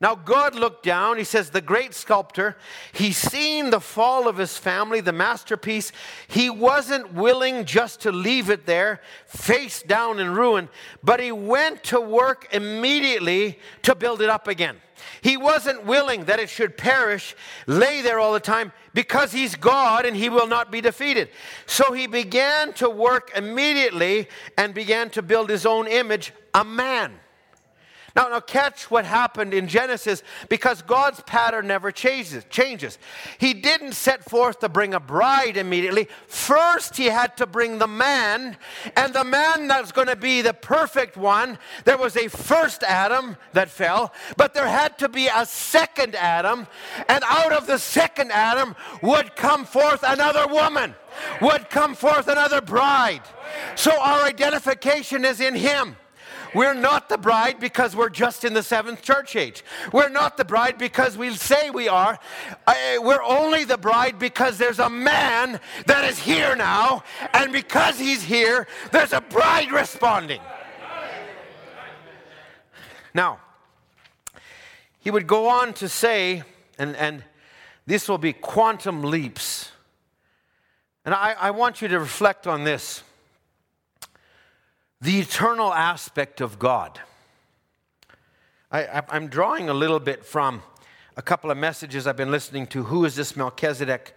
now, 0.00 0.14
God 0.14 0.54
looked 0.54 0.82
down. 0.82 1.18
He 1.18 1.24
says, 1.24 1.50
the 1.50 1.60
great 1.60 1.92
sculptor, 1.92 2.56
he's 2.92 3.18
seen 3.18 3.68
the 3.68 3.80
fall 3.80 4.28
of 4.28 4.38
his 4.38 4.56
family, 4.56 5.02
the 5.02 5.12
masterpiece. 5.12 5.92
He 6.26 6.48
wasn't 6.48 7.12
willing 7.12 7.66
just 7.66 8.00
to 8.00 8.12
leave 8.12 8.48
it 8.48 8.64
there, 8.64 9.02
face 9.26 9.82
down 9.82 10.18
in 10.18 10.34
ruin, 10.34 10.70
but 11.04 11.20
he 11.20 11.32
went 11.32 11.84
to 11.84 12.00
work 12.00 12.48
immediately 12.50 13.58
to 13.82 13.94
build 13.94 14.22
it 14.22 14.30
up 14.30 14.48
again. 14.48 14.76
He 15.20 15.36
wasn't 15.36 15.84
willing 15.84 16.24
that 16.24 16.40
it 16.40 16.48
should 16.48 16.78
perish, 16.78 17.36
lay 17.66 18.00
there 18.00 18.18
all 18.18 18.32
the 18.32 18.40
time, 18.40 18.72
because 18.94 19.32
he's 19.32 19.54
God 19.54 20.06
and 20.06 20.16
he 20.16 20.30
will 20.30 20.46
not 20.46 20.72
be 20.72 20.80
defeated. 20.80 21.28
So 21.66 21.92
he 21.92 22.06
began 22.06 22.72
to 22.74 22.88
work 22.88 23.32
immediately 23.36 24.28
and 24.56 24.72
began 24.72 25.10
to 25.10 25.20
build 25.20 25.50
his 25.50 25.66
own 25.66 25.86
image, 25.86 26.32
a 26.54 26.64
man. 26.64 27.19
Now, 28.16 28.28
now 28.28 28.40
catch 28.40 28.90
what 28.90 29.04
happened 29.04 29.54
in 29.54 29.68
Genesis 29.68 30.22
because 30.48 30.82
God's 30.82 31.20
pattern 31.22 31.66
never 31.66 31.92
changes, 31.92 32.44
changes. 32.50 32.98
He 33.38 33.54
didn't 33.54 33.92
set 33.92 34.28
forth 34.28 34.60
to 34.60 34.68
bring 34.68 34.94
a 34.94 35.00
bride 35.00 35.56
immediately. 35.56 36.08
First, 36.26 36.96
he 36.96 37.06
had 37.06 37.36
to 37.36 37.46
bring 37.46 37.78
the 37.78 37.86
man, 37.86 38.56
and 38.96 39.12
the 39.14 39.24
man 39.24 39.68
that's 39.68 39.92
going 39.92 40.08
to 40.08 40.16
be 40.16 40.42
the 40.42 40.54
perfect 40.54 41.16
one. 41.16 41.58
There 41.84 41.98
was 41.98 42.16
a 42.16 42.28
first 42.28 42.82
Adam 42.82 43.36
that 43.52 43.70
fell, 43.70 44.12
but 44.36 44.54
there 44.54 44.68
had 44.68 44.98
to 44.98 45.08
be 45.08 45.28
a 45.28 45.46
second 45.46 46.14
Adam, 46.14 46.66
and 47.08 47.22
out 47.26 47.52
of 47.52 47.66
the 47.66 47.78
second 47.78 48.32
Adam 48.32 48.74
would 49.02 49.36
come 49.36 49.64
forth 49.64 50.02
another 50.02 50.46
woman, 50.46 50.94
would 51.40 51.70
come 51.70 51.94
forth 51.94 52.28
another 52.28 52.60
bride. 52.60 53.22
So 53.76 53.92
our 54.00 54.22
identification 54.22 55.24
is 55.24 55.40
in 55.40 55.54
him. 55.54 55.96
We're 56.54 56.74
not 56.74 57.08
the 57.08 57.18
bride 57.18 57.60
because 57.60 57.94
we're 57.94 58.10
just 58.10 58.44
in 58.44 58.54
the 58.54 58.62
seventh 58.62 59.02
church 59.02 59.36
age. 59.36 59.64
We're 59.92 60.08
not 60.08 60.36
the 60.36 60.44
bride 60.44 60.78
because 60.78 61.16
we 61.16 61.34
say 61.34 61.70
we 61.70 61.88
are. 61.88 62.18
Uh, 62.66 62.74
we're 62.98 63.22
only 63.22 63.64
the 63.64 63.78
bride 63.78 64.18
because 64.18 64.58
there's 64.58 64.78
a 64.78 64.90
man 64.90 65.60
that 65.86 66.04
is 66.04 66.18
here 66.18 66.56
now, 66.56 67.04
and 67.32 67.52
because 67.52 67.98
he's 67.98 68.22
here, 68.22 68.66
there's 68.92 69.12
a 69.12 69.20
bride 69.20 69.70
responding. 69.70 70.40
Now, 73.14 73.40
he 75.00 75.10
would 75.10 75.26
go 75.26 75.48
on 75.48 75.72
to 75.74 75.88
say, 75.88 76.42
and, 76.78 76.94
and 76.96 77.24
this 77.86 78.08
will 78.08 78.18
be 78.18 78.32
quantum 78.32 79.02
leaps. 79.02 79.72
And 81.04 81.14
I, 81.14 81.34
I 81.38 81.50
want 81.50 81.82
you 81.82 81.88
to 81.88 81.98
reflect 81.98 82.46
on 82.46 82.64
this 82.64 83.02
the 85.00 85.18
eternal 85.20 85.72
aspect 85.72 86.40
of 86.40 86.58
God. 86.58 87.00
I, 88.70 89.02
am 89.10 89.28
drawing 89.28 89.68
a 89.68 89.74
little 89.74 89.98
bit 89.98 90.24
from 90.24 90.62
a 91.16 91.22
couple 91.22 91.50
of 91.50 91.56
messages 91.56 92.06
I've 92.06 92.16
been 92.16 92.30
listening 92.30 92.66
to. 92.68 92.84
Who 92.84 93.04
is 93.04 93.16
this 93.16 93.34
Melchizedek? 93.34 94.14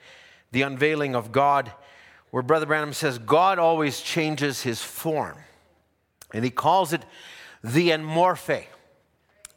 The 0.52 0.62
unveiling 0.62 1.16
of 1.16 1.32
God, 1.32 1.72
where 2.30 2.44
Brother 2.44 2.66
Branham 2.66 2.94
says 2.94 3.18
God 3.18 3.58
always 3.58 4.02
changes 4.02 4.62
his 4.62 4.82
form. 4.82 5.38
And 6.34 6.44
he 6.44 6.52
calls 6.52 6.94
it 6.94 7.04
the 7.64 7.90
enmorphe. 7.90 8.68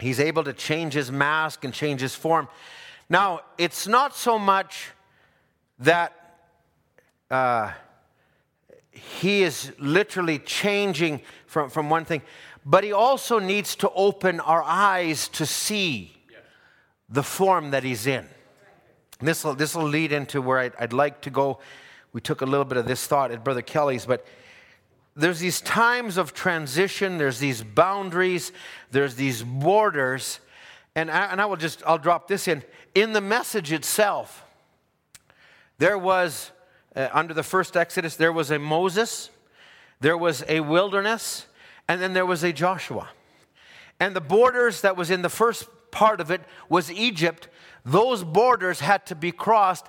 He's 0.00 0.20
able 0.20 0.44
to 0.44 0.52
change 0.52 0.94
his 0.94 1.10
mask 1.10 1.64
and 1.64 1.74
change 1.74 2.00
his 2.00 2.14
form. 2.14 2.48
Now, 3.08 3.40
it's 3.58 3.86
not 3.86 4.16
so 4.16 4.38
much 4.38 4.92
that. 5.80 6.12
Uh, 7.30 7.72
he 8.96 9.42
is 9.42 9.72
literally 9.78 10.38
changing 10.38 11.20
from, 11.46 11.70
from 11.70 11.90
one 11.90 12.04
thing, 12.04 12.22
but 12.64 12.82
he 12.82 12.92
also 12.92 13.38
needs 13.38 13.76
to 13.76 13.90
open 13.90 14.40
our 14.40 14.62
eyes 14.62 15.28
to 15.28 15.46
see 15.46 16.12
the 17.08 17.22
form 17.22 17.70
that 17.70 17.84
he's 17.84 18.06
in. 18.06 18.26
This 19.20 19.44
will, 19.44 19.54
this 19.54 19.74
will 19.74 19.88
lead 19.88 20.12
into 20.12 20.42
where 20.42 20.58
I'd, 20.58 20.72
I'd 20.78 20.92
like 20.92 21.20
to 21.22 21.30
go. 21.30 21.60
We 22.12 22.20
took 22.20 22.42
a 22.42 22.46
little 22.46 22.64
bit 22.64 22.78
of 22.78 22.86
this 22.86 23.06
thought 23.06 23.30
at 23.30 23.44
Brother 23.44 23.62
Kelly's, 23.62 24.04
but 24.04 24.26
there's 25.14 25.38
these 25.38 25.60
times 25.60 26.18
of 26.18 26.34
transition, 26.34 27.16
there's 27.16 27.38
these 27.38 27.62
boundaries, 27.62 28.52
there's 28.90 29.14
these 29.14 29.42
borders, 29.42 30.40
and 30.94 31.10
I, 31.10 31.26
and 31.26 31.40
I 31.40 31.46
will 31.46 31.56
just, 31.56 31.82
I'll 31.86 31.98
drop 31.98 32.28
this 32.28 32.48
in. 32.48 32.62
In 32.94 33.12
the 33.12 33.20
message 33.20 33.72
itself, 33.72 34.44
there 35.78 35.96
was 35.96 36.52
uh, 36.96 37.08
under 37.12 37.34
the 37.34 37.42
first 37.42 37.76
Exodus, 37.76 38.16
there 38.16 38.32
was 38.32 38.50
a 38.50 38.58
Moses, 38.58 39.30
there 40.00 40.16
was 40.16 40.42
a 40.48 40.60
wilderness, 40.60 41.46
and 41.86 42.00
then 42.00 42.14
there 42.14 42.26
was 42.26 42.42
a 42.42 42.52
Joshua. 42.52 43.10
And 44.00 44.16
the 44.16 44.20
borders 44.20 44.80
that 44.80 44.96
was 44.96 45.10
in 45.10 45.22
the 45.22 45.28
first 45.28 45.68
part 45.90 46.20
of 46.20 46.30
it 46.30 46.40
was 46.68 46.90
Egypt. 46.90 47.48
Those 47.84 48.24
borders 48.24 48.80
had 48.80 49.06
to 49.06 49.14
be 49.14 49.32
crossed 49.32 49.86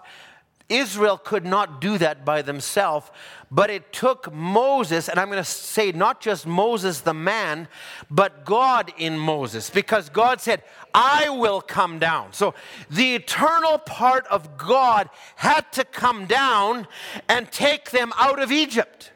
Israel 0.69 1.17
could 1.17 1.45
not 1.45 1.79
do 1.79 1.97
that 1.97 2.25
by 2.25 2.41
themselves, 2.41 3.09
but 3.49 3.69
it 3.69 3.93
took 3.93 4.33
Moses, 4.33 5.07
and 5.07 5.17
I'm 5.17 5.29
going 5.29 5.37
to 5.37 5.43
say 5.49 5.93
not 5.93 6.19
just 6.19 6.45
Moses 6.45 7.01
the 7.01 7.13
man, 7.13 7.69
but 8.11 8.43
God 8.43 8.91
in 8.97 9.17
Moses, 9.17 9.69
because 9.69 10.09
God 10.09 10.41
said, 10.41 10.63
I 10.93 11.29
will 11.29 11.61
come 11.61 11.99
down. 11.99 12.33
So 12.33 12.53
the 12.89 13.15
eternal 13.15 13.77
part 13.77 14.27
of 14.27 14.57
God 14.57 15.09
had 15.37 15.71
to 15.73 15.85
come 15.85 16.25
down 16.25 16.87
and 17.29 17.49
take 17.51 17.91
them 17.91 18.11
out 18.17 18.41
of 18.41 18.51
Egypt. 18.51 19.11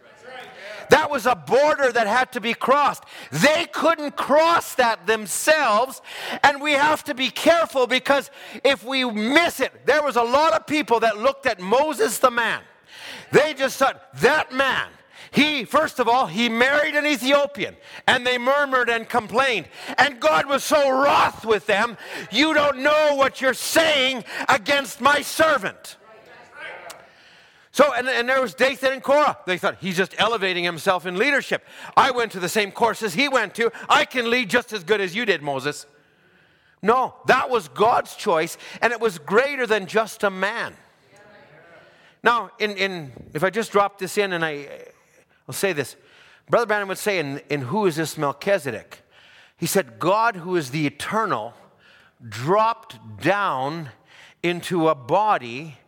That 0.91 1.09
was 1.09 1.25
a 1.25 1.35
border 1.35 1.89
that 1.93 2.05
had 2.05 2.33
to 2.33 2.41
be 2.41 2.53
crossed. 2.53 3.05
They 3.31 3.65
couldn't 3.71 4.17
cross 4.17 4.75
that 4.75 5.07
themselves, 5.07 6.01
and 6.43 6.61
we 6.61 6.73
have 6.73 7.05
to 7.05 7.13
be 7.13 7.29
careful 7.29 7.87
because 7.87 8.29
if 8.65 8.83
we 8.83 9.05
miss 9.05 9.61
it, 9.61 9.85
there 9.85 10.03
was 10.03 10.17
a 10.17 10.21
lot 10.21 10.51
of 10.51 10.67
people 10.67 10.99
that 10.99 11.17
looked 11.17 11.45
at 11.45 11.61
Moses 11.61 12.17
the 12.17 12.29
man. 12.29 12.61
They 13.31 13.53
just 13.53 13.77
thought, 13.77 14.13
that 14.15 14.51
man, 14.51 14.89
he, 15.31 15.63
first 15.63 15.99
of 15.99 16.09
all, 16.09 16.27
he 16.27 16.49
married 16.49 16.95
an 16.95 17.05
Ethiopian, 17.05 17.77
and 18.05 18.27
they 18.27 18.37
murmured 18.37 18.89
and 18.89 19.07
complained. 19.07 19.67
And 19.97 20.19
God 20.19 20.45
was 20.45 20.61
so 20.61 20.89
wroth 20.89 21.45
with 21.45 21.67
them, 21.67 21.97
you 22.31 22.53
don't 22.53 22.79
know 22.79 23.15
what 23.15 23.39
you're 23.39 23.53
saying 23.53 24.25
against 24.49 24.99
my 24.99 25.21
servant. 25.21 25.95
So, 27.81 27.91
and, 27.93 28.07
and 28.07 28.29
there 28.29 28.39
was 28.39 28.53
Dathan 28.53 28.93
and 28.93 29.01
Korah. 29.01 29.39
They 29.47 29.57
thought 29.57 29.77
he's 29.81 29.97
just 29.97 30.13
elevating 30.19 30.63
himself 30.63 31.07
in 31.07 31.17
leadership. 31.17 31.65
I 31.97 32.11
went 32.11 32.31
to 32.33 32.39
the 32.39 32.47
same 32.47 32.71
courses 32.71 33.15
he 33.15 33.27
went 33.27 33.55
to. 33.55 33.71
I 33.89 34.05
can 34.05 34.29
lead 34.29 34.51
just 34.51 34.71
as 34.71 34.83
good 34.83 35.01
as 35.01 35.15
you 35.15 35.25
did, 35.25 35.41
Moses. 35.41 35.87
No, 36.83 37.15
that 37.25 37.49
was 37.49 37.69
God's 37.69 38.15
choice, 38.15 38.55
and 38.83 38.93
it 38.93 39.01
was 39.01 39.17
greater 39.17 39.65
than 39.65 39.87
just 39.87 40.21
a 40.21 40.29
man. 40.29 40.75
Now, 42.21 42.51
in, 42.59 42.77
in, 42.77 43.13
if 43.33 43.43
I 43.43 43.49
just 43.49 43.71
drop 43.71 43.97
this 43.97 44.15
in 44.15 44.31
and 44.33 44.45
I, 44.45 44.67
I'll 45.47 45.55
say 45.55 45.73
this. 45.73 45.95
Brother 46.51 46.67
Branham 46.67 46.87
would 46.87 46.99
say, 46.99 47.17
in, 47.17 47.41
in 47.49 47.61
Who 47.61 47.87
is 47.87 47.95
this 47.95 48.15
Melchizedek? 48.15 49.01
He 49.57 49.65
said, 49.65 49.97
God, 49.97 50.35
who 50.35 50.55
is 50.55 50.69
the 50.69 50.85
eternal, 50.85 51.55
dropped 52.29 52.99
down 53.19 53.89
into 54.43 54.87
a 54.87 54.93
body, 54.93 55.79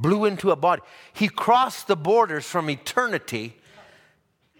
blew 0.00 0.24
into 0.24 0.50
a 0.50 0.56
body. 0.56 0.82
He 1.12 1.28
crossed 1.28 1.86
the 1.86 1.96
borders 1.96 2.46
from 2.46 2.70
eternity. 2.70 3.56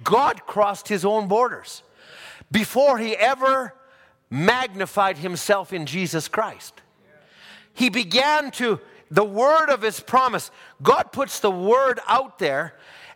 God 0.03 0.47
crossed 0.47 0.89
his 0.89 1.05
own 1.05 1.29
borders 1.29 1.83
before 2.51 2.99
he 2.99 3.17
ever 3.17 3.75
magnified 4.31 5.19
himself 5.19 5.73
in 5.73 5.87
Jesus 5.87 6.29
Christ. 6.29 6.81
He 7.73 7.89
began 7.89 8.51
to, 8.53 8.81
the 9.11 9.25
word 9.25 9.71
of 9.71 9.83
his 9.83 10.01
promise, 10.01 10.51
God 10.83 11.13
puts 11.13 11.41
the 11.41 11.51
word 11.51 12.01
out 12.07 12.39
there 12.39 12.75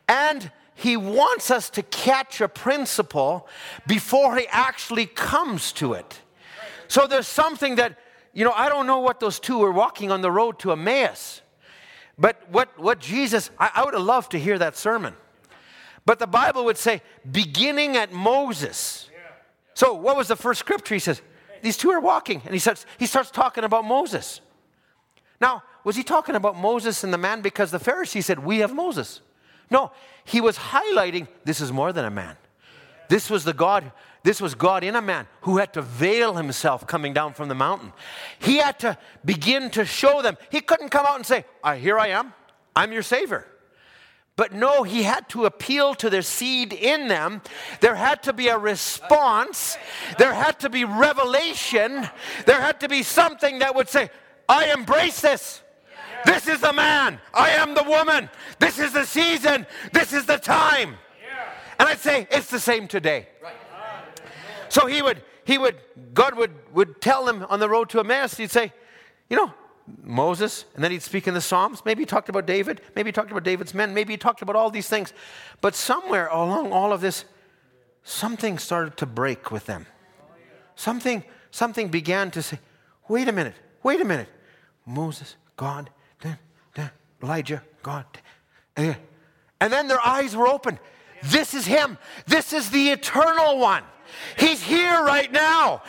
and 0.08 0.50
he 0.74 0.96
wants 0.96 1.50
us 1.50 1.70
to 1.70 1.82
catch 1.82 2.40
a 2.40 2.48
principle 2.48 3.48
before 3.86 4.36
he 4.36 4.46
actually 4.48 5.06
comes 5.06 5.72
to 5.72 5.92
it. 5.92 6.20
So 6.88 7.06
there's 7.06 7.28
something 7.28 7.76
that, 7.76 7.98
you 8.32 8.44
know, 8.44 8.52
I 8.52 8.68
don't 8.68 8.86
know 8.86 8.98
what 8.98 9.20
those 9.20 9.38
two 9.38 9.58
were 9.58 9.70
walking 9.70 10.10
on 10.10 10.20
the 10.20 10.32
road 10.32 10.58
to 10.60 10.72
Emmaus. 10.72 11.42
But 12.18 12.48
what, 12.50 12.78
what 12.78 13.00
Jesus, 13.00 13.50
I, 13.58 13.70
I 13.74 13.84
would 13.84 13.94
have 13.94 14.02
loved 14.02 14.30
to 14.32 14.38
hear 14.38 14.58
that 14.58 14.76
sermon. 14.76 15.14
But 16.06 16.18
the 16.18 16.26
Bible 16.26 16.64
would 16.66 16.76
say, 16.76 17.02
beginning 17.30 17.96
at 17.96 18.12
Moses. 18.12 19.08
So 19.74 19.94
what 19.94 20.16
was 20.16 20.28
the 20.28 20.36
first 20.36 20.60
scripture? 20.60 20.94
He 20.94 21.00
says, 21.00 21.20
these 21.62 21.76
two 21.76 21.90
are 21.90 22.00
walking. 22.00 22.42
And 22.44 22.52
he 22.52 22.60
starts, 22.60 22.84
he 22.98 23.06
starts 23.06 23.30
talking 23.30 23.64
about 23.64 23.84
Moses. 23.84 24.40
Now, 25.40 25.62
was 25.82 25.96
he 25.96 26.02
talking 26.02 26.34
about 26.34 26.56
Moses 26.56 27.04
and 27.04 27.12
the 27.12 27.18
man 27.18 27.40
because 27.40 27.70
the 27.70 27.78
Pharisees 27.78 28.26
said, 28.26 28.38
We 28.38 28.58
have 28.58 28.72
Moses? 28.74 29.20
No, 29.70 29.92
he 30.24 30.40
was 30.40 30.56
highlighting 30.56 31.26
this 31.44 31.60
is 31.60 31.72
more 31.72 31.92
than 31.92 32.04
a 32.04 32.10
man. 32.10 32.36
This 33.08 33.30
was 33.30 33.44
the 33.44 33.52
God, 33.52 33.92
this 34.24 34.40
was 34.40 34.54
God 34.54 34.82
in 34.82 34.96
a 34.96 35.02
man 35.02 35.28
who 35.42 35.58
had 35.58 35.74
to 35.74 35.82
veil 35.82 36.34
himself 36.34 36.86
coming 36.86 37.12
down 37.12 37.34
from 37.34 37.48
the 37.50 37.54
mountain. 37.54 37.92
He 38.38 38.56
had 38.56 38.78
to 38.80 38.96
begin 39.22 39.70
to 39.72 39.84
show 39.84 40.22
them. 40.22 40.38
He 40.50 40.62
couldn't 40.62 40.88
come 40.88 41.04
out 41.06 41.16
and 41.16 41.26
say, 41.26 41.44
ah, 41.62 41.74
Here 41.74 41.98
I 41.98 42.08
am, 42.08 42.32
I'm 42.74 42.90
your 42.90 43.02
Savior. 43.02 43.46
But 44.36 44.52
no, 44.52 44.82
he 44.82 45.04
had 45.04 45.28
to 45.28 45.44
appeal 45.44 45.94
to 45.96 46.10
their 46.10 46.22
seed 46.22 46.72
in 46.72 47.06
them. 47.06 47.42
There 47.80 47.94
had 47.94 48.24
to 48.24 48.32
be 48.32 48.48
a 48.48 48.58
response. 48.58 49.76
There 50.18 50.34
had 50.34 50.58
to 50.60 50.70
be 50.70 50.84
revelation. 50.84 52.08
There 52.46 52.60
had 52.60 52.80
to 52.80 52.88
be 52.88 53.04
something 53.04 53.60
that 53.60 53.76
would 53.76 53.88
say, 53.88 54.10
I 54.48 54.72
embrace 54.72 55.20
this. 55.20 55.62
This 56.24 56.48
is 56.48 56.62
the 56.62 56.72
man. 56.72 57.20
I 57.32 57.50
am 57.50 57.74
the 57.74 57.84
woman. 57.84 58.28
This 58.58 58.78
is 58.78 58.92
the 58.92 59.04
season. 59.04 59.66
This 59.92 60.12
is 60.12 60.26
the 60.26 60.38
time. 60.38 60.96
And 61.78 61.88
I'd 61.88 61.98
say 61.98 62.26
it's 62.30 62.48
the 62.48 62.58
same 62.60 62.88
today. 62.88 63.28
So 64.74 64.86
he 64.86 65.02
would, 65.02 65.22
he 65.44 65.56
would, 65.56 65.76
God 66.14 66.36
would, 66.36 66.50
would 66.72 67.00
tell 67.00 67.24
them 67.24 67.46
on 67.48 67.60
the 67.60 67.68
road 67.68 67.88
to 67.90 68.00
Emmaus, 68.00 68.36
he'd 68.36 68.50
say, 68.50 68.72
you 69.30 69.36
know, 69.36 69.54
Moses, 70.02 70.64
and 70.74 70.82
then 70.82 70.90
he'd 70.90 71.00
speak 71.00 71.28
in 71.28 71.34
the 71.34 71.40
Psalms. 71.40 71.84
Maybe 71.84 72.02
he 72.02 72.06
talked 72.06 72.28
about 72.28 72.44
David. 72.44 72.80
Maybe 72.96 73.06
he 73.10 73.12
talked 73.12 73.30
about 73.30 73.44
David's 73.44 73.72
men. 73.72 73.94
Maybe 73.94 74.14
he 74.14 74.16
talked 74.16 74.42
about 74.42 74.56
all 74.56 74.70
these 74.70 74.88
things. 74.88 75.12
But 75.60 75.76
somewhere 75.76 76.26
along 76.26 76.72
all 76.72 76.92
of 76.92 77.00
this, 77.00 77.24
something 78.02 78.58
started 78.58 78.96
to 78.96 79.06
break 79.06 79.52
with 79.52 79.66
them. 79.66 79.86
Something, 80.74 81.22
something 81.52 81.86
began 81.86 82.32
to 82.32 82.42
say, 82.42 82.58
wait 83.06 83.28
a 83.28 83.32
minute, 83.32 83.54
wait 83.84 84.00
a 84.00 84.04
minute. 84.04 84.28
Moses, 84.84 85.36
God, 85.56 85.88
Elijah, 87.22 87.62
God. 87.84 88.06
And 88.76 88.96
then 89.60 89.86
their 89.86 90.04
eyes 90.04 90.34
were 90.34 90.48
open. 90.48 90.80
This 91.22 91.54
is 91.54 91.64
Him. 91.64 91.96
This 92.26 92.52
is 92.52 92.70
the 92.70 92.90
eternal 92.90 93.60
one. 93.60 93.84
He's 94.38 94.62
here 94.62 95.02
right 95.04 95.30
now. 95.30 95.82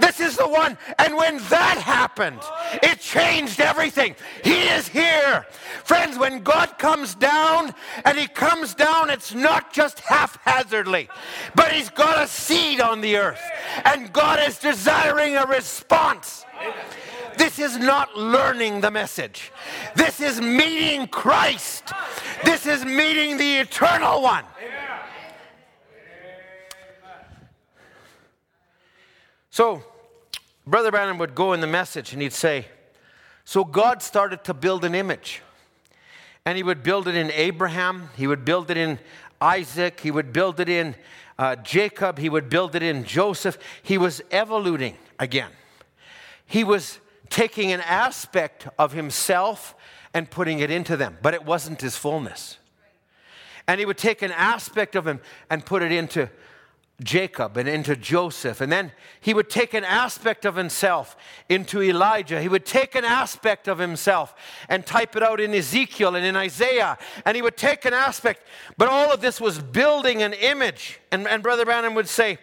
This 0.00 0.20
is 0.20 0.36
the 0.36 0.48
one. 0.48 0.78
And 0.98 1.16
when 1.16 1.38
that 1.48 1.78
happened, 1.78 2.40
it 2.82 3.00
changed 3.00 3.60
everything. 3.60 4.16
He 4.44 4.62
is 4.68 4.88
here. 4.88 5.46
Friends, 5.84 6.18
when 6.18 6.42
God 6.42 6.78
comes 6.78 7.14
down, 7.14 7.74
and 8.04 8.18
He 8.18 8.26
comes 8.26 8.74
down, 8.74 9.10
it's 9.10 9.34
not 9.34 9.72
just 9.72 10.00
haphazardly, 10.00 11.08
but 11.54 11.72
He's 11.72 11.90
got 11.90 12.22
a 12.22 12.26
seed 12.26 12.80
on 12.80 13.00
the 13.00 13.16
earth. 13.16 13.42
And 13.84 14.12
God 14.12 14.40
is 14.46 14.58
desiring 14.58 15.36
a 15.36 15.46
response. 15.46 16.44
This 17.36 17.58
is 17.60 17.78
not 17.78 18.16
learning 18.16 18.80
the 18.80 18.90
message. 18.90 19.52
This 19.94 20.20
is 20.20 20.40
meeting 20.40 21.06
Christ. 21.06 21.84
This 22.44 22.66
is 22.66 22.84
meeting 22.84 23.36
the 23.36 23.58
eternal 23.58 24.22
one. 24.22 24.44
So, 29.58 29.82
Brother 30.68 30.92
Branham 30.92 31.18
would 31.18 31.34
go 31.34 31.52
in 31.52 31.60
the 31.60 31.66
message 31.66 32.12
and 32.12 32.22
he'd 32.22 32.32
say, 32.32 32.66
So 33.44 33.64
God 33.64 34.04
started 34.04 34.44
to 34.44 34.54
build 34.54 34.84
an 34.84 34.94
image. 34.94 35.42
And 36.44 36.56
he 36.56 36.62
would 36.62 36.84
build 36.84 37.08
it 37.08 37.16
in 37.16 37.32
Abraham, 37.32 38.10
he 38.16 38.28
would 38.28 38.44
build 38.44 38.70
it 38.70 38.76
in 38.76 39.00
Isaac, 39.40 39.98
he 39.98 40.12
would 40.12 40.32
build 40.32 40.60
it 40.60 40.68
in 40.68 40.94
uh, 41.40 41.56
Jacob, 41.56 42.18
he 42.18 42.28
would 42.28 42.48
build 42.48 42.76
it 42.76 42.84
in 42.84 43.02
Joseph. 43.02 43.58
He 43.82 43.98
was 43.98 44.20
evoluting 44.30 44.94
again. 45.18 45.50
He 46.46 46.62
was 46.62 47.00
taking 47.28 47.72
an 47.72 47.80
aspect 47.80 48.68
of 48.78 48.92
himself 48.92 49.74
and 50.14 50.30
putting 50.30 50.60
it 50.60 50.70
into 50.70 50.96
them, 50.96 51.18
but 51.20 51.34
it 51.34 51.44
wasn't 51.44 51.80
his 51.80 51.96
fullness. 51.96 52.58
And 53.66 53.80
he 53.80 53.86
would 53.86 53.98
take 53.98 54.22
an 54.22 54.30
aspect 54.30 54.94
of 54.94 55.04
him 55.04 55.18
and 55.50 55.66
put 55.66 55.82
it 55.82 55.90
into 55.90 56.30
Jacob 57.02 57.56
and 57.56 57.68
into 57.68 57.94
Joseph. 57.94 58.60
And 58.60 58.72
then 58.72 58.92
he 59.20 59.32
would 59.32 59.48
take 59.48 59.72
an 59.72 59.84
aspect 59.84 60.44
of 60.44 60.56
himself 60.56 61.16
into 61.48 61.80
Elijah. 61.80 62.40
He 62.40 62.48
would 62.48 62.66
take 62.66 62.94
an 62.96 63.04
aspect 63.04 63.68
of 63.68 63.78
himself 63.78 64.34
and 64.68 64.84
type 64.84 65.14
it 65.14 65.22
out 65.22 65.40
in 65.40 65.54
Ezekiel 65.54 66.16
and 66.16 66.26
in 66.26 66.34
Isaiah. 66.34 66.98
And 67.24 67.36
he 67.36 67.42
would 67.42 67.56
take 67.56 67.84
an 67.84 67.94
aspect. 67.94 68.42
But 68.76 68.88
all 68.88 69.12
of 69.12 69.20
this 69.20 69.40
was 69.40 69.60
building 69.60 70.22
an 70.22 70.32
image. 70.32 71.00
And, 71.12 71.28
and 71.28 71.42
Brother 71.42 71.64
Branham 71.64 71.94
would 71.94 72.08
say, 72.08 72.38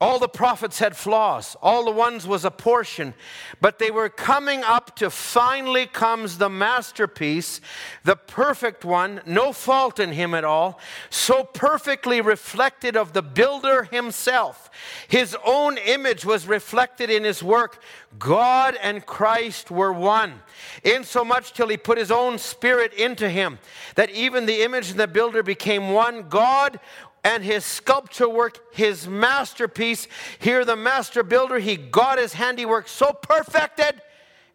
all 0.00 0.18
the 0.18 0.28
prophets 0.28 0.78
had 0.78 0.96
flaws. 0.96 1.56
All 1.60 1.84
the 1.84 1.90
ones 1.90 2.26
was 2.26 2.46
a 2.46 2.50
portion. 2.50 3.12
But 3.60 3.78
they 3.78 3.90
were 3.90 4.08
coming 4.08 4.64
up 4.64 4.96
to 4.96 5.10
finally 5.10 5.86
comes 5.86 6.38
the 6.38 6.48
masterpiece, 6.48 7.60
the 8.02 8.16
perfect 8.16 8.82
one, 8.82 9.20
no 9.26 9.52
fault 9.52 10.00
in 10.00 10.12
him 10.12 10.32
at 10.32 10.42
all, 10.42 10.80
so 11.10 11.44
perfectly 11.44 12.22
reflected 12.22 12.96
of 12.96 13.12
the 13.12 13.20
builder 13.20 13.84
himself. 13.84 14.70
His 15.06 15.36
own 15.44 15.76
image 15.76 16.24
was 16.24 16.46
reflected 16.46 17.10
in 17.10 17.22
his 17.22 17.42
work. 17.42 17.82
God 18.18 18.78
and 18.82 19.04
Christ 19.04 19.70
were 19.70 19.92
one, 19.92 20.40
insomuch 20.82 21.52
till 21.52 21.68
he 21.68 21.76
put 21.76 21.98
his 21.98 22.10
own 22.10 22.38
spirit 22.38 22.94
into 22.94 23.28
him, 23.28 23.58
that 23.96 24.08
even 24.10 24.46
the 24.46 24.62
image 24.62 24.90
and 24.90 24.98
the 24.98 25.06
builder 25.06 25.42
became 25.42 25.90
one. 25.90 26.28
God 26.30 26.80
and 27.24 27.44
his 27.44 27.64
sculpture 27.64 28.28
work, 28.28 28.74
his 28.74 29.06
masterpiece. 29.06 30.08
Here, 30.38 30.64
the 30.64 30.76
master 30.76 31.22
builder, 31.22 31.58
he 31.58 31.76
got 31.76 32.18
his 32.18 32.32
handiwork 32.32 32.88
so 32.88 33.12
perfected 33.12 34.00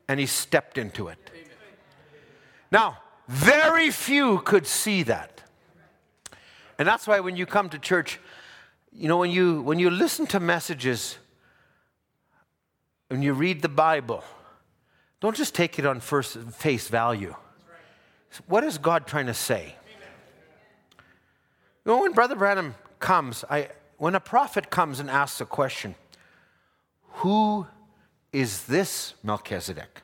and 0.08 0.20
he 0.20 0.26
stepped 0.26 0.78
into 0.78 1.08
it. 1.08 1.18
Now, 2.72 2.98
very 3.28 3.92
few 3.92 4.40
could 4.40 4.68
see 4.68 5.04
that. 5.04 5.42
And 6.78 6.88
that's 6.88 7.08
why 7.08 7.20
when 7.20 7.36
you 7.36 7.46
come 7.46 7.70
to 7.70 7.80
church, 7.80 8.20
you 8.92 9.08
know, 9.08 9.18
when 9.18 9.32
you, 9.32 9.62
when 9.62 9.80
you 9.80 9.90
listen 9.90 10.26
to 10.28 10.40
messages, 10.40 11.18
when 13.08 13.22
you 13.22 13.34
read 13.34 13.62
the 13.62 13.70
Bible, 13.70 14.24
don't 15.22 15.36
just 15.36 15.56
take 15.56 15.80
it 15.80 15.86
on 15.86 16.00
first 16.00 16.38
face 16.52 16.88
value. 16.88 17.36
What 18.48 18.64
is 18.64 18.78
God 18.78 19.08
trying 19.08 19.28
to 19.28 19.34
say? 19.34 19.76
You 21.86 21.92
know, 21.92 22.02
when 22.02 22.14
Brother 22.14 22.36
Branham 22.36 22.74
comes, 23.00 23.46
I, 23.48 23.70
when 23.98 24.16
a 24.16 24.20
prophet 24.20 24.72
comes 24.72 25.00
and 25.00 25.10
asks 25.10 25.40
a 25.40 25.46
question, 25.46 25.94
who 27.18 27.68
is 28.34 28.66
this 28.66 29.14
Melchizedek? 29.24 30.02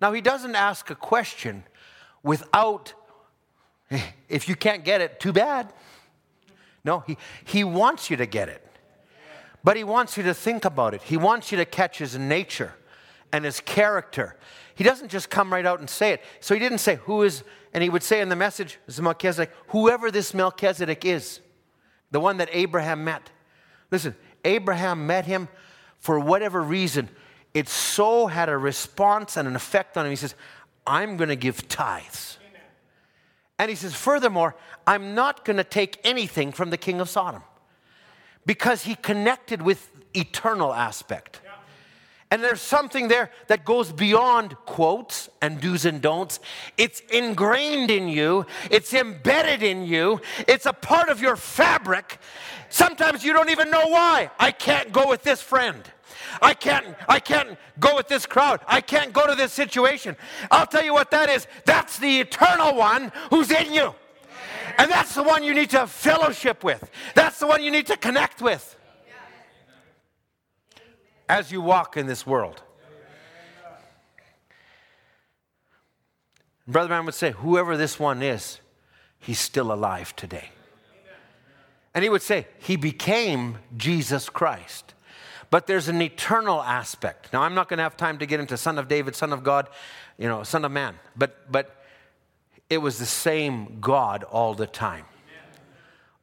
Now, 0.00 0.12
he 0.12 0.20
doesn't 0.20 0.54
ask 0.54 0.88
a 0.88 0.94
question 0.94 1.64
without, 2.22 2.94
eh, 3.90 4.00
if 4.28 4.48
you 4.48 4.54
can't 4.54 4.84
get 4.84 5.00
it, 5.00 5.18
too 5.18 5.32
bad. 5.32 5.72
No, 6.84 7.00
he, 7.00 7.18
he 7.44 7.64
wants 7.64 8.08
you 8.08 8.16
to 8.16 8.26
get 8.26 8.48
it. 8.48 8.64
But 9.64 9.76
he 9.76 9.84
wants 9.84 10.16
you 10.16 10.22
to 10.22 10.32
think 10.32 10.64
about 10.64 10.94
it. 10.94 11.02
He 11.02 11.16
wants 11.16 11.50
you 11.50 11.58
to 11.58 11.64
catch 11.64 11.98
his 11.98 12.16
nature 12.16 12.74
and 13.32 13.44
his 13.44 13.60
character. 13.60 14.36
He 14.80 14.84
doesn't 14.84 15.10
just 15.10 15.28
come 15.28 15.52
right 15.52 15.66
out 15.66 15.80
and 15.80 15.90
say 15.90 16.12
it. 16.12 16.22
So 16.40 16.54
he 16.54 16.58
didn't 16.58 16.78
say, 16.78 16.96
Who 17.04 17.22
is 17.22 17.44
and 17.74 17.82
he 17.82 17.90
would 17.90 18.02
say 18.02 18.22
in 18.22 18.30
the 18.30 18.34
message, 18.34 18.78
Melchizedek, 18.98 19.52
whoever 19.68 20.10
this 20.10 20.32
Melchizedek 20.32 21.04
is, 21.04 21.40
the 22.10 22.18
one 22.18 22.38
that 22.38 22.48
Abraham 22.50 23.04
met. 23.04 23.28
Listen, 23.90 24.14
Abraham 24.42 25.06
met 25.06 25.26
him 25.26 25.48
for 25.98 26.18
whatever 26.18 26.62
reason. 26.62 27.10
It 27.52 27.68
so 27.68 28.26
had 28.28 28.48
a 28.48 28.56
response 28.56 29.36
and 29.36 29.46
an 29.46 29.54
effect 29.54 29.98
on 29.98 30.06
him. 30.06 30.12
He 30.12 30.16
says, 30.16 30.34
I'm 30.86 31.18
going 31.18 31.28
to 31.28 31.36
give 31.36 31.68
tithes. 31.68 32.38
Amen. 32.48 32.62
And 33.58 33.68
he 33.68 33.76
says, 33.76 33.94
furthermore, 33.94 34.56
I'm 34.86 35.14
not 35.14 35.44
going 35.44 35.58
to 35.58 35.64
take 35.64 36.00
anything 36.04 36.52
from 36.52 36.70
the 36.70 36.78
king 36.78 37.02
of 37.02 37.10
Sodom. 37.10 37.42
because 38.46 38.84
he 38.84 38.94
connected 38.94 39.60
with 39.60 39.90
eternal 40.14 40.72
aspect. 40.72 41.42
And 42.30 42.44
there's 42.44 42.60
something 42.60 43.08
there 43.08 43.30
that 43.48 43.64
goes 43.64 43.90
beyond 43.90 44.56
quotes 44.64 45.28
and 45.42 45.60
do's 45.60 45.84
and 45.84 46.00
don'ts. 46.00 46.38
It's 46.78 47.00
ingrained 47.12 47.90
in 47.90 48.08
you, 48.08 48.46
it's 48.70 48.94
embedded 48.94 49.64
in 49.64 49.84
you, 49.84 50.20
it's 50.46 50.66
a 50.66 50.72
part 50.72 51.08
of 51.08 51.20
your 51.20 51.34
fabric. 51.34 52.18
Sometimes 52.68 53.24
you 53.24 53.32
don't 53.32 53.50
even 53.50 53.68
know 53.68 53.88
why. 53.88 54.30
I 54.38 54.52
can't 54.52 54.92
go 54.92 55.08
with 55.08 55.24
this 55.24 55.42
friend. 55.42 55.82
I 56.40 56.54
can't 56.54 56.86
I 57.08 57.18
can't 57.18 57.58
go 57.80 57.96
with 57.96 58.06
this 58.06 58.26
crowd. 58.26 58.60
I 58.68 58.80
can't 58.80 59.12
go 59.12 59.26
to 59.26 59.34
this 59.34 59.52
situation. 59.52 60.16
I'll 60.52 60.66
tell 60.66 60.84
you 60.84 60.92
what 60.92 61.10
that 61.10 61.28
is. 61.28 61.48
That's 61.64 61.98
the 61.98 62.20
eternal 62.20 62.76
one 62.76 63.10
who's 63.30 63.50
in 63.50 63.72
you. 63.72 63.92
And 64.78 64.88
that's 64.88 65.16
the 65.16 65.24
one 65.24 65.42
you 65.42 65.52
need 65.52 65.70
to 65.70 65.88
fellowship 65.88 66.62
with. 66.62 66.88
That's 67.16 67.40
the 67.40 67.48
one 67.48 67.62
you 67.62 67.72
need 67.72 67.88
to 67.88 67.96
connect 67.96 68.40
with 68.40 68.76
as 71.30 71.52
you 71.52 71.60
walk 71.60 71.96
in 71.96 72.06
this 72.06 72.26
world. 72.26 72.60
Brother 76.66 76.88
Branham 76.88 77.06
would 77.06 77.14
say, 77.14 77.30
whoever 77.30 77.76
this 77.76 77.98
one 77.98 78.20
is, 78.22 78.60
he's 79.18 79.38
still 79.38 79.72
alive 79.72 80.14
today. 80.16 80.50
And 81.94 82.02
he 82.02 82.10
would 82.10 82.22
say, 82.22 82.46
he 82.58 82.76
became 82.76 83.58
Jesus 83.76 84.28
Christ. 84.28 84.94
But 85.50 85.66
there's 85.66 85.88
an 85.88 86.02
eternal 86.02 86.62
aspect. 86.62 87.32
Now, 87.32 87.42
I'm 87.42 87.54
not 87.54 87.68
going 87.68 87.78
to 87.78 87.82
have 87.84 87.96
time 87.96 88.18
to 88.18 88.26
get 88.26 88.40
into 88.40 88.56
Son 88.56 88.78
of 88.78 88.88
David, 88.88 89.14
Son 89.16 89.32
of 89.32 89.42
God, 89.42 89.68
you 90.18 90.28
know, 90.28 90.42
Son 90.42 90.64
of 90.64 90.72
Man. 90.72 90.96
But, 91.16 91.50
but 91.50 91.84
it 92.68 92.78
was 92.78 92.98
the 92.98 93.06
same 93.06 93.78
God 93.80 94.24
all 94.24 94.54
the 94.54 94.66
time. 94.66 95.04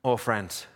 Oh, 0.04 0.16
friends, 0.16 0.68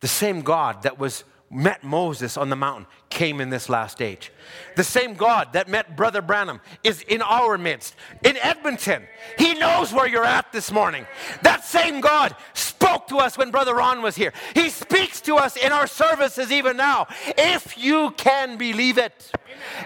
the 0.00 0.08
same 0.08 0.42
God 0.42 0.82
that 0.82 0.98
was 0.98 1.24
met 1.52 1.84
Moses 1.84 2.36
on 2.36 2.48
the 2.48 2.56
mountain 2.56 2.86
came 3.10 3.40
in 3.40 3.50
this 3.50 3.68
last 3.68 4.00
age. 4.00 4.32
The 4.74 4.82
same 4.82 5.14
God 5.14 5.52
that 5.52 5.68
met 5.68 5.96
Brother 5.96 6.22
Branham 6.22 6.60
is 6.82 7.02
in 7.02 7.20
our 7.20 7.58
midst, 7.58 7.94
in 8.24 8.38
Edmonton. 8.38 9.02
He 9.38 9.54
knows 9.54 9.92
where 9.92 10.08
you're 10.08 10.24
at 10.24 10.50
this 10.50 10.72
morning. 10.72 11.06
That 11.42 11.64
same 11.64 12.00
God 12.00 12.34
spoke 12.54 13.06
to 13.08 13.18
us 13.18 13.36
when 13.36 13.50
Brother 13.50 13.74
Ron 13.74 14.00
was 14.00 14.16
here. 14.16 14.32
He 14.54 14.70
speaks 14.70 15.20
to 15.22 15.36
us 15.36 15.56
in 15.56 15.72
our 15.72 15.86
services 15.86 16.50
even 16.50 16.76
now. 16.76 17.06
If 17.36 17.76
you 17.76 18.12
can 18.12 18.56
believe 18.56 18.96
it, 18.96 19.30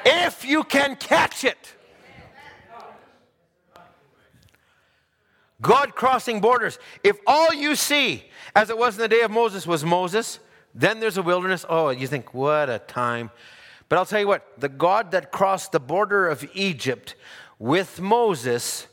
if 0.04 0.44
you 0.44 0.62
can 0.62 0.94
catch 0.94 1.44
it. 1.44 1.74
God 5.60 5.94
crossing 5.94 6.40
borders. 6.40 6.78
If 7.02 7.16
all 7.26 7.52
you 7.52 7.74
see, 7.74 8.24
as 8.54 8.70
it 8.70 8.78
was 8.78 8.96
in 8.96 9.00
the 9.00 9.08
day 9.08 9.22
of 9.22 9.30
Moses, 9.30 9.66
was 9.66 9.84
Moses, 9.84 10.38
then 10.76 11.00
there's 11.00 11.16
a 11.16 11.22
wilderness. 11.22 11.64
Oh, 11.68 11.88
you 11.88 12.06
think, 12.06 12.34
what 12.34 12.68
a 12.68 12.78
time. 12.78 13.30
But 13.88 13.98
I'll 13.98 14.06
tell 14.06 14.20
you 14.20 14.28
what, 14.28 14.60
the 14.60 14.68
God 14.68 15.12
that 15.12 15.32
crossed 15.32 15.72
the 15.72 15.80
border 15.80 16.28
of 16.28 16.48
Egypt 16.54 17.14
with 17.58 18.00
Moses, 18.00 18.86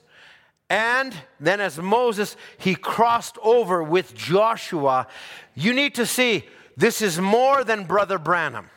and 0.70 1.14
then 1.40 1.60
as 1.60 1.78
Moses, 1.78 2.38
he 2.58 2.74
crossed 2.74 3.38
over 3.44 3.84
with 3.84 4.16
Joshua, 4.16 5.08
you 5.56 5.74
need 5.74 5.94
to 5.96 6.06
see 6.06 6.46
this 6.78 7.02
is 7.02 7.20
more 7.20 7.64
than 7.64 7.84
Brother 7.84 8.18
Branham. 8.18 8.70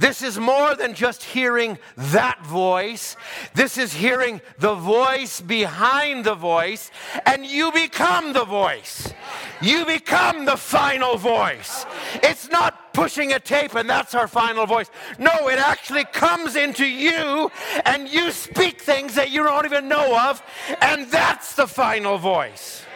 This 0.00 0.22
is 0.22 0.38
more 0.38 0.74
than 0.74 0.94
just 0.94 1.22
hearing 1.22 1.78
that 1.94 2.42
voice. 2.46 3.18
This 3.52 3.76
is 3.76 3.92
hearing 3.92 4.40
the 4.58 4.74
voice 4.74 5.42
behind 5.42 6.24
the 6.24 6.34
voice, 6.34 6.90
and 7.26 7.44
you 7.44 7.70
become 7.70 8.32
the 8.32 8.46
voice. 8.46 9.12
You 9.60 9.84
become 9.84 10.46
the 10.46 10.56
final 10.56 11.18
voice. 11.18 11.84
It's 12.22 12.48
not 12.48 12.94
pushing 12.94 13.34
a 13.34 13.38
tape 13.38 13.74
and 13.74 13.88
that's 13.88 14.14
our 14.14 14.26
final 14.26 14.64
voice. 14.64 14.90
No, 15.18 15.48
it 15.48 15.58
actually 15.58 16.04
comes 16.04 16.56
into 16.56 16.86
you, 16.86 17.50
and 17.84 18.08
you 18.08 18.30
speak 18.32 18.80
things 18.80 19.14
that 19.16 19.30
you 19.30 19.42
don't 19.42 19.66
even 19.66 19.86
know 19.86 20.18
of, 20.18 20.42
and 20.80 21.10
that's 21.10 21.54
the 21.54 21.66
final 21.66 22.16
voice. 22.16 22.86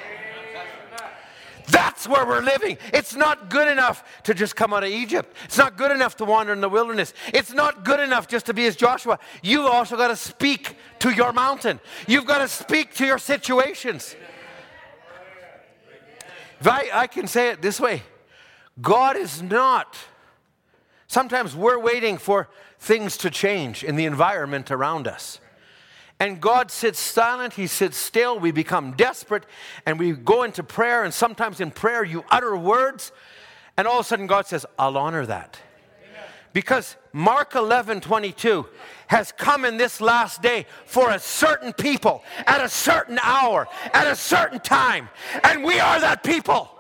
That's 1.69 2.07
where 2.07 2.27
we're 2.27 2.43
living. 2.43 2.79
It's 2.93 3.15
not 3.15 3.49
good 3.49 3.69
enough 3.69 4.05
to 4.25 4.35
just 4.35 4.55
come 4.57 4.75
out 4.75 4.85
of 4.85 4.91
Egypt. 4.91 5.35
It's 5.45 5.59
not 5.59 5.77
good 5.77 5.91
enough 5.91 6.17
to 6.17 6.25
wander 6.25 6.53
in 6.53 6.61
the 6.61 6.69
wilderness. 6.69 7.15
It's 7.33 7.53
not 7.53 7.85
good 7.85 8.01
enough 8.01 8.29
just 8.29 8.47
to 8.47 8.55
be 8.55 8.67
as 8.67 8.77
Joshua. 8.77 9.19
You've 9.43 9.67
also 9.67 9.97
got 9.97 10.09
to 10.09 10.17
speak 10.17 10.77
to 11.01 11.11
your 11.11 11.33
mountain, 11.33 11.81
you've 12.07 12.27
got 12.27 12.39
to 12.39 12.49
speak 12.49 12.95
to 12.95 13.07
your 13.07 13.19
situations. 13.19 14.17
If 16.61 16.69
I, 16.69 16.89
I 16.93 17.07
can 17.07 17.27
say 17.27 17.51
it 17.51 17.61
this 17.61 17.79
way 17.81 18.03
God 18.81 19.17
is 19.17 19.43
not. 19.43 19.97
Sometimes 21.07 21.55
we're 21.55 21.79
waiting 21.79 22.19
for 22.19 22.49
things 22.79 23.17
to 23.19 23.31
change 23.31 23.85
in 23.85 23.97
the 23.97 24.05
environment 24.05 24.71
around 24.71 25.07
us. 25.07 25.41
And 26.21 26.41
God 26.41 26.71
sits 26.71 26.99
silent, 26.99 27.55
He 27.55 27.67
sits 27.67 27.97
still. 27.97 28.39
We 28.39 28.53
become 28.53 28.93
desperate 28.93 29.45
and 29.85 29.99
we 29.99 30.13
go 30.13 30.45
into 30.45 30.63
prayer. 30.63 31.03
And 31.03 31.13
sometimes 31.13 31.61
in 31.61 31.71
prayer, 31.71 32.05
you 32.05 32.25
utter 32.31 32.57
words, 32.57 33.13
and 33.77 33.89
all 33.89 34.01
of 34.01 34.07
a 34.07 34.09
sudden, 34.09 34.27
God 34.27 34.47
says, 34.47 34.65
I'll 34.79 34.97
honor 34.97 35.27
that. 35.27 35.59
Because 36.53 36.97
Mark 37.13 37.57
11 37.57 38.01
22 38.01 38.67
has 39.09 39.33
come 39.33 39.65
in 39.65 39.77
this 39.77 40.01
last 40.01 40.41
day 40.41 40.67
for 40.87 41.11
a 41.11 41.19
certain 41.19 41.73
people 41.73 42.23
at 42.47 42.61
a 42.61 42.69
certain 42.69 43.19
hour, 43.23 43.67
at 43.93 44.07
a 44.07 44.15
certain 44.15 44.61
time. 44.61 45.09
And 45.43 45.65
we 45.65 45.81
are 45.81 46.01
that 46.01 46.23
people. 46.23 46.71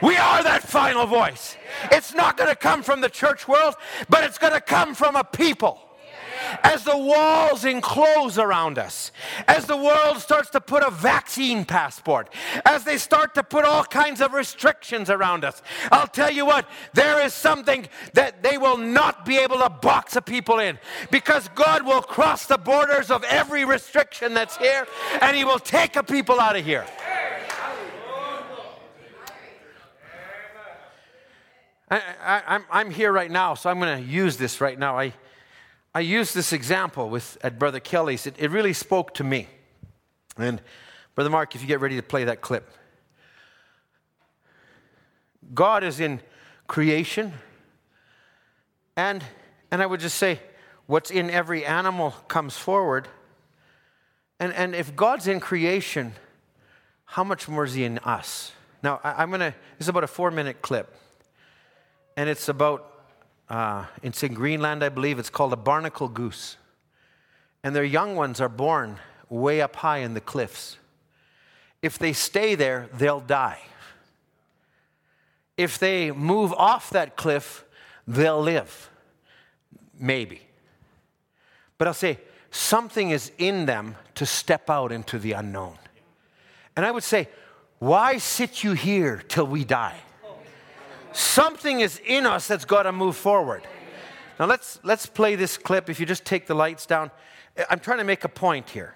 We 0.00 0.16
are 0.16 0.42
that 0.44 0.62
final 0.62 1.06
voice. 1.06 1.56
It's 1.90 2.14
not 2.14 2.36
going 2.36 2.50
to 2.50 2.56
come 2.56 2.82
from 2.82 3.00
the 3.00 3.10
church 3.10 3.48
world, 3.48 3.74
but 4.08 4.22
it's 4.22 4.38
going 4.38 4.52
to 4.52 4.60
come 4.60 4.94
from 4.94 5.16
a 5.16 5.24
people 5.24 5.80
as 6.62 6.84
the 6.84 6.96
walls 6.96 7.64
enclose 7.64 8.38
around 8.38 8.78
us, 8.78 9.12
as 9.46 9.66
the 9.66 9.76
world 9.76 10.18
starts 10.18 10.50
to 10.50 10.60
put 10.60 10.82
a 10.82 10.90
vaccine 10.90 11.64
passport, 11.64 12.32
as 12.64 12.84
they 12.84 12.98
start 12.98 13.34
to 13.34 13.42
put 13.42 13.64
all 13.64 13.84
kinds 13.84 14.20
of 14.20 14.32
restrictions 14.32 15.10
around 15.10 15.44
us, 15.44 15.62
I'll 15.90 16.06
tell 16.06 16.30
you 16.30 16.46
what, 16.46 16.66
there 16.94 17.24
is 17.24 17.34
something 17.34 17.88
that 18.14 18.42
they 18.42 18.58
will 18.58 18.76
not 18.76 19.24
be 19.24 19.38
able 19.38 19.58
to 19.58 19.70
box 19.70 20.16
a 20.16 20.22
people 20.22 20.58
in 20.58 20.78
because 21.10 21.48
God 21.54 21.84
will 21.84 22.02
cross 22.02 22.46
the 22.46 22.58
borders 22.58 23.10
of 23.10 23.24
every 23.24 23.64
restriction 23.64 24.34
that's 24.34 24.56
here 24.56 24.86
and 25.20 25.36
He 25.36 25.44
will 25.44 25.58
take 25.58 25.96
a 25.96 26.02
people 26.02 26.40
out 26.40 26.56
of 26.56 26.64
here. 26.64 26.86
I, 31.90 32.60
am 32.70 32.90
here 32.90 33.10
right 33.10 33.30
now, 33.30 33.54
so 33.54 33.68
I'm 33.68 33.80
going 33.80 34.00
to 34.02 34.08
use 34.08 34.36
this 34.36 34.60
right 34.60 34.78
now. 34.78 34.96
I, 34.96 35.12
I 35.94 36.00
used 36.00 36.34
this 36.34 36.52
example 36.52 37.08
with 37.08 37.36
at 37.42 37.58
Brother 37.58 37.80
Kelly's. 37.80 38.26
It, 38.26 38.36
it 38.38 38.50
really 38.50 38.72
spoke 38.72 39.14
to 39.14 39.24
me. 39.24 39.48
And 40.36 40.60
Brother 41.14 41.30
Mark, 41.30 41.54
if 41.54 41.62
you 41.62 41.66
get 41.66 41.80
ready 41.80 41.96
to 41.96 42.02
play 42.02 42.24
that 42.24 42.40
clip. 42.40 42.70
God 45.52 45.82
is 45.82 45.98
in 45.98 46.20
creation. 46.68 47.32
And, 48.96 49.24
and 49.72 49.82
I 49.82 49.86
would 49.86 50.00
just 50.00 50.16
say, 50.16 50.40
what's 50.86 51.10
in 51.10 51.28
every 51.28 51.64
animal 51.64 52.12
comes 52.28 52.56
forward. 52.56 53.08
And, 54.38 54.52
and 54.54 54.74
if 54.76 54.94
God's 54.94 55.26
in 55.26 55.40
creation, 55.40 56.12
how 57.04 57.24
much 57.24 57.48
more 57.48 57.64
is 57.64 57.74
He 57.74 57.82
in 57.82 57.98
us? 57.98 58.52
Now, 58.82 59.00
I, 59.02 59.22
I'm 59.22 59.30
going 59.30 59.40
to, 59.40 59.54
this 59.78 59.86
is 59.86 59.88
about 59.88 60.04
a 60.04 60.08
four 60.08 60.30
minute 60.30 60.62
clip. 60.62 60.94
And 62.16 62.28
it's 62.28 62.48
about 62.48 62.86
uh, 63.50 63.84
it's 64.02 64.22
in 64.22 64.32
Greenland, 64.32 64.84
I 64.84 64.88
believe. 64.88 65.18
It's 65.18 65.28
called 65.28 65.52
a 65.52 65.56
barnacle 65.56 66.08
goose. 66.08 66.56
And 67.64 67.74
their 67.74 67.84
young 67.84 68.14
ones 68.14 68.40
are 68.40 68.48
born 68.48 68.98
way 69.28 69.60
up 69.60 69.76
high 69.76 69.98
in 69.98 70.14
the 70.14 70.20
cliffs. 70.20 70.78
If 71.82 71.98
they 71.98 72.12
stay 72.12 72.54
there, 72.54 72.88
they'll 72.94 73.20
die. 73.20 73.60
If 75.56 75.78
they 75.78 76.10
move 76.10 76.52
off 76.52 76.90
that 76.90 77.16
cliff, 77.16 77.64
they'll 78.06 78.40
live. 78.40 78.88
Maybe. 79.98 80.42
But 81.76 81.88
I'll 81.88 81.94
say, 81.94 82.18
something 82.50 83.10
is 83.10 83.32
in 83.36 83.66
them 83.66 83.96
to 84.14 84.26
step 84.26 84.70
out 84.70 84.92
into 84.92 85.18
the 85.18 85.32
unknown. 85.32 85.76
And 86.76 86.86
I 86.86 86.90
would 86.90 87.02
say, 87.02 87.28
why 87.78 88.18
sit 88.18 88.62
you 88.62 88.74
here 88.74 89.22
till 89.28 89.46
we 89.46 89.64
die? 89.64 89.98
Something 91.12 91.80
is 91.80 92.00
in 92.06 92.26
us 92.26 92.46
that's 92.48 92.64
got 92.64 92.84
to 92.84 92.92
move 92.92 93.16
forward. 93.16 93.66
Now 94.38 94.46
let's 94.46 94.78
let's 94.82 95.06
play 95.06 95.36
this 95.36 95.58
clip. 95.58 95.90
If 95.90 96.00
you 96.00 96.06
just 96.06 96.24
take 96.24 96.46
the 96.46 96.54
lights 96.54 96.86
down, 96.86 97.10
I'm 97.68 97.80
trying 97.80 97.98
to 97.98 98.04
make 98.04 98.24
a 98.24 98.28
point 98.28 98.70
here. 98.70 98.94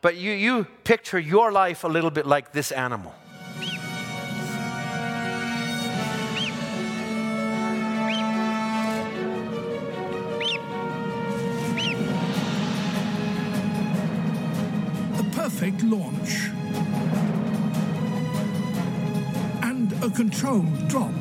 But 0.00 0.16
you 0.16 0.32
you 0.32 0.66
picture 0.84 1.18
your 1.18 1.52
life 1.52 1.84
a 1.84 1.88
little 1.88 2.10
bit 2.10 2.26
like 2.26 2.52
this 2.52 2.72
animal. 2.72 3.14
The 15.16 15.24
perfect 15.32 15.82
launch 15.82 16.50
and 19.62 19.92
a 20.02 20.10
controlled 20.10 20.88
drop 20.88 21.12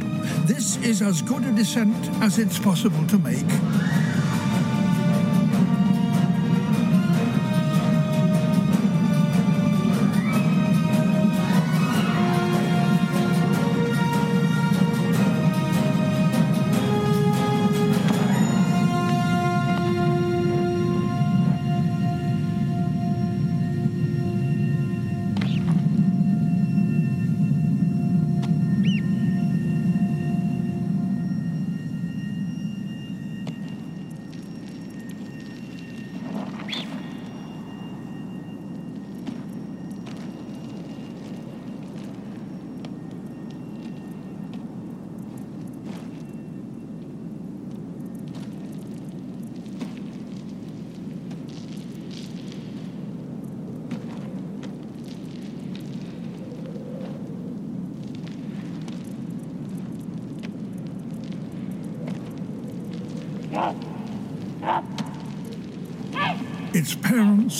This 0.45 0.77
is 0.77 1.01
as 1.01 1.21
good 1.21 1.43
a 1.45 1.51
descent 1.51 1.95
as 2.21 2.39
it's 2.39 2.57
possible 2.57 3.05
to 3.07 3.17
make. 3.19 4.01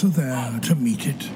Are 0.04 0.10
there 0.10 0.60
to 0.62 0.74
meet 0.76 1.06
it. 1.06 1.30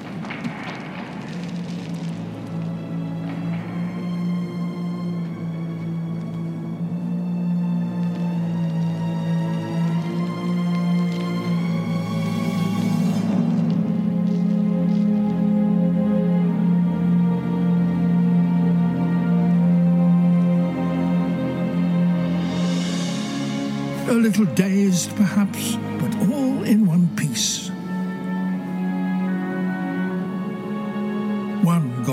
A 24.08 24.12
little 24.12 24.44
dazed, 24.46 25.14
perhaps, 25.16 25.76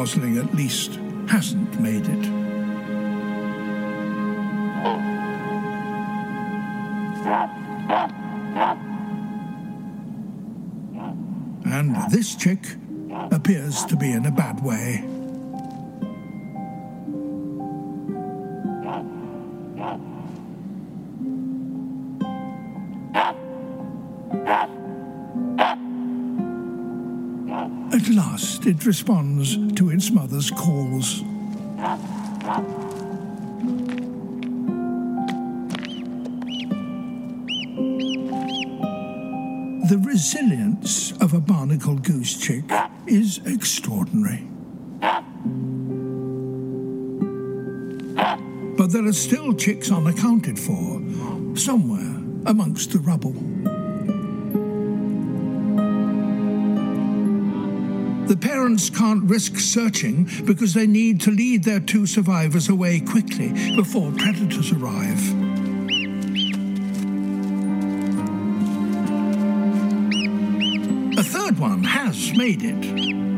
gosling 0.03 0.37
at 0.37 0.53
least 0.53 0.99
hasn't 1.29 1.79
made 1.79 2.05
it. 2.05 2.25
And 11.65 11.95
this 12.11 12.35
chick 12.35 12.65
appears 13.31 13.85
to 13.85 13.95
be 13.95 14.11
in 14.11 14.25
a 14.25 14.31
bad 14.31 14.61
way. 14.61 15.12
Responds 28.85 29.57
to 29.75 29.89
its 29.89 30.11
mother's 30.11 30.49
calls. 30.51 31.21
The 39.89 40.01
resilience 40.03 41.11
of 41.21 41.33
a 41.33 41.39
barnacle 41.39 41.95
goose 41.95 42.37
chick 42.39 42.63
is 43.05 43.39
extraordinary. 43.45 44.47
But 48.77 48.91
there 48.91 49.05
are 49.05 49.13
still 49.13 49.53
chicks 49.53 49.91
unaccounted 49.91 50.57
for, 50.57 51.01
somewhere 51.55 52.15
amongst 52.45 52.91
the 52.91 52.99
rubble. 52.99 53.52
The 58.33 58.39
parents 58.39 58.89
can't 58.89 59.23
risk 59.25 59.59
searching 59.59 60.27
because 60.43 60.73
they 60.73 60.87
need 60.87 61.21
to 61.21 61.29
lead 61.29 61.63
their 61.63 61.79
two 61.79 62.07
survivors 62.07 62.67
away 62.67 62.99
quickly 62.99 63.75
before 63.75 64.11
predators 64.11 64.71
arrive. 64.71 65.19
A 71.15 71.23
third 71.23 71.59
one 71.59 71.83
has 71.83 72.35
made 72.35 72.63
it. 72.63 73.32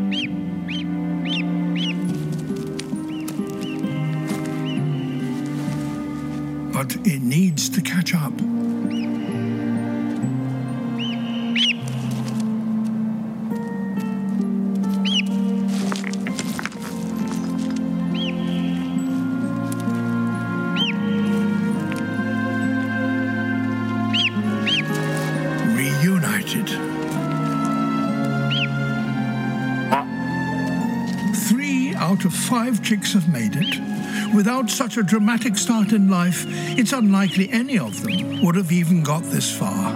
Such 34.75 34.97
a 34.97 35.03
dramatic 35.03 35.55
start 35.55 35.93
in 35.93 36.09
life, 36.09 36.43
it's 36.77 36.91
unlikely 36.91 37.49
any 37.49 37.79
of 37.79 38.03
them 38.03 38.43
would 38.43 38.55
have 38.55 38.71
even 38.71 39.03
got 39.03 39.23
this 39.23 39.57
far. 39.57 39.93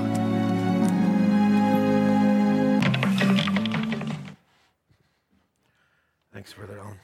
Thanks, 6.31 6.53
Brother 6.53 6.79
Alan. 6.79 6.99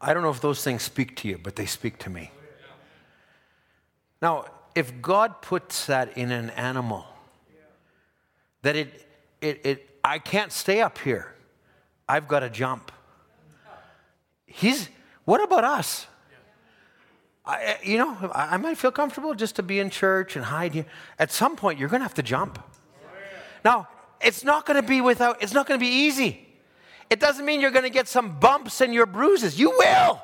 I 0.00 0.14
don't 0.14 0.22
know 0.22 0.30
if 0.30 0.40
those 0.40 0.64
things 0.64 0.82
speak 0.82 1.14
to 1.16 1.28
you, 1.28 1.38
but 1.38 1.56
they 1.56 1.66
speak 1.66 1.98
to 1.98 2.10
me. 2.10 2.30
Now, 4.22 4.46
if 4.74 5.02
God 5.02 5.42
puts 5.42 5.86
that 5.86 6.16
in 6.16 6.32
an 6.32 6.50
animal, 6.50 7.04
that 8.62 8.76
it, 8.76 9.06
it, 9.42 9.60
it, 9.64 9.98
I 10.02 10.18
can't 10.18 10.50
stay 10.50 10.80
up 10.80 10.96
here, 10.98 11.34
I've 12.08 12.26
got 12.28 12.40
to 12.40 12.48
jump. 12.48 12.90
He's, 14.46 14.88
what 15.24 15.42
about 15.42 15.64
us? 15.64 16.06
I, 17.44 17.62
eh, 17.62 17.76
you 17.82 17.98
know, 17.98 18.16
I 18.32 18.54
I 18.54 18.56
might 18.56 18.78
feel 18.78 18.92
comfortable 18.92 19.34
just 19.34 19.56
to 19.56 19.62
be 19.62 19.80
in 19.80 19.90
church 19.90 20.36
and 20.36 20.44
hide 20.44 20.74
here. 20.74 20.86
At 21.18 21.32
some 21.32 21.56
point, 21.56 21.78
you're 21.78 21.88
going 21.88 22.00
to 22.00 22.04
have 22.04 22.14
to 22.14 22.22
jump. 22.22 22.62
Now, 23.64 23.88
it's 24.20 24.44
not 24.44 24.66
going 24.66 24.80
to 24.80 24.86
be 24.86 25.00
without, 25.00 25.42
it's 25.42 25.52
not 25.52 25.66
going 25.66 25.78
to 25.78 25.84
be 25.84 25.90
easy. 25.92 26.46
It 27.10 27.20
doesn't 27.20 27.44
mean 27.44 27.60
you're 27.60 27.70
going 27.70 27.84
to 27.84 27.90
get 27.90 28.08
some 28.08 28.38
bumps 28.38 28.80
and 28.80 28.94
your 28.94 29.06
bruises. 29.06 29.58
You 29.58 29.70
will. 29.70 30.22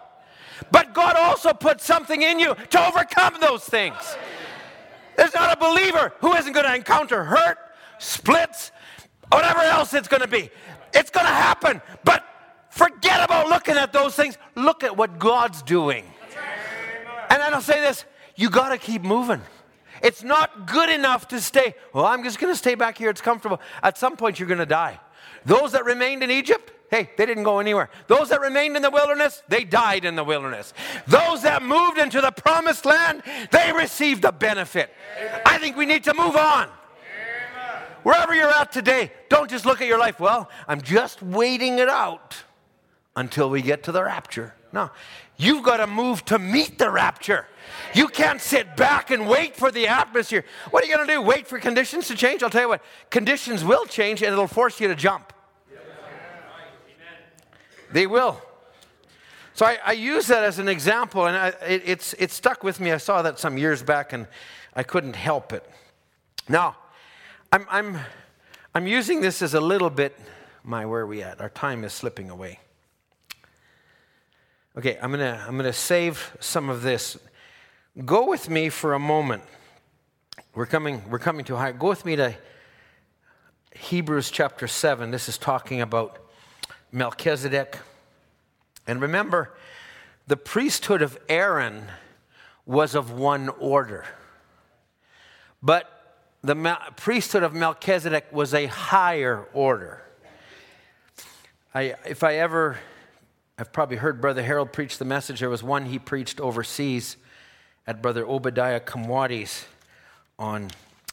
But 0.70 0.94
God 0.94 1.16
also 1.16 1.52
put 1.52 1.80
something 1.80 2.22
in 2.22 2.38
you 2.38 2.54
to 2.54 2.86
overcome 2.86 3.36
those 3.40 3.64
things. 3.64 4.16
There's 5.16 5.34
not 5.34 5.56
a 5.56 5.60
believer 5.60 6.12
who 6.20 6.34
isn't 6.34 6.52
going 6.52 6.66
to 6.66 6.74
encounter 6.74 7.24
hurt, 7.24 7.58
splits, 7.98 8.70
whatever 9.30 9.60
else 9.60 9.92
it's 9.94 10.08
going 10.08 10.22
to 10.22 10.28
be. 10.28 10.50
It's 10.94 11.10
going 11.10 11.26
to 11.26 11.32
happen. 11.32 11.82
But 12.04 12.24
forget 12.78 13.22
about 13.24 13.48
looking 13.48 13.76
at 13.76 13.92
those 13.92 14.14
things. 14.14 14.38
Look 14.54 14.84
at 14.84 14.96
what 14.96 15.18
God's 15.18 15.62
doing. 15.62 16.04
And 17.30 17.42
then 17.42 17.52
I'll 17.52 17.60
say 17.60 17.80
this 17.80 18.04
you 18.36 18.48
got 18.48 18.70
to 18.70 18.78
keep 18.78 19.02
moving. 19.02 19.42
It's 20.00 20.22
not 20.22 20.68
good 20.68 20.88
enough 20.88 21.26
to 21.28 21.40
stay, 21.40 21.74
well, 21.92 22.06
I'm 22.06 22.22
just 22.22 22.38
going 22.38 22.52
to 22.52 22.56
stay 22.56 22.76
back 22.76 22.96
here. 22.96 23.10
It's 23.10 23.20
comfortable. 23.20 23.60
At 23.82 23.98
some 23.98 24.16
point, 24.16 24.38
you're 24.38 24.46
going 24.46 24.58
to 24.58 24.66
die. 24.66 25.00
Those 25.44 25.72
that 25.72 25.84
remained 25.84 26.22
in 26.22 26.30
Egypt, 26.30 26.70
hey, 26.88 27.10
they 27.16 27.26
didn't 27.26 27.42
go 27.42 27.58
anywhere. 27.58 27.90
Those 28.06 28.28
that 28.28 28.40
remained 28.40 28.76
in 28.76 28.82
the 28.82 28.90
wilderness, 28.90 29.42
they 29.48 29.64
died 29.64 30.04
in 30.04 30.14
the 30.14 30.22
wilderness. 30.22 30.72
Those 31.08 31.42
that 31.42 31.64
moved 31.64 31.98
into 31.98 32.20
the 32.20 32.30
promised 32.30 32.84
land, 32.84 33.24
they 33.50 33.72
received 33.72 34.22
the 34.22 34.30
benefit. 34.30 34.94
I 35.44 35.58
think 35.58 35.76
we 35.76 35.84
need 35.84 36.04
to 36.04 36.14
move 36.14 36.36
on. 36.36 36.68
Wherever 38.04 38.36
you're 38.36 38.50
at 38.50 38.70
today, 38.70 39.10
don't 39.28 39.50
just 39.50 39.66
look 39.66 39.80
at 39.82 39.88
your 39.88 39.98
life, 39.98 40.20
well, 40.20 40.48
I'm 40.68 40.80
just 40.80 41.20
waiting 41.22 41.80
it 41.80 41.88
out 41.88 42.44
until 43.18 43.50
we 43.50 43.60
get 43.62 43.82
to 43.82 43.92
the 43.92 44.04
rapture. 44.04 44.54
No. 44.72 44.90
You've 45.36 45.64
got 45.64 45.78
to 45.78 45.86
move 45.86 46.24
to 46.26 46.38
meet 46.38 46.78
the 46.78 46.88
rapture. 46.88 47.46
You 47.92 48.06
can't 48.06 48.40
sit 48.40 48.76
back 48.76 49.10
and 49.10 49.28
wait 49.28 49.56
for 49.56 49.72
the 49.72 49.88
atmosphere. 49.88 50.44
What 50.70 50.84
are 50.84 50.86
you 50.86 50.94
going 50.94 51.06
to 51.06 51.12
do? 51.12 51.20
Wait 51.20 51.46
for 51.48 51.58
conditions 51.58 52.06
to 52.08 52.14
change? 52.14 52.42
I'll 52.42 52.50
tell 52.50 52.62
you 52.62 52.68
what, 52.68 52.82
conditions 53.10 53.64
will 53.64 53.86
change 53.86 54.22
and 54.22 54.32
it'll 54.32 54.46
force 54.46 54.80
you 54.80 54.86
to 54.88 54.94
jump. 54.94 55.32
They 57.90 58.06
will. 58.06 58.40
So 59.54 59.66
I, 59.66 59.78
I 59.84 59.92
use 59.92 60.28
that 60.28 60.44
as 60.44 60.60
an 60.60 60.68
example, 60.68 61.26
and 61.26 61.36
I, 61.36 61.48
it, 61.66 61.82
it's, 61.84 62.12
it 62.18 62.30
stuck 62.30 62.62
with 62.62 62.78
me. 62.78 62.92
I 62.92 62.98
saw 62.98 63.22
that 63.22 63.40
some 63.40 63.58
years 63.58 63.82
back, 63.82 64.12
and 64.12 64.28
I 64.76 64.82
couldn't 64.84 65.16
help 65.16 65.52
it. 65.52 65.68
Now, 66.48 66.76
I'm, 67.50 67.66
I'm, 67.70 67.98
I'm 68.74 68.86
using 68.86 69.22
this 69.22 69.42
as 69.42 69.54
a 69.54 69.60
little 69.60 69.90
bit. 69.90 70.16
My, 70.62 70.84
where 70.84 71.00
are 71.00 71.06
we 71.06 71.22
at? 71.22 71.40
Our 71.40 71.48
time 71.48 71.82
is 71.82 71.92
slipping 71.94 72.30
away. 72.30 72.60
Okay, 74.78 74.96
I'm 75.02 75.10
gonna, 75.10 75.44
I'm 75.44 75.56
gonna 75.56 75.72
save 75.72 76.36
some 76.38 76.68
of 76.68 76.82
this. 76.82 77.18
Go 78.04 78.28
with 78.28 78.48
me 78.48 78.68
for 78.68 78.94
a 78.94 78.98
moment. 79.00 79.42
We're 80.54 80.66
coming, 80.66 81.02
we're 81.10 81.18
coming 81.18 81.44
to 81.46 81.56
a 81.56 81.58
high. 81.58 81.72
Go 81.72 81.88
with 81.88 82.04
me 82.04 82.14
to 82.14 82.32
Hebrews 83.74 84.30
chapter 84.30 84.68
7. 84.68 85.10
This 85.10 85.28
is 85.28 85.36
talking 85.36 85.80
about 85.80 86.20
Melchizedek. 86.92 87.76
And 88.86 89.00
remember, 89.00 89.52
the 90.28 90.36
priesthood 90.36 91.02
of 91.02 91.18
Aaron 91.28 91.86
was 92.64 92.94
of 92.94 93.10
one 93.10 93.48
order. 93.48 94.04
But 95.60 95.90
the 96.42 96.78
priesthood 96.94 97.42
of 97.42 97.52
Melchizedek 97.52 98.32
was 98.32 98.54
a 98.54 98.66
higher 98.66 99.44
order. 99.52 100.04
I, 101.74 101.96
if 102.06 102.22
I 102.22 102.36
ever, 102.36 102.78
I've 103.60 103.72
probably 103.72 103.96
heard 103.96 104.20
Brother 104.20 104.44
Harold 104.44 104.72
preach 104.72 104.98
the 104.98 105.04
message. 105.04 105.40
There 105.40 105.50
was 105.50 105.64
one 105.64 105.86
he 105.86 105.98
preached 105.98 106.40
overseas 106.40 107.16
at 107.88 108.00
Brother 108.00 108.24
Obadiah 108.24 108.78
Kamwadi's 108.78 109.66
on 110.38 110.70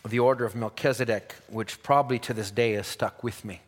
the 0.08 0.20
order 0.20 0.46
of 0.46 0.54
Melchizedek, 0.54 1.34
which 1.50 1.82
probably 1.82 2.20
to 2.20 2.36
this 2.36 2.52
day 2.52 2.74
is 2.74 2.86
stuck 2.86 3.24
with 3.24 3.43
me. 3.43 3.62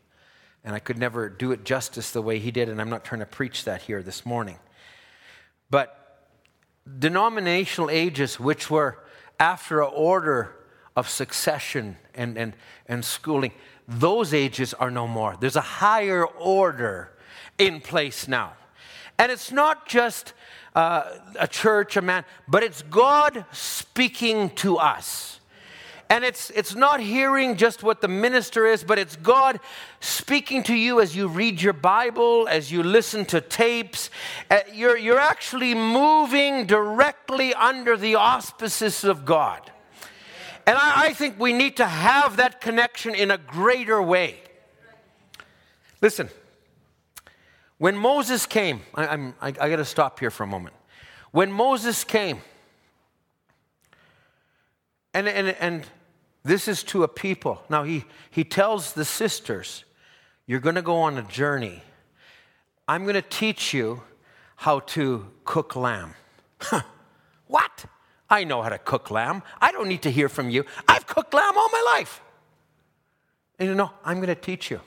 And 0.63 0.75
I 0.75 0.80
could 0.80 0.99
never 0.99 1.28
do 1.28 1.51
it 1.53 1.63
justice 1.63 2.11
the 2.11 2.21
way 2.21 2.38
he 2.38 2.51
did, 2.51 2.69
and 2.69 2.80
I'm 2.80 2.91
not 2.91 3.03
trying 3.03 3.21
to 3.21 3.25
preach 3.25 3.63
that 3.63 3.82
here 3.82 4.03
this 4.03 4.28
morning. 4.28 4.59
But 5.71 6.28
denominational 6.99 7.89
ages, 7.89 8.39
which 8.39 8.69
were 8.69 8.99
after 9.39 9.82
an 9.82 9.89
order 9.91 10.55
of 10.95 11.09
succession 11.09 11.97
and, 12.13 12.38
and, 12.38 12.53
and 12.86 13.03
schooling, 13.03 13.53
those 13.88 14.36
ages 14.36 14.75
are 14.75 14.91
no 14.91 15.07
more. 15.07 15.36
There's 15.39 15.55
a 15.55 15.61
higher 15.61 16.28
order 16.28 17.17
in 17.57 17.82
place 17.82 18.28
now. 18.28 18.53
And 19.20 19.32
it's 19.32 19.51
not 19.51 19.88
just 19.88 20.34
uh, 20.76 21.03
a 21.39 21.47
church, 21.47 21.97
a 21.97 22.01
man, 22.01 22.24
but 22.47 22.63
it's 22.63 22.84
God 22.84 23.45
speaking 23.51 24.51
to 24.51 24.78
us. 24.78 25.39
And 26.09 26.24
it's, 26.24 26.51
it's 26.51 26.74
not 26.74 27.01
hearing 27.01 27.57
just 27.57 27.84
what 27.84 27.99
the 27.99 28.07
minister 28.07 28.65
is, 28.65 28.84
but 28.84 28.97
it's 28.97 29.18
God 29.18 29.59
speaking 29.99 30.63
to 30.63 30.74
you 30.74 31.01
as 31.01 31.15
you 31.15 31.28
read 31.28 31.61
your 31.61 31.74
Bible, 31.74 32.47
as 32.47 32.72
you 32.72 32.82
listen 32.82 33.26
to 33.26 33.41
tapes. 33.41 34.09
Uh, 34.49 34.59
you're, 34.74 34.97
you're 34.97 35.20
actually 35.20 35.74
moving 35.74 36.65
directly 36.65 37.53
under 37.53 37.97
the 37.97 38.15
auspices 38.15 39.03
of 39.03 39.26
God. 39.26 39.70
And 40.65 40.78
I, 40.78 41.07
I 41.07 41.13
think 41.13 41.39
we 41.39 41.51
need 41.51 41.76
to 41.78 41.86
have 41.86 42.38
that 42.38 42.61
connection 42.61 43.13
in 43.13 43.32
a 43.32 43.38
greater 43.38 44.01
way. 44.01 44.39
Listen, 46.01 46.30
when 47.78 47.95
Moses 47.95 48.45
came, 48.45 48.82
I, 48.95 49.07
I'm, 49.07 49.36
I, 49.41 49.47
I 49.47 49.69
got 49.69 49.78
to 49.78 49.86
stop 49.86 50.19
here 50.19 50.32
for 50.32 50.43
a 50.43 50.47
moment. 50.47 50.75
When 51.32 51.51
Moses 51.51 52.03
came, 52.03 52.41
and, 55.13 55.28
and, 55.28 55.49
and 55.59 55.86
this 56.43 56.67
is 56.67 56.84
to 56.84 57.03
a 57.03 57.07
people. 57.07 57.61
Now, 57.69 57.84
he, 57.84 58.05
he 58.32 58.43
tells 58.43 58.93
the 58.93 59.05
sisters, 59.05 59.84
You're 60.45 60.59
going 60.59 60.75
to 60.75 60.82
go 60.82 60.97
on 60.97 61.17
a 61.17 61.23
journey. 61.23 61.84
I'm 62.88 63.03
going 63.03 63.15
to 63.15 63.21
teach 63.21 63.73
you 63.73 64.01
how 64.55 64.80
to 64.80 65.30
cook 65.43 65.75
lamb. 65.75 66.15
what? 67.47 67.86
I 68.30 68.43
know 68.43 68.61
how 68.61 68.69
to 68.69 68.78
cook 68.78 69.11
lamb. 69.11 69.43
I 69.61 69.71
don't 69.71 69.88
need 69.88 70.01
to 70.03 70.11
hear 70.11 70.30
from 70.30 70.49
you. 70.49 70.65
I've 70.88 71.05
cooked 71.05 71.34
lamb 71.34 71.57
all 71.57 71.69
my 71.69 71.93
life. 71.95 72.21
And 73.59 73.69
you 73.69 73.75
know, 73.75 73.91
I'm 74.03 74.17
going 74.17 74.28
to 74.28 74.36
teach 74.36 74.71
you. 74.71 74.82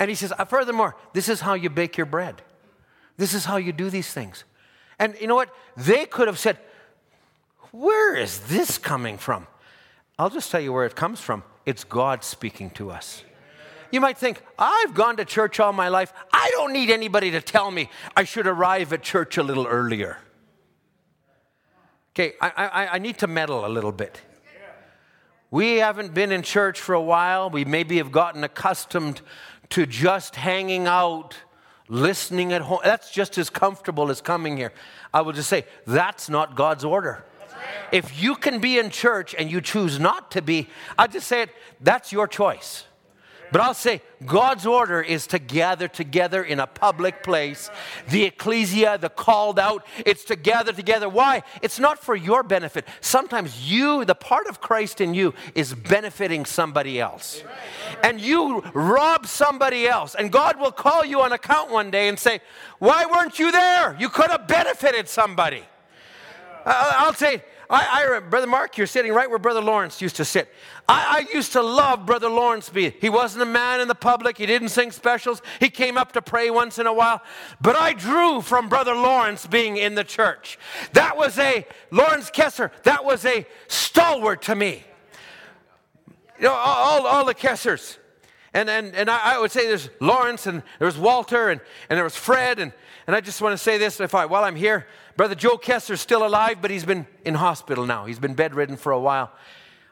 And 0.00 0.08
he 0.08 0.14
says, 0.14 0.32
uh, 0.38 0.44
furthermore, 0.44 0.96
this 1.12 1.28
is 1.28 1.40
how 1.40 1.54
you 1.54 1.70
bake 1.70 1.96
your 1.96 2.06
bread. 2.06 2.42
This 3.16 3.34
is 3.34 3.44
how 3.44 3.56
you 3.56 3.72
do 3.72 3.90
these 3.90 4.12
things. 4.12 4.44
And 4.98 5.16
you 5.20 5.26
know 5.26 5.34
what? 5.34 5.54
They 5.76 6.06
could 6.06 6.28
have 6.28 6.38
said, 6.38 6.58
Where 7.72 8.16
is 8.16 8.40
this 8.40 8.78
coming 8.78 9.18
from? 9.18 9.46
I'll 10.18 10.30
just 10.30 10.50
tell 10.50 10.60
you 10.60 10.72
where 10.72 10.86
it 10.86 10.96
comes 10.96 11.20
from. 11.20 11.42
It's 11.66 11.84
God 11.84 12.24
speaking 12.24 12.70
to 12.70 12.90
us. 12.90 13.22
You 13.90 14.00
might 14.00 14.18
think, 14.18 14.42
I've 14.58 14.94
gone 14.94 15.16
to 15.16 15.24
church 15.24 15.60
all 15.60 15.72
my 15.72 15.88
life. 15.88 16.12
I 16.32 16.50
don't 16.52 16.72
need 16.72 16.90
anybody 16.90 17.30
to 17.30 17.40
tell 17.40 17.70
me 17.70 17.88
I 18.16 18.24
should 18.24 18.46
arrive 18.46 18.92
at 18.92 19.02
church 19.02 19.38
a 19.38 19.42
little 19.42 19.66
earlier. 19.66 20.18
Okay, 22.12 22.34
I, 22.40 22.50
I, 22.50 22.86
I 22.94 22.98
need 22.98 23.18
to 23.18 23.26
meddle 23.26 23.64
a 23.64 23.68
little 23.68 23.92
bit. 23.92 24.20
We 25.50 25.76
haven't 25.76 26.12
been 26.12 26.32
in 26.32 26.42
church 26.42 26.78
for 26.78 26.94
a 26.94 27.00
while. 27.00 27.48
We 27.48 27.64
maybe 27.64 27.96
have 27.96 28.12
gotten 28.12 28.44
accustomed 28.44 29.22
to 29.70 29.86
just 29.86 30.36
hanging 30.36 30.86
out, 30.86 31.36
listening 31.88 32.52
at 32.52 32.62
home. 32.62 32.80
That's 32.84 33.10
just 33.10 33.38
as 33.38 33.50
comfortable 33.50 34.10
as 34.10 34.20
coming 34.20 34.56
here. 34.56 34.72
I 35.12 35.20
will 35.22 35.32
just 35.32 35.48
say, 35.48 35.64
that's 35.86 36.28
not 36.28 36.54
God's 36.54 36.84
order. 36.84 37.24
If 37.92 38.20
you 38.22 38.34
can 38.34 38.60
be 38.60 38.78
in 38.78 38.90
church 38.90 39.34
and 39.38 39.50
you 39.50 39.60
choose 39.60 39.98
not 39.98 40.30
to 40.32 40.42
be, 40.42 40.68
I 40.98 41.06
just 41.06 41.26
say 41.26 41.42
it, 41.42 41.50
that's 41.80 42.12
your 42.12 42.26
choice. 42.26 42.84
But 43.50 43.60
I'll 43.60 43.74
say 43.74 44.02
God's 44.26 44.66
order 44.66 45.00
is 45.00 45.26
to 45.28 45.38
gather 45.38 45.88
together 45.88 46.42
in 46.42 46.60
a 46.60 46.66
public 46.66 47.22
place. 47.22 47.70
The 48.08 48.24
ecclesia, 48.24 48.98
the 48.98 49.08
called 49.08 49.58
out, 49.58 49.86
it's 50.04 50.24
to 50.24 50.36
gather 50.36 50.72
together. 50.72 51.08
Why? 51.08 51.42
It's 51.62 51.78
not 51.78 51.98
for 51.98 52.14
your 52.14 52.42
benefit. 52.42 52.86
Sometimes 53.00 53.70
you, 53.70 54.04
the 54.04 54.14
part 54.14 54.46
of 54.46 54.60
Christ 54.60 55.00
in 55.00 55.14
you, 55.14 55.34
is 55.54 55.74
benefiting 55.74 56.44
somebody 56.44 57.00
else. 57.00 57.42
And 58.02 58.20
you 58.20 58.60
rob 58.74 59.26
somebody 59.26 59.86
else. 59.86 60.14
And 60.14 60.30
God 60.30 60.60
will 60.60 60.72
call 60.72 61.04
you 61.04 61.22
on 61.22 61.32
account 61.32 61.70
one 61.70 61.90
day 61.90 62.08
and 62.08 62.18
say, 62.18 62.40
Why 62.78 63.06
weren't 63.06 63.38
you 63.38 63.50
there? 63.50 63.96
You 63.98 64.08
could 64.08 64.30
have 64.30 64.46
benefited 64.46 65.08
somebody. 65.08 65.62
Uh, 66.64 66.92
I'll 66.96 67.14
say, 67.14 67.42
I, 67.70 68.16
I, 68.16 68.20
Brother 68.20 68.46
Mark, 68.46 68.78
you're 68.78 68.86
sitting 68.86 69.12
right 69.12 69.28
where 69.28 69.38
Brother 69.38 69.60
Lawrence 69.60 70.00
used 70.00 70.16
to 70.16 70.24
sit. 70.24 70.48
I, 70.88 71.26
I 71.28 71.34
used 71.34 71.52
to 71.52 71.62
love 71.62 72.06
Brother 72.06 72.28
Lawrence 72.28 72.70
B. 72.70 72.94
He 72.98 73.10
wasn't 73.10 73.42
a 73.42 73.46
man 73.46 73.80
in 73.80 73.88
the 73.88 73.94
public. 73.94 74.38
He 74.38 74.46
didn't 74.46 74.70
sing 74.70 74.90
specials. 74.90 75.42
He 75.60 75.68
came 75.68 75.98
up 75.98 76.12
to 76.12 76.22
pray 76.22 76.50
once 76.50 76.78
in 76.78 76.86
a 76.86 76.92
while. 76.92 77.20
But 77.60 77.76
I 77.76 77.92
drew 77.92 78.40
from 78.40 78.70
Brother 78.70 78.94
Lawrence 78.94 79.46
being 79.46 79.76
in 79.76 79.94
the 79.96 80.04
church. 80.04 80.58
That 80.94 81.18
was 81.18 81.38
a, 81.38 81.66
Lawrence 81.90 82.30
Kessler, 82.30 82.72
that 82.84 83.04
was 83.04 83.26
a 83.26 83.46
stalwart 83.66 84.42
to 84.42 84.54
me. 84.54 84.82
You 86.38 86.44
know, 86.44 86.54
all, 86.54 87.06
all 87.06 87.24
the 87.26 87.34
Kesslers. 87.34 87.98
And, 88.54 88.70
and, 88.70 88.94
and 88.94 89.10
I, 89.10 89.34
I 89.34 89.38
would 89.38 89.50
say 89.50 89.66
there's 89.66 89.90
Lawrence 90.00 90.46
and 90.46 90.62
there's 90.78 90.96
Walter 90.96 91.50
and, 91.50 91.60
and 91.90 91.98
there 91.98 92.04
was 92.04 92.16
Fred. 92.16 92.58
And, 92.58 92.72
and 93.08 93.16
I 93.16 93.22
just 93.22 93.40
want 93.40 93.54
to 93.54 93.58
say 93.58 93.78
this 93.78 94.00
if 94.00 94.14
I, 94.14 94.26
while 94.26 94.44
I'm 94.44 94.54
here, 94.54 94.86
Brother 95.16 95.34
Joe 95.34 95.56
Kessler's 95.56 96.02
still 96.02 96.26
alive, 96.26 96.58
but 96.60 96.70
he's 96.70 96.84
been 96.84 97.06
in 97.24 97.34
hospital 97.34 97.86
now. 97.86 98.04
He's 98.04 98.18
been 98.18 98.34
bedridden 98.34 98.76
for 98.76 98.92
a 98.92 99.00
while. 99.00 99.32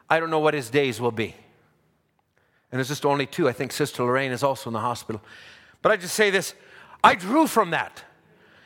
I 0.07 0.19
don't 0.19 0.29
know 0.29 0.37
what 0.37 0.53
his 0.53 0.69
days 0.69 1.01
will 1.01 1.11
be. 1.11 1.35
And 2.71 2.77
there's 2.77 2.89
just 2.89 3.07
only 3.07 3.25
two. 3.25 3.49
I 3.49 3.53
think 3.53 3.71
Sister 3.71 4.03
Lorraine 4.03 4.31
is 4.31 4.43
also 4.43 4.69
in 4.69 4.73
the 4.75 4.81
hospital. 4.81 5.19
But 5.81 5.91
I 5.91 5.97
just 5.97 6.13
say 6.13 6.29
this 6.29 6.53
I 7.03 7.15
drew 7.15 7.47
from 7.47 7.71
that. 7.71 8.03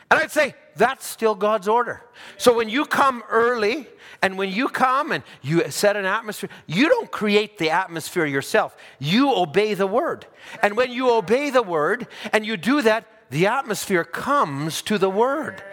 And 0.10 0.20
I'd 0.20 0.32
say, 0.32 0.54
that's 0.76 1.06
still 1.06 1.36
God's 1.36 1.70
order. 1.70 2.04
So 2.38 2.54
when 2.54 2.68
you 2.68 2.84
come 2.84 3.24
early 3.30 3.88
and 4.22 4.38
when 4.38 4.50
you 4.50 4.68
come 4.68 5.14
and 5.14 5.24
you 5.42 5.72
set 5.72 5.96
an 5.96 6.04
atmosphere, 6.04 6.50
you 6.68 6.90
don't 6.90 7.10
create 7.10 7.58
the 7.58 7.70
atmosphere 7.70 8.26
yourself. 8.26 8.76
You 9.00 9.34
obey 9.34 9.74
the 9.76 9.88
word. 9.88 10.28
And 10.62 10.76
when 10.76 10.92
you 10.92 11.10
obey 11.10 11.50
the 11.50 11.64
word 11.64 12.08
and 12.34 12.46
you 12.46 12.58
do 12.58 12.82
that, 12.82 13.06
the 13.32 13.48
atmosphere 13.48 14.04
comes 14.04 14.82
to 14.84 14.98
the 14.98 15.10
word. 15.10 15.64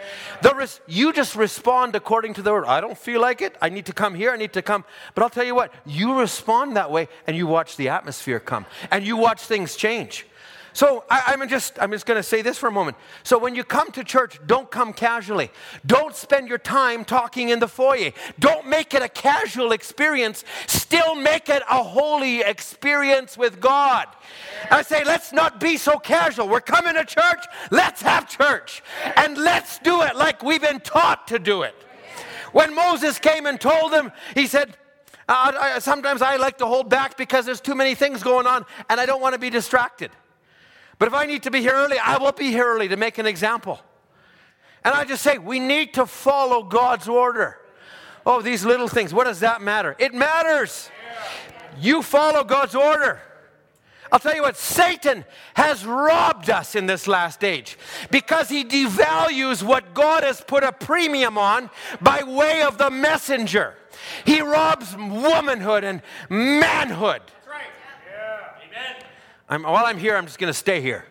The 0.41 0.55
res- 0.55 0.79
you 0.87 1.11
just 1.11 1.35
respond 1.35 1.93
according 1.93 2.33
to 2.35 2.41
the 2.41 2.53
word. 2.53 2.65
I 2.65 2.79
don't 2.79 2.97
feel 2.97 3.19
like 3.19 3.41
it. 3.41 3.55
I 3.61 3.67
need 3.67 3.85
to 3.87 3.93
come 3.93 4.15
here. 4.15 4.31
I 4.31 4.37
need 4.37 4.53
to 4.53 4.61
come. 4.61 4.85
But 5.13 5.23
I'll 5.23 5.29
tell 5.29 5.43
you 5.43 5.55
what, 5.55 5.73
you 5.85 6.17
respond 6.17 6.77
that 6.77 6.89
way 6.89 7.09
and 7.27 7.35
you 7.35 7.47
watch 7.47 7.75
the 7.75 7.89
atmosphere 7.89 8.39
come 8.39 8.65
and 8.89 9.05
you 9.05 9.17
watch 9.17 9.41
things 9.41 9.75
change. 9.75 10.25
So 10.73 11.03
I, 11.09 11.33
am 11.33 11.47
just 11.47 11.77
I'm 11.81 11.91
just 11.91 12.05
going 12.05 12.17
to 12.17 12.23
say 12.23 12.41
this 12.41 12.57
for 12.57 12.67
a 12.67 12.71
moment. 12.71 12.97
So 13.23 13.37
when 13.37 13.55
you 13.55 13.63
come 13.63 13.91
to 13.91 14.03
church, 14.03 14.39
don't 14.45 14.69
come 14.69 14.93
casually. 14.93 15.51
Don't 15.85 16.15
spend 16.15 16.47
your 16.47 16.57
time 16.57 17.05
talking 17.05 17.49
in 17.49 17.59
the 17.59 17.67
foyer. 17.67 18.11
Don't 18.39 18.67
make 18.67 18.93
it 18.93 19.01
a 19.01 19.09
casual 19.09 19.71
experience. 19.71 20.43
Still 20.67 21.15
make 21.15 21.49
it 21.49 21.63
a 21.69 21.83
holy 21.83 22.41
experience 22.41 23.37
with 23.37 23.59
God. 23.59 24.07
I 24.71 24.81
say, 24.81 25.03
let's 25.03 25.33
not 25.33 25.59
be 25.59 25.77
so 25.77 25.97
casual. 25.97 26.47
We're 26.47 26.61
coming 26.61 26.95
to 26.95 27.05
church. 27.05 27.45
Let's 27.71 28.01
have 28.01 28.29
church, 28.29 28.83
and 29.15 29.37
let's 29.37 29.79
do 29.79 30.01
it 30.01 30.15
like 30.15 30.43
we've 30.43 30.61
been 30.61 30.79
taught 30.79 31.27
to 31.27 31.39
do 31.39 31.63
it. 31.63 31.75
When 32.51 32.73
Moses 32.73 33.19
came 33.19 33.45
and 33.45 33.59
told 33.59 33.93
them, 33.93 34.11
he 34.33 34.47
said, 34.47 34.75
uh, 35.27 35.51
I, 35.59 35.79
sometimes 35.79 36.23
I 36.23 36.37
like 36.37 36.57
to 36.57 36.65
hold 36.65 36.89
back 36.89 37.15
because 37.15 37.45
there's 37.45 37.61
too 37.61 37.75
many 37.75 37.93
things 37.93 38.23
going 38.23 38.47
on 38.47 38.65
and 38.89 38.99
I 38.99 39.05
don't 39.05 39.21
want 39.21 39.33
to 39.33 39.39
be 39.39 39.51
distracted. 39.51 40.09
But 40.99 41.07
if 41.07 41.13
I 41.13 41.25
need 41.25 41.43
to 41.43 41.51
be 41.51 41.61
here 41.61 41.73
early, 41.73 41.97
I 41.97 42.17
will 42.17 42.33
be 42.33 42.51
here 42.51 42.65
early 42.65 42.89
to 42.89 42.97
make 42.97 43.17
an 43.17 43.25
example. 43.25 43.79
And 44.83 44.93
I 44.93 45.05
just 45.05 45.23
say, 45.23 45.37
we 45.37 45.59
need 45.59 45.93
to 45.95 46.05
follow 46.05 46.63
God's 46.63 47.07
order. 47.07 47.57
Oh, 48.25 48.41
these 48.41 48.63
little 48.63 48.87
things, 48.87 49.13
what 49.13 49.23
does 49.23 49.39
that 49.39 49.61
matter? 49.61 49.95
It 49.97 50.13
matters. 50.13 50.89
You 51.79 52.03
follow 52.03 52.43
God's 52.43 52.75
order. 52.75 53.21
I'll 54.11 54.19
tell 54.19 54.35
you 54.35 54.41
what, 54.41 54.57
Satan 54.57 55.23
has 55.53 55.85
robbed 55.85 56.49
us 56.49 56.75
in 56.75 56.87
this 56.87 57.07
last 57.07 57.43
age 57.43 57.77
because 58.09 58.49
he 58.49 58.65
devalues 58.65 59.61
what 59.61 59.93
God 59.93 60.23
has 60.23 60.41
put 60.41 60.63
a 60.63 60.71
premium 60.71 61.37
on 61.37 61.69
by 62.01 62.23
way 62.23 62.63
of 62.63 62.77
the 62.77 62.89
messenger. 62.89 63.75
He 64.25 64.41
robs 64.41 64.95
womanhood 64.95 65.83
and 65.83 66.01
manhood. 66.29 67.21
I'm, 69.49 69.63
while 69.63 69.85
I'm 69.85 69.97
here, 69.97 70.15
I'm 70.15 70.27
just 70.27 70.37
going 70.37 70.51
to 70.51 70.57
stay 70.57 70.79
here. 70.79 71.05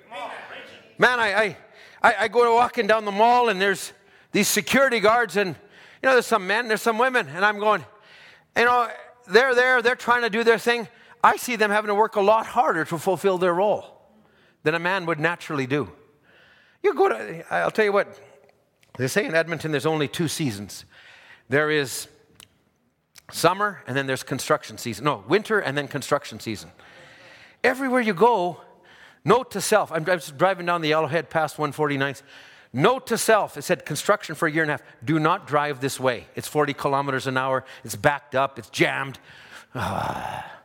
Man, 0.97 1.18
I, 1.18 1.57
I, 2.03 2.14
I 2.20 2.28
go 2.28 2.55
walking 2.55 2.86
down 2.86 3.05
the 3.05 3.12
mall 3.12 3.49
and 3.49 3.61
there's 3.61 3.93
these 4.30 4.47
security 4.47 5.01
guards 5.01 5.36
and, 5.36 5.51
you 6.03 6.09
know, 6.09 6.12
there's 6.12 6.26
some 6.26 6.47
men, 6.47 6.68
there's 6.68 6.82
some 6.82 6.99
women, 6.99 7.28
and 7.28 7.45
I'm 7.45 7.59
going, 7.59 7.84
you 8.57 8.64
know, 8.64 8.89
they're 9.28 9.55
there, 9.55 9.82
they're 9.82 9.97
trying 9.97 10.22
to 10.22 10.30
do 10.30 10.45
their 10.45 10.59
thing. 10.59 10.86
I 11.22 11.36
see 11.36 11.57
them 11.57 11.70
having 11.72 11.89
to 11.89 11.95
work 11.95 12.14
a 12.14 12.20
lot 12.20 12.47
harder 12.47 12.84
to 12.84 12.99
fulfill 12.99 13.39
their 13.39 13.55
role 13.55 14.01
than 14.62 14.74
a 14.74 14.78
man 14.78 15.07
would 15.07 15.18
naturally 15.18 15.66
do. 15.66 15.91
You 16.82 16.95
go 16.95 17.09
to, 17.09 17.53
I'll 17.53 17.72
tell 17.72 17.84
you 17.84 17.93
what, 17.93 18.18
they 18.99 19.09
say 19.09 19.26
in 19.26 19.34
Edmonton 19.34 19.72
there's 19.72 19.86
only 19.86 20.07
two 20.07 20.28
seasons. 20.28 20.84
There 21.49 21.70
is 21.70 22.07
summer 23.32 23.82
and 23.89 23.97
then 23.97 24.07
there's 24.07 24.22
construction 24.22 24.78
season. 24.78 25.05
No, 25.05 25.24
winter 25.26 25.59
and 25.59 25.76
then 25.76 25.89
construction 25.89 26.39
season. 26.39 26.70
Everywhere 27.64 28.00
you 28.00 28.14
go, 28.14 28.61
note 29.24 29.50
to 29.52 29.61
self. 29.61 29.90
I'm 29.92 30.04
driving 30.04 30.66
down 30.66 30.80
the 30.80 30.90
Yellowhead 30.92 31.28
past 31.30 31.56
149th. 31.56 32.22
Note 32.72 33.06
to 33.06 33.16
self, 33.16 33.56
it 33.56 33.62
said 33.62 33.86
construction 33.86 34.34
for 34.34 34.46
a 34.46 34.52
year 34.52 34.62
and 34.62 34.70
a 34.70 34.74
half. 34.74 34.82
Do 35.04 35.18
not 35.18 35.46
drive 35.46 35.80
this 35.80 35.98
way. 35.98 36.26
It's 36.34 36.46
40 36.46 36.74
kilometers 36.74 37.26
an 37.26 37.36
hour. 37.36 37.64
It's 37.82 37.96
backed 37.96 38.34
up. 38.34 38.59
It's 38.59 38.68
jammed. 38.68 39.18
Ah. 39.74 40.59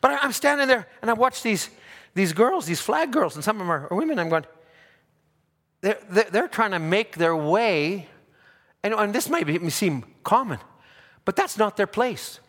But 0.00 0.18
I'm 0.22 0.32
standing 0.32 0.68
there 0.68 0.86
and 1.02 1.10
I 1.10 1.14
watch 1.14 1.42
these, 1.42 1.70
these 2.14 2.32
girls, 2.32 2.66
these 2.66 2.80
flag 2.80 3.12
girls, 3.12 3.34
and 3.34 3.44
some 3.44 3.56
of 3.56 3.60
them 3.60 3.70
are, 3.70 3.88
women. 3.90 4.18
I'm 4.18 4.28
going, 4.28 4.44
they're, 5.80 5.98
they're, 6.08 6.48
trying 6.48 6.72
to 6.72 6.78
make 6.78 7.16
their 7.16 7.36
way, 7.36 8.08
and, 8.82 8.94
and 8.94 9.14
this 9.14 9.28
might 9.28 9.46
be, 9.46 9.70
seem 9.70 10.04
common, 10.24 10.58
but 11.24 11.36
that's 11.36 11.58
not 11.58 11.76
their 11.76 11.86
place. 11.86 12.40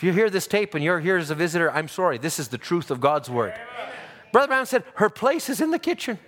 If 0.00 0.04
you 0.04 0.14
hear 0.14 0.30
this 0.30 0.46
tape 0.46 0.74
and 0.74 0.82
you're 0.82 0.98
here 0.98 1.18
as 1.18 1.28
a 1.28 1.34
visitor, 1.34 1.70
I'm 1.70 1.86
sorry. 1.86 2.16
This 2.16 2.38
is 2.38 2.48
the 2.48 2.56
truth 2.56 2.90
of 2.90 3.02
God's 3.02 3.28
word. 3.28 3.52
Amen. 3.52 3.94
Brother 4.32 4.48
Brown 4.48 4.64
said, 4.64 4.82
her 4.94 5.10
place 5.10 5.50
is 5.50 5.60
in 5.60 5.72
the 5.72 5.78
kitchen. 5.78 6.18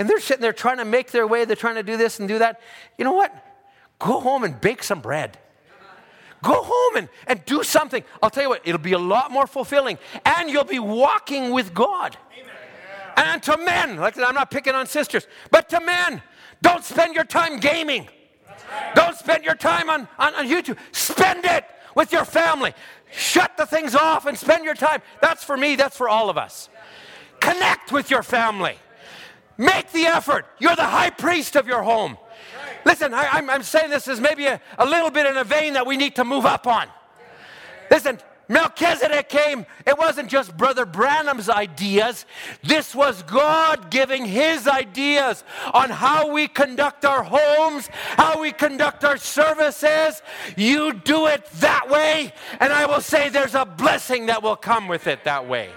And 0.00 0.10
they're 0.10 0.18
sitting 0.18 0.42
there 0.42 0.52
trying 0.52 0.78
to 0.78 0.84
make 0.84 1.12
their 1.12 1.28
way. 1.28 1.44
They're 1.44 1.54
trying 1.54 1.76
to 1.76 1.84
do 1.84 1.96
this 1.96 2.18
and 2.18 2.26
do 2.28 2.40
that. 2.40 2.60
You 2.98 3.04
know 3.04 3.12
what? 3.12 3.32
Go 4.00 4.18
home 4.18 4.42
and 4.42 4.60
bake 4.60 4.82
some 4.82 5.00
bread. 5.00 5.38
Go 6.42 6.60
home 6.64 6.96
and, 6.96 7.08
and 7.28 7.44
do 7.44 7.62
something. 7.62 8.02
I'll 8.20 8.30
tell 8.30 8.42
you 8.42 8.48
what, 8.48 8.62
it'll 8.64 8.80
be 8.80 8.94
a 8.94 8.98
lot 8.98 9.30
more 9.30 9.46
fulfilling. 9.46 9.96
And 10.26 10.50
you'll 10.50 10.64
be 10.64 10.80
walking 10.80 11.52
with 11.52 11.72
God. 11.72 12.16
Amen. 12.36 12.52
And 13.16 13.42
to 13.44 13.58
men, 13.58 13.96
like 13.98 14.18
I'm 14.18 14.34
not 14.34 14.50
picking 14.50 14.74
on 14.74 14.88
sisters, 14.88 15.28
but 15.52 15.68
to 15.68 15.78
men, 15.78 16.20
don't 16.62 16.84
spend 16.84 17.14
your 17.14 17.22
time 17.22 17.60
gaming. 17.60 18.08
Right. 18.48 18.94
Don't 18.96 19.16
spend 19.16 19.44
your 19.44 19.54
time 19.54 19.88
on, 19.88 20.08
on, 20.18 20.34
on 20.34 20.48
YouTube. 20.48 20.78
Spend 20.90 21.44
it 21.44 21.64
with 21.94 22.12
your 22.12 22.24
family. 22.24 22.74
Shut 23.10 23.56
the 23.56 23.66
things 23.66 23.94
off 23.94 24.26
and 24.26 24.38
spend 24.38 24.64
your 24.64 24.74
time. 24.74 25.02
That's 25.20 25.44
for 25.44 25.56
me, 25.56 25.76
that's 25.76 25.96
for 25.96 26.08
all 26.08 26.30
of 26.30 26.38
us. 26.38 26.68
Connect 27.40 27.92
with 27.92 28.10
your 28.10 28.22
family. 28.22 28.76
Make 29.56 29.92
the 29.92 30.06
effort. 30.06 30.46
You're 30.58 30.76
the 30.76 30.86
high 30.86 31.10
priest 31.10 31.56
of 31.56 31.66
your 31.66 31.82
home. 31.82 32.16
Listen, 32.84 33.12
I, 33.12 33.38
am 33.38 33.62
saying 33.62 33.90
this 33.90 34.08
is 34.08 34.20
maybe 34.20 34.46
a, 34.46 34.60
a 34.78 34.86
little 34.86 35.10
bit 35.10 35.26
in 35.26 35.36
a 35.36 35.44
vein 35.44 35.74
that 35.74 35.86
we 35.86 35.96
need 35.96 36.16
to 36.16 36.24
move 36.24 36.46
up 36.46 36.66
on. 36.66 36.88
Listen, 37.90 38.18
Melchizedek 38.50 39.28
came, 39.28 39.64
it 39.86 39.96
wasn't 39.96 40.28
just 40.28 40.56
Brother 40.56 40.84
Branham's 40.84 41.48
ideas. 41.48 42.26
This 42.64 42.96
was 42.96 43.22
God 43.22 43.92
giving 43.92 44.24
his 44.24 44.66
ideas 44.66 45.44
on 45.72 45.88
how 45.88 46.32
we 46.32 46.48
conduct 46.48 47.04
our 47.04 47.22
homes, 47.22 47.86
how 47.92 48.40
we 48.40 48.50
conduct 48.50 49.04
our 49.04 49.18
services. 49.18 50.20
You 50.56 50.92
do 50.92 51.28
it 51.28 51.46
that 51.60 51.88
way, 51.88 52.32
and 52.58 52.72
I 52.72 52.86
will 52.86 53.00
say 53.00 53.28
there's 53.28 53.54
a 53.54 53.64
blessing 53.64 54.26
that 54.26 54.42
will 54.42 54.56
come 54.56 54.88
with 54.88 55.06
it 55.06 55.22
that 55.22 55.48
way. 55.48 55.70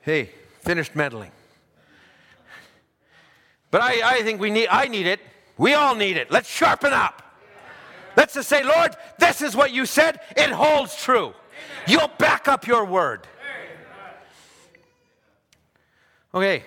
Hey, 0.00 0.30
finished 0.62 0.96
meddling. 0.96 1.32
But 3.70 3.82
I, 3.82 4.16
I 4.20 4.22
think 4.22 4.40
we 4.40 4.48
need, 4.48 4.68
I 4.68 4.88
need 4.88 5.06
it. 5.06 5.20
We 5.58 5.74
all 5.74 5.94
need 5.94 6.16
it. 6.16 6.30
Let's 6.30 6.48
sharpen 6.48 6.94
up. 6.94 7.23
Let's 8.16 8.34
just 8.34 8.48
say, 8.48 8.62
Lord, 8.62 8.96
this 9.18 9.42
is 9.42 9.56
what 9.56 9.72
you 9.72 9.86
said. 9.86 10.20
It 10.36 10.50
holds 10.50 10.96
true. 10.96 11.34
You'll 11.86 12.10
back 12.18 12.48
up 12.48 12.66
your 12.66 12.84
word. 12.84 13.26
Okay. 16.34 16.64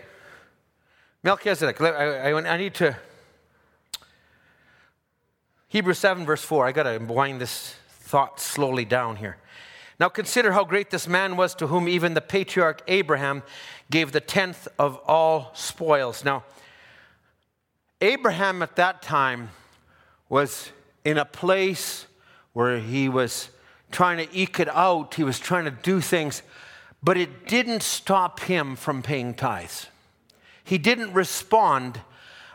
Melchizedek. 1.23 1.81
I, 1.81 2.31
I, 2.31 2.53
I 2.53 2.57
need 2.57 2.73
to. 2.75 2.95
Hebrews 5.67 5.99
7, 5.99 6.25
verse 6.25 6.43
4. 6.43 6.65
I 6.65 6.71
got 6.71 6.83
to 6.83 6.97
wind 6.99 7.41
this 7.41 7.75
thought 7.89 8.39
slowly 8.39 8.85
down 8.85 9.17
here. 9.17 9.37
Now 9.99 10.09
consider 10.09 10.51
how 10.51 10.63
great 10.63 10.91
this 10.91 11.07
man 11.07 11.35
was 11.37 11.55
to 11.55 11.67
whom 11.67 11.89
even 11.89 12.13
the 12.13 12.21
patriarch 12.21 12.81
Abraham 12.87 13.43
gave 13.89 14.11
the 14.11 14.21
tenth 14.21 14.67
of 14.77 14.97
all 15.07 15.51
spoils. 15.53 16.23
Now, 16.23 16.43
Abraham 17.99 18.61
at 18.61 18.75
that 18.75 19.01
time 19.01 19.49
was 20.29 20.71
in 21.07 21.17
a 21.17 21.23
place 21.23 22.05
where 22.51 22.79
he 22.79 23.07
was 23.07 23.49
trying 23.91 24.17
to 24.17 24.27
eke 24.37 24.59
it 24.59 24.67
out, 24.67 25.13
he 25.13 25.23
was 25.23 25.39
trying 25.39 25.63
to 25.63 25.71
do 25.71 26.01
things, 26.01 26.41
but 27.01 27.15
it 27.15 27.47
didn't 27.47 27.81
stop 27.81 28.41
him 28.41 28.75
from 28.75 29.01
paying 29.01 29.33
tithes. 29.33 29.87
He 30.65 30.77
didn't 30.77 31.13
respond 31.13 32.01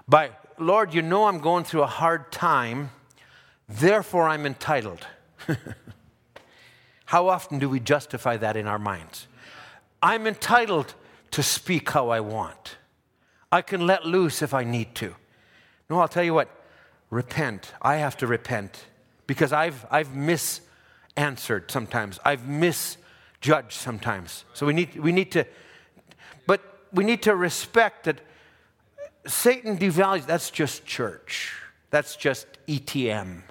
by, 0.07 0.33
Lord, 0.59 0.93
you 0.93 1.01
know 1.01 1.29
I'm 1.29 1.39
going 1.39 1.65
through 1.65 1.83
a 1.83 1.87
hard 1.87 2.31
time, 2.31 2.91
therefore 3.67 4.29
I'm 4.29 4.45
entitled. 4.45 5.07
how 7.07 7.29
often 7.29 7.59
do 7.59 7.71
we 7.71 7.81
justify 7.81 8.37
that 8.37 8.55
in 8.55 8.67
our 8.67 8.79
minds? 8.79 9.29
I'm 10.03 10.27
entitled 10.27 10.93
to 11.31 11.43
speak 11.43 11.89
how 11.89 12.11
I 12.11 12.21
want. 12.21 12.77
I 13.51 13.63
can 13.63 13.87
let 13.87 14.05
loose 14.05 14.43
if 14.43 14.53
I 14.53 14.63
need 14.63 14.95
to. 14.97 15.15
No, 15.89 16.01
I'll 16.01 16.07
tell 16.07 16.23
you 16.23 16.35
what, 16.35 16.51
repent. 17.13 17.73
I 17.83 17.97
have 17.97 18.17
to 18.17 18.27
repent 18.27 18.87
because 19.27 19.53
I've, 19.53 19.87
I've 19.91 20.09
misanswered 20.09 21.71
sometimes. 21.71 22.19
I've 22.25 22.49
misjudged 22.49 23.73
sometimes. 23.73 24.45
So 24.55 24.65
we 24.67 24.73
need, 24.73 24.97
we 24.97 25.13
need 25.13 25.31
to, 25.33 25.47
but 26.47 26.61
we 26.91 27.05
need 27.05 27.23
to 27.23 27.37
respect 27.37 28.05
that 28.05 28.23
Satan 29.27 29.77
devalues, 29.77 30.27
that's 30.27 30.51
just 30.51 30.87
church. 30.87 31.55
That's 31.91 32.17
just 32.17 32.47
ETM. 32.67 33.43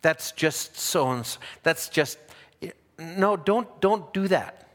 That's 0.00 0.30
just 0.30 0.78
so 0.78 1.10
and 1.10 1.26
so. 1.26 1.40
That's 1.64 1.88
just, 1.88 2.18
no, 2.98 3.36
don't, 3.36 3.68
don't 3.80 4.14
do 4.14 4.28
that. 4.28 4.68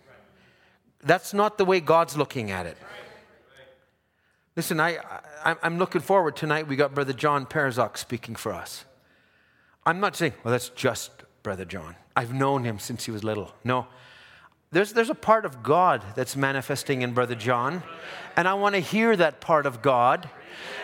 That's 1.01 1.33
not 1.33 1.57
the 1.57 1.63
way 1.63 1.79
God's 1.79 2.17
looking 2.17 2.51
at 2.51 2.65
it. 2.65 2.77
Listen, 4.55 4.79
I, 4.79 4.97
I, 5.45 5.55
am 5.63 5.77
looking 5.77 6.01
forward 6.01 6.35
tonight. 6.35 6.67
We 6.67 6.75
got 6.75 6.93
Brother 6.93 7.13
John 7.13 7.45
Perzak 7.45 7.97
speaking 7.97 8.35
for 8.35 8.51
us. 8.51 8.85
I'm 9.85 9.99
not 9.99 10.15
saying, 10.15 10.33
well, 10.43 10.51
that's 10.51 10.69
just 10.69 11.11
Brother 11.43 11.65
John. 11.65 11.95
I've 12.15 12.33
known 12.33 12.63
him 12.63 12.79
since 12.79 13.05
he 13.05 13.11
was 13.11 13.23
little. 13.23 13.53
No. 13.63 13.87
There's, 14.71 14.93
there's 14.93 15.09
a 15.09 15.15
part 15.15 15.45
of 15.45 15.63
God 15.63 16.03
that's 16.15 16.35
manifesting 16.35 17.01
in 17.01 17.13
Brother 17.13 17.35
John, 17.35 17.81
and 18.35 18.47
I 18.47 18.53
want 18.53 18.75
to 18.75 18.81
hear 18.81 19.15
that 19.15 19.41
part 19.41 19.65
of 19.65 19.81
God, 19.81 20.29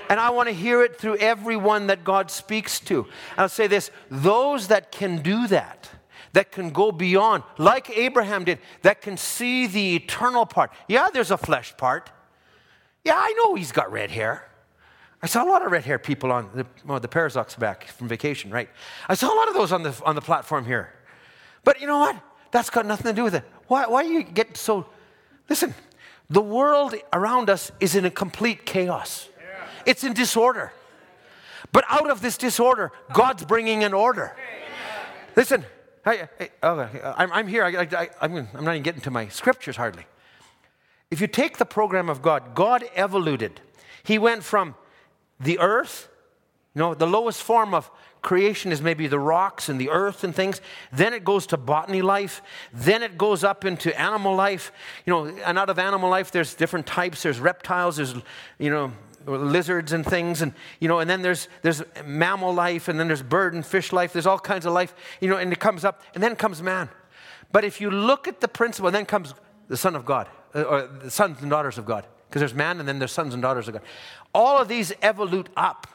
and 0.09 0.19
I 0.19 0.31
want 0.31 0.49
to 0.49 0.55
hear 0.55 0.81
it 0.81 0.97
through 0.97 1.17
everyone 1.17 1.87
that 1.87 2.03
God 2.03 2.31
speaks 2.31 2.79
to. 2.81 3.05
I'll 3.37 3.49
say 3.49 3.67
this 3.67 3.91
those 4.09 4.69
that 4.69 4.91
can 4.91 5.21
do 5.21 5.47
that, 5.47 5.89
that 6.33 6.51
can 6.51 6.71
go 6.71 6.91
beyond, 6.91 7.43
like 7.59 7.95
Abraham 7.95 8.43
did, 8.43 8.57
that 8.81 9.01
can 9.01 9.17
see 9.17 9.67
the 9.67 9.95
eternal 9.95 10.47
part. 10.47 10.71
Yeah, 10.87 11.09
there's 11.13 11.31
a 11.31 11.37
flesh 11.37 11.75
part. 11.77 12.09
Yeah, 13.05 13.15
I 13.15 13.33
know 13.37 13.53
he's 13.53 13.71
got 13.71 13.91
red 13.91 14.09
hair. 14.09 14.49
I 15.21 15.27
saw 15.27 15.43
a 15.43 15.49
lot 15.49 15.65
of 15.65 15.71
red 15.71 15.85
haired 15.85 16.03
people 16.03 16.31
on 16.31 16.49
the, 16.53 16.65
well, 16.85 16.99
the 16.99 17.07
Parazoks 17.07 17.57
back 17.57 17.87
from 17.87 18.07
vacation, 18.07 18.51
right? 18.51 18.69
I 19.07 19.13
saw 19.13 19.33
a 19.33 19.37
lot 19.37 19.47
of 19.47 19.53
those 19.53 19.71
on 19.71 19.83
the, 19.83 19.99
on 20.03 20.15
the 20.15 20.21
platform 20.21 20.65
here. 20.65 20.91
But 21.63 21.79
you 21.79 21.87
know 21.87 21.99
what? 21.99 22.21
That's 22.51 22.69
got 22.69 22.85
nothing 22.85 23.07
to 23.07 23.13
do 23.13 23.23
with 23.23 23.35
it. 23.35 23.43
Why, 23.67 23.85
why 23.85 24.03
do 24.03 24.09
you 24.09 24.23
get 24.23 24.57
so. 24.57 24.87
Listen, 25.49 25.73
the 26.29 26.41
world 26.41 26.95
around 27.13 27.49
us 27.49 27.71
is 27.79 27.95
in 27.95 28.05
a 28.05 28.11
complete 28.11 28.65
chaos, 28.65 29.29
it's 29.85 30.03
in 30.03 30.13
disorder. 30.13 30.73
But 31.71 31.85
out 31.89 32.09
of 32.09 32.21
this 32.21 32.37
disorder, 32.37 32.91
God's 33.11 33.43
bringing 33.43 33.83
an 33.83 33.93
order. 33.93 34.35
Listen, 35.35 35.65
I, 36.05 36.29
am 36.61 37.47
here. 37.47 37.65
I'm 37.65 37.87
I, 37.95 38.09
am 38.21 38.47
not 38.53 38.71
even 38.71 38.83
getting 38.83 39.01
to 39.01 39.11
my 39.11 39.27
scriptures 39.27 39.75
hardly. 39.75 40.05
If 41.15 41.21
you 41.21 41.27
take 41.27 41.59
the 41.59 41.65
program 41.65 42.09
of 42.09 42.21
God, 42.21 42.55
God 42.55 42.83
evoluted. 42.93 43.61
He 44.03 44.17
went 44.17 44.43
from 44.43 44.75
the 45.39 45.59
earth, 45.59 46.09
you 46.73 46.79
know, 46.79 46.93
the 46.93 47.07
lowest 47.07 47.41
form 47.41 47.73
of 47.73 47.89
creation 48.21 48.73
is 48.73 48.81
maybe 48.81 49.07
the 49.07 49.17
rocks 49.17 49.69
and 49.69 49.79
the 49.79 49.91
earth 49.91 50.25
and 50.25 50.35
things. 50.35 50.59
Then 50.91 51.13
it 51.13 51.23
goes 51.23 51.47
to 51.47 51.55
botany 51.55 52.01
life. 52.01 52.41
Then 52.73 53.01
it 53.01 53.17
goes 53.17 53.45
up 53.45 53.63
into 53.63 53.97
animal 53.97 54.35
life. 54.35 54.73
You 55.05 55.13
know, 55.13 55.25
and 55.25 55.57
out 55.57 55.69
of 55.69 55.79
animal 55.79 56.09
life, 56.09 56.31
there's 56.31 56.53
different 56.53 56.85
types. 56.85 57.23
There's 57.23 57.39
reptiles. 57.39 57.95
There's, 57.95 58.13
you 58.59 58.69
know, 58.69 58.91
lizards 59.25 59.93
and 59.93 60.05
things 60.05 60.41
and 60.41 60.53
you 60.81 60.89
know 60.89 60.99
and 60.99 61.09
then 61.09 61.21
there's 61.21 61.47
there's 61.61 61.81
mammal 62.05 62.53
life 62.53 62.89
and 62.89 62.99
then 62.99 63.07
there's 63.07 63.23
bird 63.23 63.55
and 63.55 63.65
fish 63.65 63.91
life 63.91 64.13
there's 64.13 64.27
all 64.27 64.37
kinds 64.37 64.67
of 64.67 64.73
life 64.73 64.93
you 65.19 65.27
know 65.27 65.37
and 65.37 65.51
it 65.51 65.59
comes 65.59 65.83
up 65.83 66.03
and 66.13 66.21
then 66.21 66.35
comes 66.35 66.61
man 66.61 66.87
but 67.51 67.63
if 67.63 67.81
you 67.81 67.89
look 67.89 68.27
at 68.27 68.39
the 68.39 68.47
principle 68.47 68.91
then 68.91 69.03
comes 69.03 69.33
the 69.67 69.75
son 69.75 69.95
of 69.95 70.05
god 70.05 70.27
Uh, 70.55 70.61
or 70.63 70.87
the 70.87 71.11
sons 71.11 71.41
and 71.41 71.49
daughters 71.49 71.77
of 71.77 71.85
god 71.85 72.07
because 72.29 72.39
there's 72.39 72.53
man 72.53 72.79
and 72.79 72.87
then 72.87 72.97
there's 72.97 73.11
sons 73.11 73.33
and 73.33 73.43
daughters 73.43 73.67
of 73.67 73.73
god 73.73 73.83
all 74.35 74.57
of 74.57 74.67
these 74.67 74.91
evolute 75.01 75.47
up. 75.55 75.87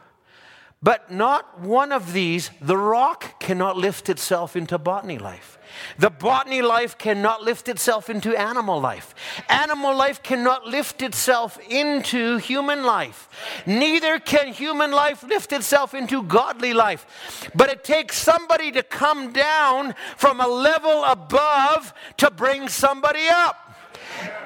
But 0.83 1.11
not 1.11 1.61
one 1.61 1.93
of 1.93 2.15
these, 2.15 2.51
the 2.59 2.79
rock 2.79 3.39
cannot 3.39 3.77
lift 3.77 4.09
itself 4.09 4.57
into 4.57 4.79
botany 4.79 5.19
life. 5.19 5.59
The 5.99 6.09
botany 6.09 6.63
life 6.63 6.97
cannot 6.97 7.43
lift 7.43 7.69
itself 7.69 8.09
into 8.09 8.35
animal 8.35 8.81
life. 8.81 9.15
Animal 9.51 9.95
life 9.95 10.23
cannot 10.23 10.67
lift 10.67 11.03
itself 11.03 11.59
into 11.69 12.39
human 12.39 12.83
life. 12.83 13.29
Neither 13.67 14.19
can 14.19 14.55
human 14.55 14.91
life 14.91 15.23
lift 15.23 15.53
itself 15.53 15.93
into 15.93 16.23
godly 16.23 16.73
life. 16.73 17.51
But 17.55 17.69
it 17.69 17.85
takes 17.85 18.17
somebody 18.17 18.73
to 18.73 18.83
come 18.83 19.33
down 19.33 19.95
from 20.17 20.41
a 20.41 20.49
level 20.49 21.05
above 21.05 21.93
to 22.17 22.31
bring 22.31 22.69
somebody 22.69 23.29
up. 23.29 23.70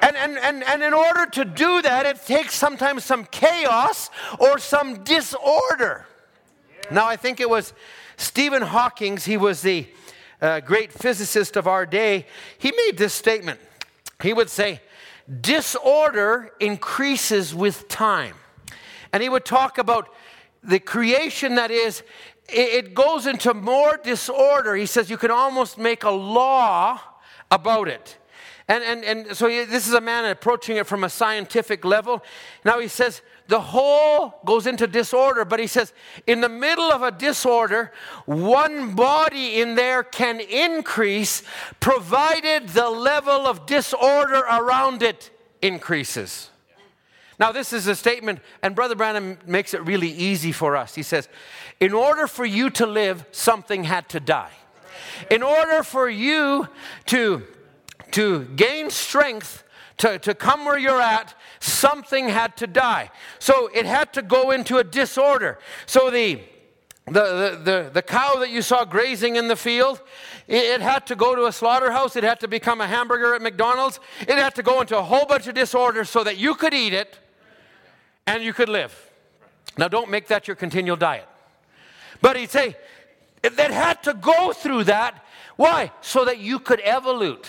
And, 0.01 0.15
and, 0.15 0.37
and, 0.37 0.63
and 0.63 0.83
in 0.83 0.93
order 0.93 1.25
to 1.27 1.45
do 1.45 1.81
that, 1.81 2.05
it 2.05 2.25
takes 2.25 2.55
sometimes 2.55 3.03
some 3.03 3.25
chaos 3.25 4.09
or 4.39 4.59
some 4.59 5.03
disorder. 5.03 6.05
Now, 6.91 7.05
I 7.05 7.15
think 7.15 7.39
it 7.39 7.49
was 7.49 7.73
Stephen 8.17 8.61
Hawking, 8.61 9.17
he 9.17 9.37
was 9.37 9.61
the 9.61 9.87
uh, 10.41 10.59
great 10.59 10.91
physicist 10.91 11.57
of 11.57 11.67
our 11.67 11.85
day. 11.85 12.25
He 12.57 12.71
made 12.71 12.97
this 12.97 13.13
statement. 13.13 13.59
He 14.21 14.33
would 14.33 14.49
say, 14.49 14.81
Disorder 15.41 16.51
increases 16.59 17.55
with 17.55 17.87
time. 17.87 18.35
And 19.11 19.23
he 19.23 19.29
would 19.29 19.45
talk 19.45 19.77
about 19.77 20.09
the 20.63 20.79
creation 20.79 21.55
that 21.55 21.71
is, 21.71 22.03
it 22.47 22.93
goes 22.93 23.25
into 23.25 23.53
more 23.53 23.97
disorder. 23.97 24.75
He 24.75 24.85
says 24.85 25.09
you 25.09 25.17
can 25.17 25.31
almost 25.31 25.77
make 25.77 26.03
a 26.03 26.11
law 26.11 26.99
about 27.49 27.87
it. 27.87 28.17
And, 28.67 28.83
and, 28.83 29.03
and 29.03 29.37
so 29.37 29.47
he, 29.47 29.63
this 29.65 29.87
is 29.87 29.93
a 29.93 30.01
man 30.01 30.25
approaching 30.25 30.77
it 30.77 30.87
from 30.87 31.03
a 31.03 31.09
scientific 31.09 31.85
level. 31.85 32.23
Now 32.63 32.79
he 32.79 32.87
says, 32.87 33.21
the 33.47 33.61
whole 33.61 34.39
goes 34.43 34.65
into 34.65 34.87
disorder, 34.87 35.45
but 35.45 35.59
he 35.59 35.67
says, 35.67 35.93
in 36.25 36.41
the 36.41 36.49
middle 36.49 36.91
of 36.91 37.03
a 37.03 37.11
disorder, 37.11 37.91
one 38.25 38.95
body 38.95 39.61
in 39.61 39.75
there 39.75 40.01
can 40.01 40.39
increase 40.39 41.43
provided 41.79 42.69
the 42.69 42.89
level 42.89 43.45
of 43.45 43.67
disorder 43.67 44.39
around 44.39 45.03
it 45.03 45.29
increases. 45.61 46.49
Now, 47.37 47.51
this 47.51 47.73
is 47.73 47.85
a 47.85 47.95
statement, 47.95 48.39
and 48.63 48.73
Brother 48.73 48.95
Branham 48.95 49.37
makes 49.45 49.73
it 49.73 49.85
really 49.85 50.09
easy 50.09 50.51
for 50.51 50.75
us. 50.75 50.95
He 50.95 51.03
says, 51.03 51.27
In 51.79 51.93
order 51.93 52.27
for 52.27 52.45
you 52.45 52.69
to 52.71 52.87
live, 52.87 53.25
something 53.31 53.83
had 53.83 54.07
to 54.09 54.19
die. 54.19 54.53
In 55.29 55.43
order 55.43 55.83
for 55.83 56.09
you 56.09 56.69
to 57.07 57.43
to 58.15 58.45
gain 58.55 58.89
strength 58.89 59.65
to, 59.97 60.17
to 60.19 60.33
come 60.33 60.63
where 60.63 60.77
you're 60.77 61.01
at, 61.01 61.35
something 61.59 62.29
had 62.29 62.55
to 62.57 62.67
die. 62.67 63.11
So 63.39 63.69
it 63.73 63.85
had 63.85 64.13
to 64.13 64.21
go 64.21 64.51
into 64.51 64.77
a 64.77 64.85
disorder. 64.85 65.59
So 65.85 66.09
the 66.09 66.41
the, 67.07 67.61
the, 67.63 67.91
the, 67.93 68.01
cow 68.01 68.39
that 68.39 68.49
you 68.49 68.63
saw 68.63 68.83
grazing 68.83 69.35
in 69.35 69.47
the 69.47 69.55
field, 69.55 70.01
it, 70.47 70.81
had 70.81 71.05
to 71.05 71.15
go 71.15 71.35
to 71.35 71.45
a 71.45 71.51
slaughterhouse. 71.51 72.15
It 72.15 72.23
had 72.23 72.39
to 72.39 72.47
become 72.47 72.81
a 72.81 72.87
hamburger 72.87 73.35
at 73.35 73.43
McDonald's. 73.43 73.99
It 74.21 74.39
had 74.39 74.55
to 74.55 74.63
go 74.63 74.81
into 74.81 74.97
a 74.97 75.03
whole 75.03 75.27
bunch 75.27 75.45
of 75.45 75.53
disorder 75.53 76.03
so 76.03 76.23
that 76.23 76.37
you 76.37 76.55
could 76.55 76.73
eat 76.73 76.93
it 76.93 77.19
and 78.25 78.41
you 78.41 78.53
could 78.53 78.69
live. 78.69 79.11
Now, 79.77 79.87
don't 79.87 80.09
make 80.09 80.29
that 80.29 80.47
your 80.47 80.55
continual 80.55 80.97
diet. 80.97 81.27
But 82.21 82.37
he'd 82.37 82.49
say, 82.49 82.75
it 83.43 83.53
had 83.53 84.01
to 84.03 84.15
go 84.15 84.51
through 84.51 84.85
that. 84.85 85.23
Why? 85.57 85.91
So 86.01 86.25
that 86.25 86.39
you 86.39 86.57
could 86.57 86.79
evolute. 86.79 87.45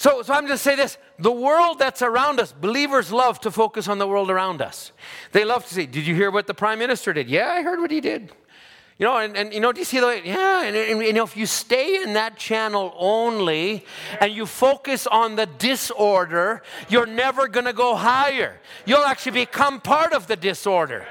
So, 0.00 0.22
so 0.22 0.32
I'm 0.32 0.46
just 0.46 0.62
say 0.62 0.76
this 0.76 0.96
the 1.18 1.30
world 1.30 1.78
that's 1.78 2.00
around 2.00 2.40
us, 2.40 2.52
believers 2.52 3.12
love 3.12 3.38
to 3.40 3.50
focus 3.50 3.86
on 3.86 3.98
the 3.98 4.06
world 4.06 4.30
around 4.30 4.62
us. 4.62 4.92
They 5.32 5.44
love 5.44 5.66
to 5.66 5.74
say, 5.74 5.84
Did 5.84 6.06
you 6.06 6.14
hear 6.14 6.30
what 6.30 6.46
the 6.46 6.54
prime 6.54 6.78
minister 6.78 7.12
did? 7.12 7.28
Yeah, 7.28 7.50
I 7.50 7.60
heard 7.60 7.80
what 7.80 7.90
he 7.90 8.00
did. 8.00 8.32
You 8.98 9.04
know, 9.04 9.18
and, 9.18 9.36
and 9.36 9.52
you 9.52 9.60
know, 9.60 9.72
do 9.72 9.78
you 9.78 9.84
see 9.84 10.00
the 10.00 10.06
way? 10.06 10.22
yeah, 10.24 10.64
and, 10.64 10.74
and, 10.74 11.02
you 11.02 11.12
know, 11.12 11.24
if 11.24 11.36
you 11.36 11.44
stay 11.44 12.02
in 12.02 12.14
that 12.14 12.38
channel 12.38 12.94
only 12.96 13.84
and 14.22 14.32
you 14.32 14.46
focus 14.46 15.06
on 15.06 15.36
the 15.36 15.44
disorder, 15.44 16.62
you're 16.88 17.04
never 17.04 17.46
gonna 17.46 17.74
go 17.74 17.94
higher. 17.94 18.58
You'll 18.86 19.04
actually 19.04 19.32
become 19.32 19.82
part 19.82 20.14
of 20.14 20.28
the 20.28 20.36
disorder. 20.36 21.06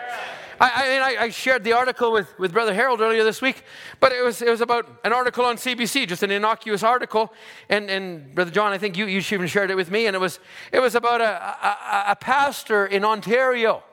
I, 0.62 1.16
I, 1.18 1.24
I, 1.24 1.30
shared 1.30 1.64
the 1.64 1.72
article 1.72 2.12
with, 2.12 2.38
with 2.38 2.52
Brother 2.52 2.74
Harold 2.74 3.00
earlier 3.00 3.24
this 3.24 3.42
week, 3.42 3.64
but 4.02 4.12
it 4.12 4.22
was, 4.22 4.42
it 4.42 4.50
was 4.50 4.60
about 4.60 4.90
an 5.06 5.14
article 5.14 5.46
on 5.46 5.56
CBC, 5.56 6.06
just 6.06 6.22
an 6.22 6.32
innocuous 6.32 6.84
article. 6.84 7.34
And, 7.70 7.90
and 7.90 8.36
Brother 8.36 8.52
John, 8.52 8.74
I 8.74 8.78
think 8.78 8.98
you, 8.98 9.06
you 9.06 9.20
even 9.20 9.48
shared 9.48 9.72
it 9.72 9.76
with 9.76 9.90
me, 9.90 10.08
and 10.08 10.16
it 10.16 10.20
was, 10.20 10.40
it 10.74 10.82
was 10.82 10.96
about 10.96 11.22
a, 11.22 11.26
a, 11.26 12.12
a 12.12 12.16
pastor 12.18 12.86
in 12.86 13.06
Ontario 13.06 13.84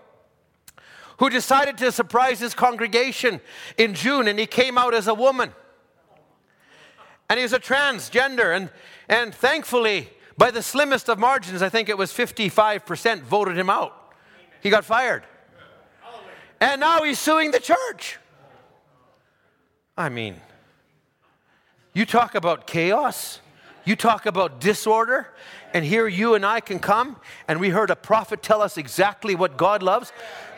who 1.19 1.31
decided 1.31 1.79
to 1.79 1.93
surprise 1.93 2.41
his 2.41 2.53
congregation 2.53 3.41
in 3.79 3.95
June, 3.95 4.27
and 4.27 4.39
he 4.39 4.47
came 4.47 4.77
out 4.77 4.93
as 4.93 5.07
a 5.07 5.15
woman. 5.15 5.53
And 7.31 7.39
he 7.39 7.45
was 7.45 7.53
a 7.53 7.61
transgender, 7.61 8.57
and, 8.57 8.71
and 9.09 9.33
thankfully, 9.33 10.11
by 10.37 10.51
the 10.51 10.63
slimmest 10.63 11.09
of 11.09 11.19
margins, 11.19 11.63
I 11.63 11.69
think 11.69 11.89
it 11.89 11.97
was 11.97 12.13
55% 12.13 13.23
voted 13.23 13.57
him 13.57 13.71
out. 13.71 14.13
He 14.61 14.69
got 14.69 14.85
fired. 14.85 15.25
And 16.61 16.81
now 16.81 17.03
he's 17.03 17.19
suing 17.19 17.51
the 17.51 17.61
church. 17.61 18.19
I 19.97 20.09
mean, 20.09 20.37
you 21.93 22.05
talk 22.05 22.35
about 22.35 22.67
chaos, 22.67 23.41
you 23.85 23.97
talk 23.97 24.27
about 24.27 24.61
disorder, 24.61 25.29
and 25.73 25.85
here 25.85 26.07
you 26.07 26.35
and 26.35 26.45
I 26.45 26.61
can 26.61 26.79
come, 26.79 27.17
and 27.49 27.61
we 27.61 27.71
heard 27.71 27.91
a 27.91 27.97
prophet 27.97 28.43
tell 28.43 28.61
us 28.61 28.77
exactly 28.77 29.35
what 29.35 29.57
God 29.57 29.83
loves. 29.83 30.13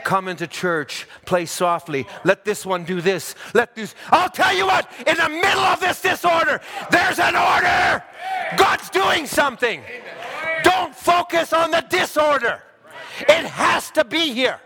Come 0.05 0.29
into 0.29 0.47
church, 0.47 1.07
play 1.27 1.47
softly. 1.47 2.07
Let 2.25 2.45
this 2.45 2.65
one 2.65 2.85
do 2.85 3.01
this. 3.01 3.35
Let 3.55 3.75
this. 3.75 3.95
I'll 4.11 4.31
tell 4.31 4.57
you 4.57 4.67
what, 4.67 4.91
in 5.07 5.17
the 5.17 5.29
middle 5.29 5.65
of 5.65 5.81
this 5.81 6.01
disorder, 6.01 6.61
there's 6.91 7.19
an 7.19 7.37
order. 7.37 8.03
God's 8.57 8.91
doing 8.91 9.27
something. 9.27 9.83
Don't 10.63 10.95
focus 10.95 11.53
on 11.53 11.71
the 11.71 11.85
disorder, 11.89 12.63
it 13.21 13.45
has 13.47 13.91
to 13.93 14.05
be 14.05 14.33
here. 14.33 14.61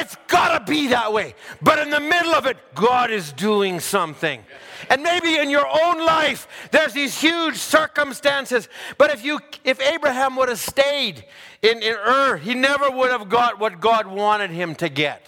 It's 0.00 0.16
got 0.28 0.58
to 0.58 0.70
be 0.70 0.88
that 0.88 1.12
way. 1.12 1.34
But 1.60 1.78
in 1.78 1.90
the 1.90 2.00
middle 2.00 2.34
of 2.34 2.46
it, 2.46 2.56
God 2.74 3.10
is 3.10 3.32
doing 3.32 3.80
something. 3.80 4.42
And 4.88 5.02
maybe 5.02 5.36
in 5.36 5.50
your 5.50 5.66
own 5.66 6.04
life, 6.04 6.48
there's 6.70 6.94
these 6.94 7.20
huge 7.20 7.56
circumstances. 7.56 8.68
But 8.96 9.10
if, 9.10 9.24
you, 9.24 9.40
if 9.62 9.80
Abraham 9.80 10.36
would 10.36 10.48
have 10.48 10.58
stayed 10.58 11.24
in, 11.62 11.82
in 11.82 11.94
Ur, 11.94 12.38
he 12.38 12.54
never 12.54 12.90
would 12.90 13.10
have 13.10 13.28
got 13.28 13.58
what 13.58 13.80
God 13.80 14.06
wanted 14.06 14.50
him 14.50 14.74
to 14.76 14.88
get. 14.88 15.26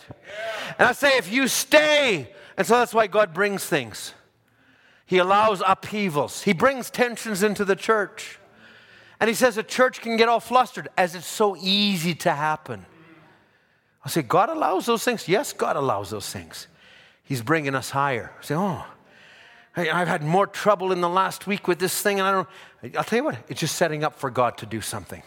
And 0.78 0.88
I 0.88 0.92
say, 0.92 1.18
if 1.18 1.30
you 1.30 1.48
stay, 1.48 2.32
and 2.56 2.66
so 2.66 2.78
that's 2.78 2.94
why 2.94 3.06
God 3.06 3.34
brings 3.34 3.64
things. 3.64 4.14
He 5.04 5.18
allows 5.18 5.62
upheavals, 5.66 6.42
He 6.42 6.54
brings 6.54 6.90
tensions 6.90 7.42
into 7.42 7.66
the 7.66 7.76
church. 7.76 8.38
And 9.20 9.28
He 9.28 9.34
says 9.34 9.56
the 9.56 9.62
church 9.62 10.00
can 10.00 10.16
get 10.16 10.28
all 10.28 10.40
flustered 10.40 10.88
as 10.96 11.14
it's 11.14 11.26
so 11.26 11.56
easy 11.56 12.14
to 12.14 12.32
happen. 12.32 12.86
I 14.04 14.08
say, 14.08 14.22
God 14.22 14.48
allows 14.48 14.86
those 14.86 15.04
things? 15.04 15.28
Yes, 15.28 15.52
God 15.52 15.76
allows 15.76 16.10
those 16.10 16.28
things. 16.28 16.66
He's 17.22 17.42
bringing 17.42 17.74
us 17.74 17.90
higher. 17.90 18.32
I 18.40 18.44
say, 18.44 18.54
oh, 18.54 18.84
I've 19.76 20.08
had 20.08 20.22
more 20.22 20.46
trouble 20.46 20.92
in 20.92 21.00
the 21.00 21.08
last 21.08 21.46
week 21.46 21.66
with 21.66 21.78
this 21.78 22.02
thing, 22.02 22.18
and 22.18 22.28
I 22.28 22.32
don't. 22.32 22.48
I'll 22.96 23.04
tell 23.04 23.18
you 23.18 23.24
what, 23.24 23.38
it's 23.48 23.60
just 23.60 23.76
setting 23.76 24.04
up 24.04 24.14
for 24.18 24.28
God 24.28 24.58
to 24.58 24.66
do 24.66 24.80
something. 24.80 25.22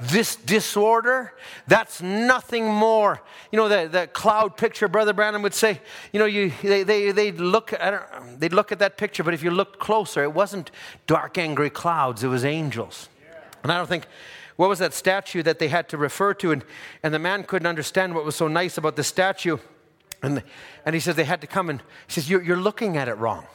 This 0.00 0.36
disorder, 0.36 1.34
that's 1.66 2.00
nothing 2.00 2.66
more. 2.66 3.20
You 3.50 3.56
know, 3.56 3.68
that, 3.68 3.92
that 3.92 4.12
cloud 4.12 4.56
picture, 4.56 4.86
Brother 4.86 5.12
Branham 5.12 5.42
would 5.42 5.54
say, 5.54 5.80
you 6.12 6.20
know, 6.20 6.24
you, 6.24 6.52
they, 6.62 6.84
they, 6.84 7.10
they'd, 7.10 7.40
look 7.40 7.74
they'd 8.38 8.52
look 8.52 8.70
at 8.70 8.78
that 8.78 8.96
picture, 8.96 9.24
but 9.24 9.34
if 9.34 9.42
you 9.42 9.50
looked 9.50 9.80
closer, 9.80 10.22
it 10.22 10.32
wasn't 10.32 10.70
dark, 11.08 11.36
angry 11.36 11.68
clouds, 11.68 12.22
it 12.22 12.28
was 12.28 12.44
angels. 12.44 13.08
And 13.64 13.72
I 13.72 13.76
don't 13.76 13.88
think, 13.88 14.06
what 14.58 14.68
was 14.68 14.80
that 14.80 14.92
statue 14.92 15.40
that 15.44 15.60
they 15.60 15.68
had 15.68 15.88
to 15.90 15.96
refer 15.96 16.34
to? 16.34 16.50
And, 16.50 16.64
and 17.04 17.14
the 17.14 17.18
man 17.20 17.44
couldn't 17.44 17.66
understand 17.66 18.12
what 18.12 18.24
was 18.24 18.34
so 18.34 18.48
nice 18.48 18.76
about 18.76 18.96
the 18.96 19.04
statue. 19.04 19.56
And, 20.20 20.42
and 20.84 20.96
he 20.96 21.00
says 21.00 21.14
they 21.14 21.22
had 21.22 21.40
to 21.42 21.46
come 21.46 21.70
and 21.70 21.80
he 22.08 22.12
says, 22.14 22.28
you're, 22.28 22.42
you're 22.42 22.56
looking 22.56 22.96
at 22.96 23.06
it 23.06 23.14
wrong. 23.14 23.46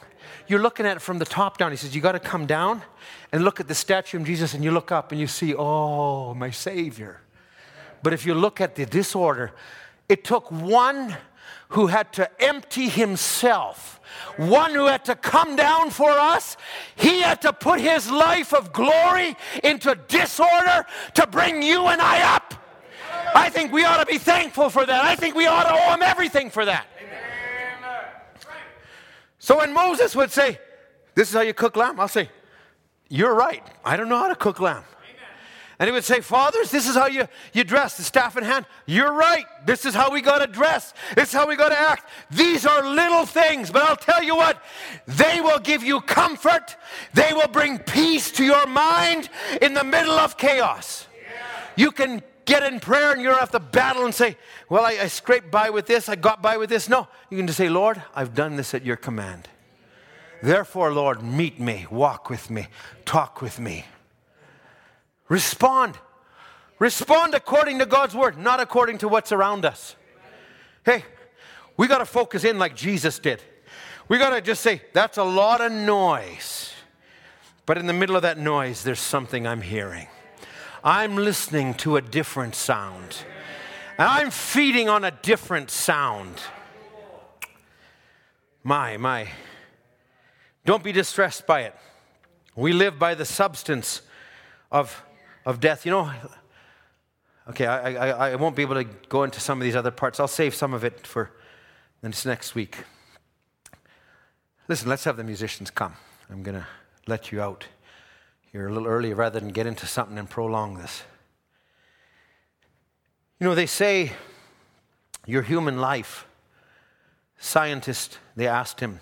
You're 0.46 0.62
looking 0.62 0.86
at 0.86 0.96
it 0.96 1.00
from 1.00 1.18
the 1.18 1.26
top 1.26 1.58
down. 1.58 1.72
He 1.72 1.76
says, 1.76 1.94
You 1.94 2.00
got 2.00 2.12
to 2.12 2.20
come 2.20 2.46
down 2.46 2.82
and 3.32 3.44
look 3.44 3.60
at 3.60 3.68
the 3.68 3.74
statue 3.74 4.18
of 4.18 4.24
Jesus, 4.24 4.54
and 4.54 4.62
you 4.62 4.70
look 4.70 4.92
up 4.92 5.10
and 5.12 5.20
you 5.20 5.26
see, 5.26 5.54
Oh, 5.54 6.34
my 6.34 6.50
Savior. 6.50 7.20
But 8.02 8.12
if 8.12 8.26
you 8.26 8.34
look 8.34 8.60
at 8.60 8.74
the 8.74 8.84
disorder, 8.84 9.52
it 10.08 10.24
took 10.24 10.50
one 10.50 11.16
who 11.68 11.86
had 11.86 12.12
to 12.14 12.30
empty 12.42 12.88
himself, 12.88 13.93
one 14.36 14.72
who 14.72 14.86
had 14.86 15.04
to 15.06 15.14
come 15.14 15.56
down 15.56 15.90
for 15.90 16.10
us. 16.10 16.56
He 16.96 17.20
had 17.20 17.42
to 17.42 17.52
put 17.52 17.80
his 17.80 18.10
life 18.10 18.52
of 18.52 18.72
glory 18.72 19.36
into 19.62 19.94
disorder 20.08 20.86
to 21.14 21.26
bring 21.26 21.62
you 21.62 21.86
and 21.86 22.00
I 22.00 22.34
up. 22.34 22.54
I 23.34 23.50
think 23.50 23.72
we 23.72 23.84
ought 23.84 23.98
to 23.98 24.06
be 24.06 24.18
thankful 24.18 24.70
for 24.70 24.86
that. 24.86 25.04
I 25.04 25.16
think 25.16 25.34
we 25.34 25.46
ought 25.46 25.64
to 25.64 25.72
owe 25.72 25.94
him 25.94 26.02
everything 26.02 26.50
for 26.50 26.64
that. 26.64 26.86
So 29.38 29.58
when 29.58 29.72
Moses 29.72 30.16
would 30.16 30.30
say, 30.30 30.58
This 31.14 31.28
is 31.28 31.34
how 31.34 31.42
you 31.42 31.52
cook 31.52 31.76
lamb, 31.76 32.00
I'll 32.00 32.08
say, 32.08 32.30
You're 33.08 33.34
right. 33.34 33.62
I 33.84 33.96
don't 33.96 34.08
know 34.08 34.18
how 34.18 34.28
to 34.28 34.36
cook 34.36 34.60
lamb. 34.60 34.84
And 35.78 35.88
he 35.88 35.92
would 35.92 36.04
say, 36.04 36.20
Fathers, 36.20 36.70
this 36.70 36.88
is 36.88 36.94
how 36.94 37.06
you, 37.06 37.26
you 37.52 37.64
dress, 37.64 37.96
the 37.96 38.04
staff 38.04 38.36
in 38.36 38.44
hand. 38.44 38.66
You're 38.86 39.12
right. 39.12 39.44
This 39.66 39.84
is 39.84 39.94
how 39.94 40.10
we 40.10 40.20
got 40.20 40.38
to 40.38 40.46
dress. 40.46 40.94
This 41.16 41.30
is 41.30 41.34
how 41.34 41.48
we 41.48 41.56
got 41.56 41.70
to 41.70 41.78
act. 41.78 42.08
These 42.30 42.64
are 42.64 42.88
little 42.88 43.26
things, 43.26 43.70
but 43.70 43.82
I'll 43.82 43.96
tell 43.96 44.22
you 44.22 44.36
what, 44.36 44.62
they 45.06 45.40
will 45.40 45.58
give 45.58 45.82
you 45.82 46.00
comfort. 46.00 46.76
They 47.12 47.32
will 47.32 47.48
bring 47.48 47.78
peace 47.78 48.30
to 48.32 48.44
your 48.44 48.66
mind 48.66 49.28
in 49.60 49.74
the 49.74 49.84
middle 49.84 50.18
of 50.18 50.36
chaos. 50.36 51.06
You 51.76 51.90
can 51.90 52.22
get 52.44 52.62
in 52.62 52.78
prayer 52.78 53.12
and 53.12 53.20
you 53.20 53.28
don't 53.28 53.40
have 53.40 53.50
to 53.52 53.60
battle 53.60 54.04
and 54.04 54.14
say, 54.14 54.36
Well, 54.68 54.84
I, 54.84 54.92
I 54.92 55.06
scraped 55.08 55.50
by 55.50 55.70
with 55.70 55.86
this, 55.86 56.08
I 56.08 56.14
got 56.14 56.40
by 56.40 56.56
with 56.56 56.70
this. 56.70 56.88
No, 56.88 57.08
you 57.30 57.36
can 57.36 57.46
just 57.46 57.56
say, 57.56 57.68
Lord, 57.68 58.00
I've 58.14 58.34
done 58.34 58.56
this 58.56 58.74
at 58.74 58.84
your 58.84 58.96
command. 58.96 59.48
Therefore, 60.42 60.92
Lord, 60.92 61.22
meet 61.22 61.58
me, 61.58 61.86
walk 61.90 62.28
with 62.28 62.50
me, 62.50 62.68
talk 63.04 63.40
with 63.40 63.58
me. 63.58 63.86
Respond. 65.28 65.98
Respond 66.78 67.34
according 67.34 67.78
to 67.78 67.86
God's 67.86 68.14
word, 68.14 68.36
not 68.36 68.60
according 68.60 68.98
to 68.98 69.08
what's 69.08 69.32
around 69.32 69.64
us. 69.64 69.96
Hey, 70.84 71.04
we 71.76 71.86
got 71.86 71.98
to 71.98 72.06
focus 72.06 72.44
in 72.44 72.58
like 72.58 72.76
Jesus 72.76 73.18
did. 73.18 73.42
We 74.08 74.18
got 74.18 74.30
to 74.30 74.40
just 74.40 74.62
say, 74.62 74.82
that's 74.92 75.16
a 75.16 75.24
lot 75.24 75.60
of 75.60 75.72
noise. 75.72 76.72
But 77.66 77.78
in 77.78 77.86
the 77.86 77.92
middle 77.92 78.16
of 78.16 78.22
that 78.22 78.38
noise, 78.38 78.82
there's 78.82 79.00
something 79.00 79.46
I'm 79.46 79.62
hearing. 79.62 80.08
I'm 80.82 81.16
listening 81.16 81.74
to 81.74 81.96
a 81.96 82.02
different 82.02 82.54
sound. 82.54 83.16
And 83.96 84.06
I'm 84.06 84.30
feeding 84.30 84.88
on 84.88 85.04
a 85.04 85.10
different 85.10 85.70
sound. 85.70 86.40
My, 88.62 88.98
my. 88.98 89.28
Don't 90.66 90.82
be 90.82 90.92
distressed 90.92 91.46
by 91.46 91.62
it. 91.62 91.74
We 92.54 92.72
live 92.72 92.98
by 92.98 93.14
the 93.14 93.24
substance 93.24 94.02
of, 94.70 95.02
of 95.44 95.60
death. 95.60 95.84
You 95.84 95.92
know, 95.92 96.12
okay, 97.50 97.66
I, 97.66 98.10
I, 98.10 98.30
I 98.30 98.34
won't 98.36 98.56
be 98.56 98.62
able 98.62 98.76
to 98.76 98.84
go 98.84 99.24
into 99.24 99.40
some 99.40 99.60
of 99.60 99.64
these 99.64 99.76
other 99.76 99.90
parts. 99.90 100.20
I'll 100.20 100.28
save 100.28 100.54
some 100.54 100.74
of 100.74 100.84
it 100.84 101.06
for 101.06 101.30
this 102.02 102.26
next 102.26 102.54
week. 102.54 102.78
Listen, 104.68 104.88
let's 104.88 105.04
have 105.04 105.16
the 105.16 105.24
musicians 105.24 105.70
come. 105.70 105.94
I'm 106.30 106.42
going 106.42 106.56
to 106.56 106.66
let 107.06 107.30
you 107.30 107.40
out 107.40 107.66
here 108.50 108.68
a 108.68 108.72
little 108.72 108.88
early 108.88 109.12
rather 109.12 109.40
than 109.40 109.50
get 109.50 109.66
into 109.66 109.86
something 109.86 110.16
and 110.16 110.28
prolong 110.28 110.78
this. 110.78 111.02
You 113.40 113.46
know, 113.46 113.54
they 113.54 113.66
say 113.66 114.12
your 115.26 115.42
human 115.42 115.78
life, 115.78 116.26
Scientist, 117.38 118.18
they 118.36 118.46
asked 118.46 118.80
him. 118.80 119.00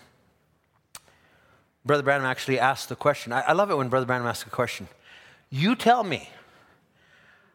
Brother 1.84 2.02
Branham 2.02 2.26
actually 2.26 2.58
asked 2.58 2.88
the 2.88 2.96
question. 2.96 3.32
I, 3.32 3.42
I 3.42 3.52
love 3.52 3.70
it 3.70 3.76
when 3.76 3.88
Brother 3.88 4.06
Branham 4.06 4.26
asks 4.26 4.46
a 4.46 4.50
question. 4.50 4.88
You 5.54 5.76
tell 5.76 6.02
me 6.02 6.30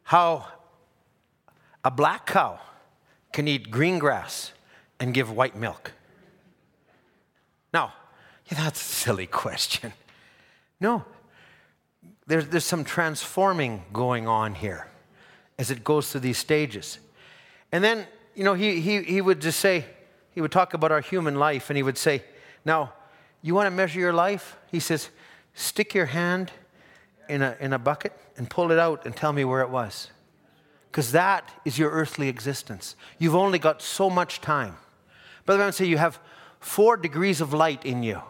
how 0.03 0.45
a 1.83 1.89
black 1.89 2.27
cow 2.27 2.59
can 3.33 3.47
eat 3.47 3.71
green 3.71 3.97
grass 3.97 4.51
and 4.99 5.15
give 5.15 5.31
white 5.31 5.55
milk. 5.55 5.93
Now, 7.73 7.93
that's 8.49 8.79
a 8.79 8.83
silly 8.83 9.25
question. 9.25 9.93
No, 10.79 11.05
there's, 12.27 12.47
there's 12.49 12.65
some 12.65 12.83
transforming 12.83 13.83
going 13.91 14.27
on 14.27 14.53
here 14.53 14.87
as 15.57 15.71
it 15.71 15.83
goes 15.83 16.11
through 16.11 16.21
these 16.21 16.37
stages. 16.37 16.99
And 17.71 17.83
then, 17.83 18.05
you 18.35 18.43
know, 18.43 18.53
he, 18.53 18.79
he, 18.79 19.01
he 19.01 19.21
would 19.21 19.41
just 19.41 19.59
say, 19.59 19.85
he 20.35 20.41
would 20.41 20.51
talk 20.51 20.75
about 20.75 20.91
our 20.91 21.01
human 21.01 21.37
life 21.37 21.71
and 21.71 21.77
he 21.77 21.81
would 21.81 21.97
say, 21.97 22.23
Now, 22.63 22.93
you 23.41 23.55
want 23.55 23.65
to 23.65 23.71
measure 23.71 23.99
your 23.99 24.13
life? 24.13 24.55
He 24.71 24.79
says, 24.79 25.09
Stick 25.55 25.95
your 25.95 26.05
hand 26.05 26.51
in 27.29 27.41
a, 27.41 27.55
in 27.59 27.73
a 27.73 27.79
bucket 27.79 28.13
and 28.37 28.49
pull 28.49 28.71
it 28.71 28.79
out 28.79 29.05
and 29.05 29.15
tell 29.15 29.33
me 29.33 29.43
where 29.43 29.61
it 29.61 29.69
was. 29.69 30.09
Because 30.91 31.11
that 31.11 31.49
is 31.65 31.77
your 31.77 31.91
earthly 31.91 32.29
existence. 32.29 32.95
You've 33.19 33.35
only 33.35 33.59
got 33.59 33.81
so 33.81 34.09
much 34.09 34.41
time. 34.41 34.75
Brother 35.45 35.63
I 35.63 35.65
would 35.67 35.75
say 35.75 35.85
you 35.85 35.97
have 35.97 36.19
four 36.59 36.97
degrees 36.97 37.41
of 37.41 37.53
light 37.53 37.85
in 37.85 38.03
you. 38.03 38.21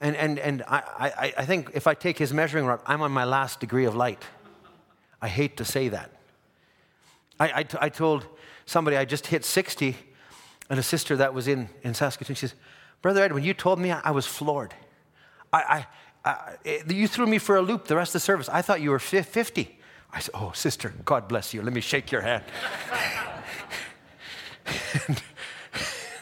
And, 0.00 0.16
and, 0.16 0.38
and 0.38 0.62
I, 0.68 0.82
I, 0.98 1.34
I 1.38 1.44
think 1.46 1.70
if 1.74 1.86
I 1.86 1.94
take 1.94 2.18
his 2.18 2.32
measuring 2.32 2.66
rod, 2.66 2.80
I'm 2.86 3.02
on 3.02 3.12
my 3.12 3.24
last 3.24 3.60
degree 3.60 3.84
of 3.84 3.94
light. 3.94 4.22
I 5.22 5.28
hate 5.28 5.56
to 5.56 5.64
say 5.64 5.88
that. 5.88 6.10
I, 7.40 7.48
I, 7.48 7.64
I 7.80 7.88
told 7.88 8.26
somebody 8.66 8.96
I 8.96 9.04
just 9.04 9.26
hit 9.26 9.44
60, 9.44 9.96
and 10.68 10.78
a 10.78 10.82
sister 10.82 11.16
that 11.16 11.32
was 11.32 11.48
in, 11.48 11.68
in 11.82 11.94
Saskatoon, 11.94 12.36
she 12.36 12.46
says, 12.46 12.54
Brother 13.00 13.22
Ed, 13.22 13.32
when 13.32 13.44
you 13.44 13.54
told 13.54 13.78
me, 13.78 13.92
I, 13.92 14.00
I 14.04 14.10
was 14.10 14.26
floored. 14.26 14.74
I, 15.52 15.58
I, 15.58 15.86
I, 16.26 16.56
eh, 16.64 16.82
you 16.88 17.06
threw 17.06 17.26
me 17.26 17.38
for 17.38 17.56
a 17.56 17.62
loop 17.62 17.86
the 17.86 17.96
rest 17.96 18.10
of 18.10 18.14
the 18.14 18.20
service. 18.20 18.48
I 18.48 18.60
thought 18.60 18.80
you 18.80 18.90
were 18.90 18.98
50. 18.98 19.78
I 20.12 20.18
said, 20.18 20.34
Oh, 20.34 20.50
sister, 20.54 20.92
God 21.04 21.28
bless 21.28 21.54
you. 21.54 21.62
Let 21.62 21.72
me 21.72 21.80
shake 21.80 22.10
your 22.10 22.22
hand. 22.22 22.42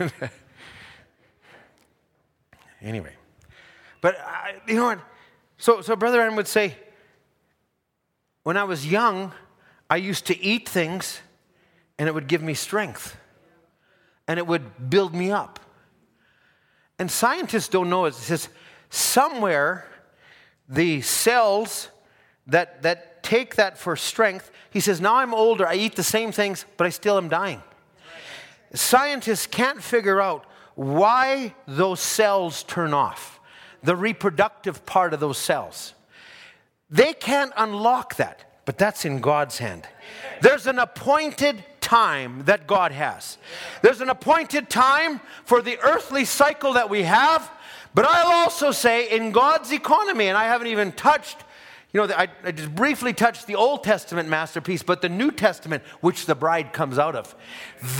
anyway. 2.83 3.15
But 4.01 4.19
you 4.69 4.75
know 4.75 4.85
what? 4.85 5.01
So, 5.57 5.81
so 5.81 5.97
Brother 5.97 6.21
Aaron 6.21 6.37
would 6.37 6.49
say, 6.49 6.77
when 8.43 8.59
I 8.59 8.65
was 8.65 8.87
young, 8.87 9.33
I 9.89 9.97
used 9.97 10.27
to 10.27 10.39
eat 10.39 10.69
things 10.69 11.21
and 11.99 12.09
it 12.09 12.13
would 12.13 12.27
give 12.27 12.43
me 12.43 12.53
strength 12.53 13.17
and 14.29 14.39
it 14.39 14.47
would 14.47 14.91
build 14.91 15.15
me 15.15 15.31
up. 15.31 15.61
And 16.99 17.11
scientists 17.11 17.69
don't 17.69 17.89
know 17.89 18.05
it. 18.05 18.11
It 18.11 18.15
says 18.15 18.51
somewhere 18.91 19.87
the 20.69 21.01
cells 21.03 21.89
that, 22.47 22.83
that 22.83 23.23
take 23.23 23.57
that 23.57 23.79
for 23.79 23.97
strength, 23.97 24.51
he 24.71 24.81
says, 24.81 25.01
now 25.01 25.17
I'm 25.17 25.35
older, 25.35 25.67
I 25.67 25.75
eat 25.75 25.97
the 25.97 26.03
same 26.03 26.33
things, 26.33 26.65
but 26.77 26.87
I 26.87 26.91
still 26.91 27.17
am 27.17 27.29
dying. 27.29 27.63
Scientists 28.75 29.47
can't 29.47 29.83
figure 29.83 30.21
out 30.21 30.45
why 30.75 31.55
those 31.67 32.01
cells 32.01 32.65
turn 32.65 32.93
off 32.93 33.41
the 33.83 33.95
reproductive 33.95 34.85
part 34.87 35.15
of 35.15 35.21
those 35.21 35.39
cells. 35.39 35.95
They 36.91 37.13
can't 37.13 37.53
unlock 37.57 38.17
that, 38.17 38.63
but 38.65 38.79
that's 38.79 39.05
in 39.05 39.21
God's 39.21 39.59
hand. 39.59 39.87
There's 40.41 40.67
an 40.67 40.79
appointed 40.79 41.63
time 41.81 42.45
that 42.47 42.67
God 42.67 42.93
has. 42.93 43.39
There's 43.83 44.01
an 44.01 44.09
appointed 44.09 44.71
time 44.71 45.21
for 45.45 45.61
the 45.61 45.79
earthly 45.81 46.25
cycle 46.25 46.73
that 46.73 46.89
we 46.89 47.03
have, 47.03 47.51
but 47.95 48.05
I'll 48.05 48.45
also 48.45 48.73
say 48.73 49.09
in 49.17 49.31
God's 49.31 49.73
economy, 49.73 50.29
and 50.29 50.37
I 50.37 50.45
haven't 50.45 50.67
even 50.67 50.93
touched, 50.93 51.39
you 51.93 52.05
know, 52.05 52.13
I, 52.13 52.29
I 52.43 52.51
just 52.51 52.75
briefly 52.75 53.13
touched 53.13 53.47
the 53.47 53.55
Old 53.55 53.85
Testament 53.85 54.29
masterpiece, 54.29 54.83
but 54.83 55.01
the 55.01 55.09
New 55.09 55.31
Testament, 55.31 55.85
which 56.01 56.27
the 56.27 56.35
bride 56.35 56.73
comes 56.73 56.99
out 56.99 57.15
of, 57.15 57.35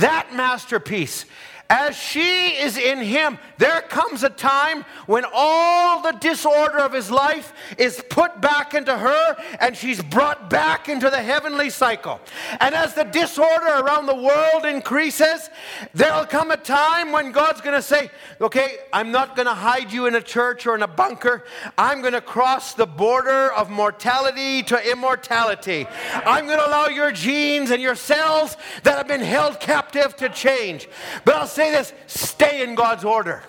that 0.01 0.35
masterpiece 0.35 1.27
as 1.71 1.97
she 1.97 2.49
is 2.51 2.77
in 2.77 2.99
him, 2.99 3.39
there 3.57 3.81
comes 3.81 4.23
a 4.23 4.29
time 4.29 4.85
when 5.07 5.25
all 5.33 6.03
the 6.03 6.13
disorder 6.13 6.79
of 6.79 6.93
his 6.93 7.11
life 7.11 7.55
is 7.79 8.03
put 8.11 8.41
back 8.41 8.75
into 8.75 8.97
her 8.97 9.37
and 9.61 9.75
she's 9.75 10.03
brought 10.03 10.51
back 10.51 10.89
into 10.89 11.09
the 11.09 11.23
heavenly 11.23 11.71
cycle. 11.71 12.21
And 12.61 12.75
as 12.75 12.95
the 12.95 13.05
disorder 13.05 13.67
around 13.67 14.07
the 14.07 14.15
world 14.15 14.67
increases, 14.67 15.49
there'll 15.95 16.27
come 16.27 16.51
a 16.51 16.57
time 16.57 17.13
when 17.13 17.33
God's 17.33 17.63
going 17.63 17.77
to 17.77 17.83
say, 17.83 18.11
Okay, 18.41 18.77
I'm 18.93 19.11
not 19.11 19.35
going 19.35 19.47
to 19.47 19.55
hide 19.55 19.91
you 19.91 20.07
in 20.07 20.15
a 20.17 20.23
church 20.23 20.67
or 20.67 20.75
in 20.75 20.83
a 20.83 20.89
bunker. 20.89 21.45
I'm 21.79 22.03
going 22.03 22.13
to 22.13 22.21
cross 22.21 22.75
the 22.75 22.87
border 22.87 23.53
of 23.53 23.71
mortality 23.71 24.63
to 24.65 24.91
immortality. 24.91 25.87
I'm 26.13 26.47
going 26.47 26.59
to 26.59 26.67
allow 26.67 26.89
your 26.89 27.11
genes 27.11 27.71
and 27.71 27.81
your 27.81 27.95
cells 27.95 28.57
that 28.83 28.99
have 28.99 29.09
been 29.09 29.21
held 29.23 29.61
captive 29.61 30.15
to 30.17 30.29
change. 30.29 30.89
But 31.25 31.37
I'll 31.37 31.54
say 31.55 31.71
this 31.71 31.93
stay 32.07 32.63
in 32.63 32.75
God's 32.75 33.05
order. 33.05 33.43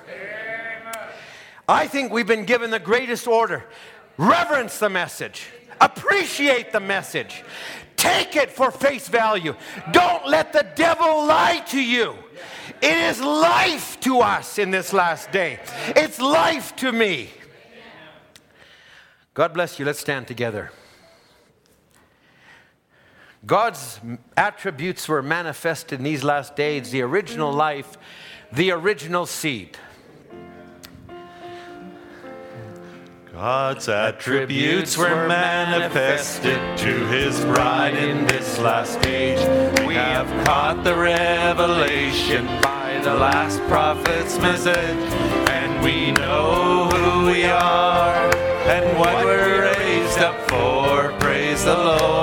I 1.67 1.87
think 1.87 2.11
we've 2.11 2.27
been 2.27 2.45
given 2.45 2.69
the 2.69 2.79
greatest 2.79 3.27
order. 3.27 3.65
Reverence 4.17 4.79
the 4.79 4.89
message, 4.89 5.47
appreciate 5.81 6.71
the 6.71 6.79
message, 6.79 7.43
take 7.97 8.35
it 8.35 8.51
for 8.51 8.71
face 8.71 9.09
value. 9.09 9.55
Don't 9.91 10.27
let 10.27 10.53
the 10.53 10.65
devil 10.75 11.25
lie 11.25 11.63
to 11.69 11.81
you. 11.81 12.15
It 12.81 12.97
is 12.97 13.19
life 13.19 13.99
to 14.01 14.19
us 14.19 14.57
in 14.57 14.71
this 14.71 14.93
last 14.93 15.31
day, 15.31 15.59
it's 15.95 16.19
life 16.19 16.75
to 16.77 16.91
me. 16.91 17.29
God 19.33 19.53
bless 19.53 19.79
you. 19.79 19.85
Let's 19.85 19.99
stand 19.99 20.27
together. 20.27 20.71
God's 23.45 23.99
attributes 24.35 25.07
were 25.07 25.21
manifested 25.21 25.99
in 25.99 26.03
these 26.03 26.23
last 26.23 26.55
days 26.55 26.89
the 26.89 27.03
original 27.03 27.53
life, 27.53 27.95
the 28.51 28.71
original 28.71 29.27
seed. 29.27 29.77
God's 33.31 33.87
attributes 33.87 34.97
were 34.97 35.27
manifested 35.27 36.77
to 36.77 37.07
his 37.07 37.39
bride 37.41 37.95
in 37.95 38.25
this 38.25 38.57
last 38.57 39.05
age. 39.05 39.39
We 39.85 39.93
have 39.93 40.27
caught 40.45 40.83
the 40.83 40.95
revelation 40.95 42.45
by 42.63 42.99
the 43.03 43.13
last 43.13 43.59
prophet's 43.63 44.39
message, 44.39 45.13
and 45.49 45.83
we 45.83 46.13
know 46.13 46.89
who 46.89 47.31
we 47.31 47.43
are 47.43 48.33
and 48.67 48.97
what 48.97 49.23
we're 49.23 49.73
raised 49.77 50.17
up 50.17 50.49
for. 50.49 51.11
Praise 51.19 51.65
the 51.65 51.75
Lord. 51.75 52.14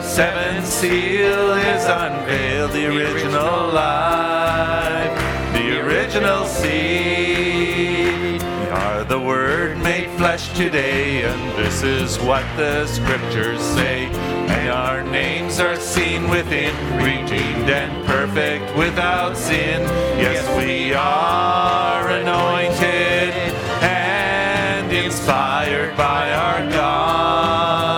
The 0.00 0.06
seventh 0.06 0.66
seal 0.66 1.52
is 1.52 1.84
unveiled, 1.84 2.72
the 2.72 2.86
original 2.86 3.68
life, 3.68 5.14
the 5.52 5.78
original 5.84 6.46
seed. 6.46 8.40
We 8.40 8.68
are 8.70 9.04
the 9.04 9.20
Word 9.20 9.76
made 9.80 10.08
flesh 10.16 10.48
today, 10.56 11.24
and 11.24 11.52
this 11.52 11.82
is 11.82 12.18
what 12.20 12.44
the 12.56 12.86
Scriptures 12.86 13.60
say. 13.60 14.06
And 14.06 14.70
our 14.70 15.02
names 15.02 15.60
are 15.60 15.76
seen 15.76 16.30
within, 16.30 16.74
redeemed 16.96 17.68
and 17.68 18.06
perfect 18.06 18.74
without 18.78 19.36
sin. 19.36 19.82
Yes, 20.18 20.48
we 20.56 20.94
are 20.94 22.08
anointed 22.08 23.34
and 23.84 24.90
inspired 24.90 25.94
by 25.94 26.32
our 26.32 26.70
God. 26.70 27.89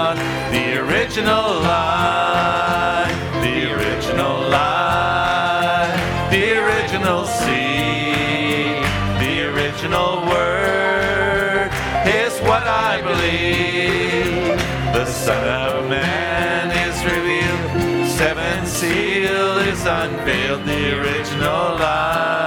Original 1.23 1.61
life, 1.61 3.15
the 3.45 3.73
original 3.73 4.41
life, 4.51 6.31
the 6.33 6.59
original 6.59 7.25
seed, 7.25 8.83
the 9.23 9.55
original 9.55 10.27
word 10.27 11.71
is 12.05 12.41
what 12.41 12.65
I 12.67 13.01
believe. 13.03 14.59
The 14.93 15.07
Son 15.07 15.47
of 15.47 15.89
Man 15.89 16.73
is 16.89 17.05
revealed, 17.05 18.09
seventh 18.11 18.67
seal 18.67 19.59
is 19.59 19.87
unveiled, 19.87 20.67
the 20.67 20.99
original 20.99 21.77
life. 21.79 22.42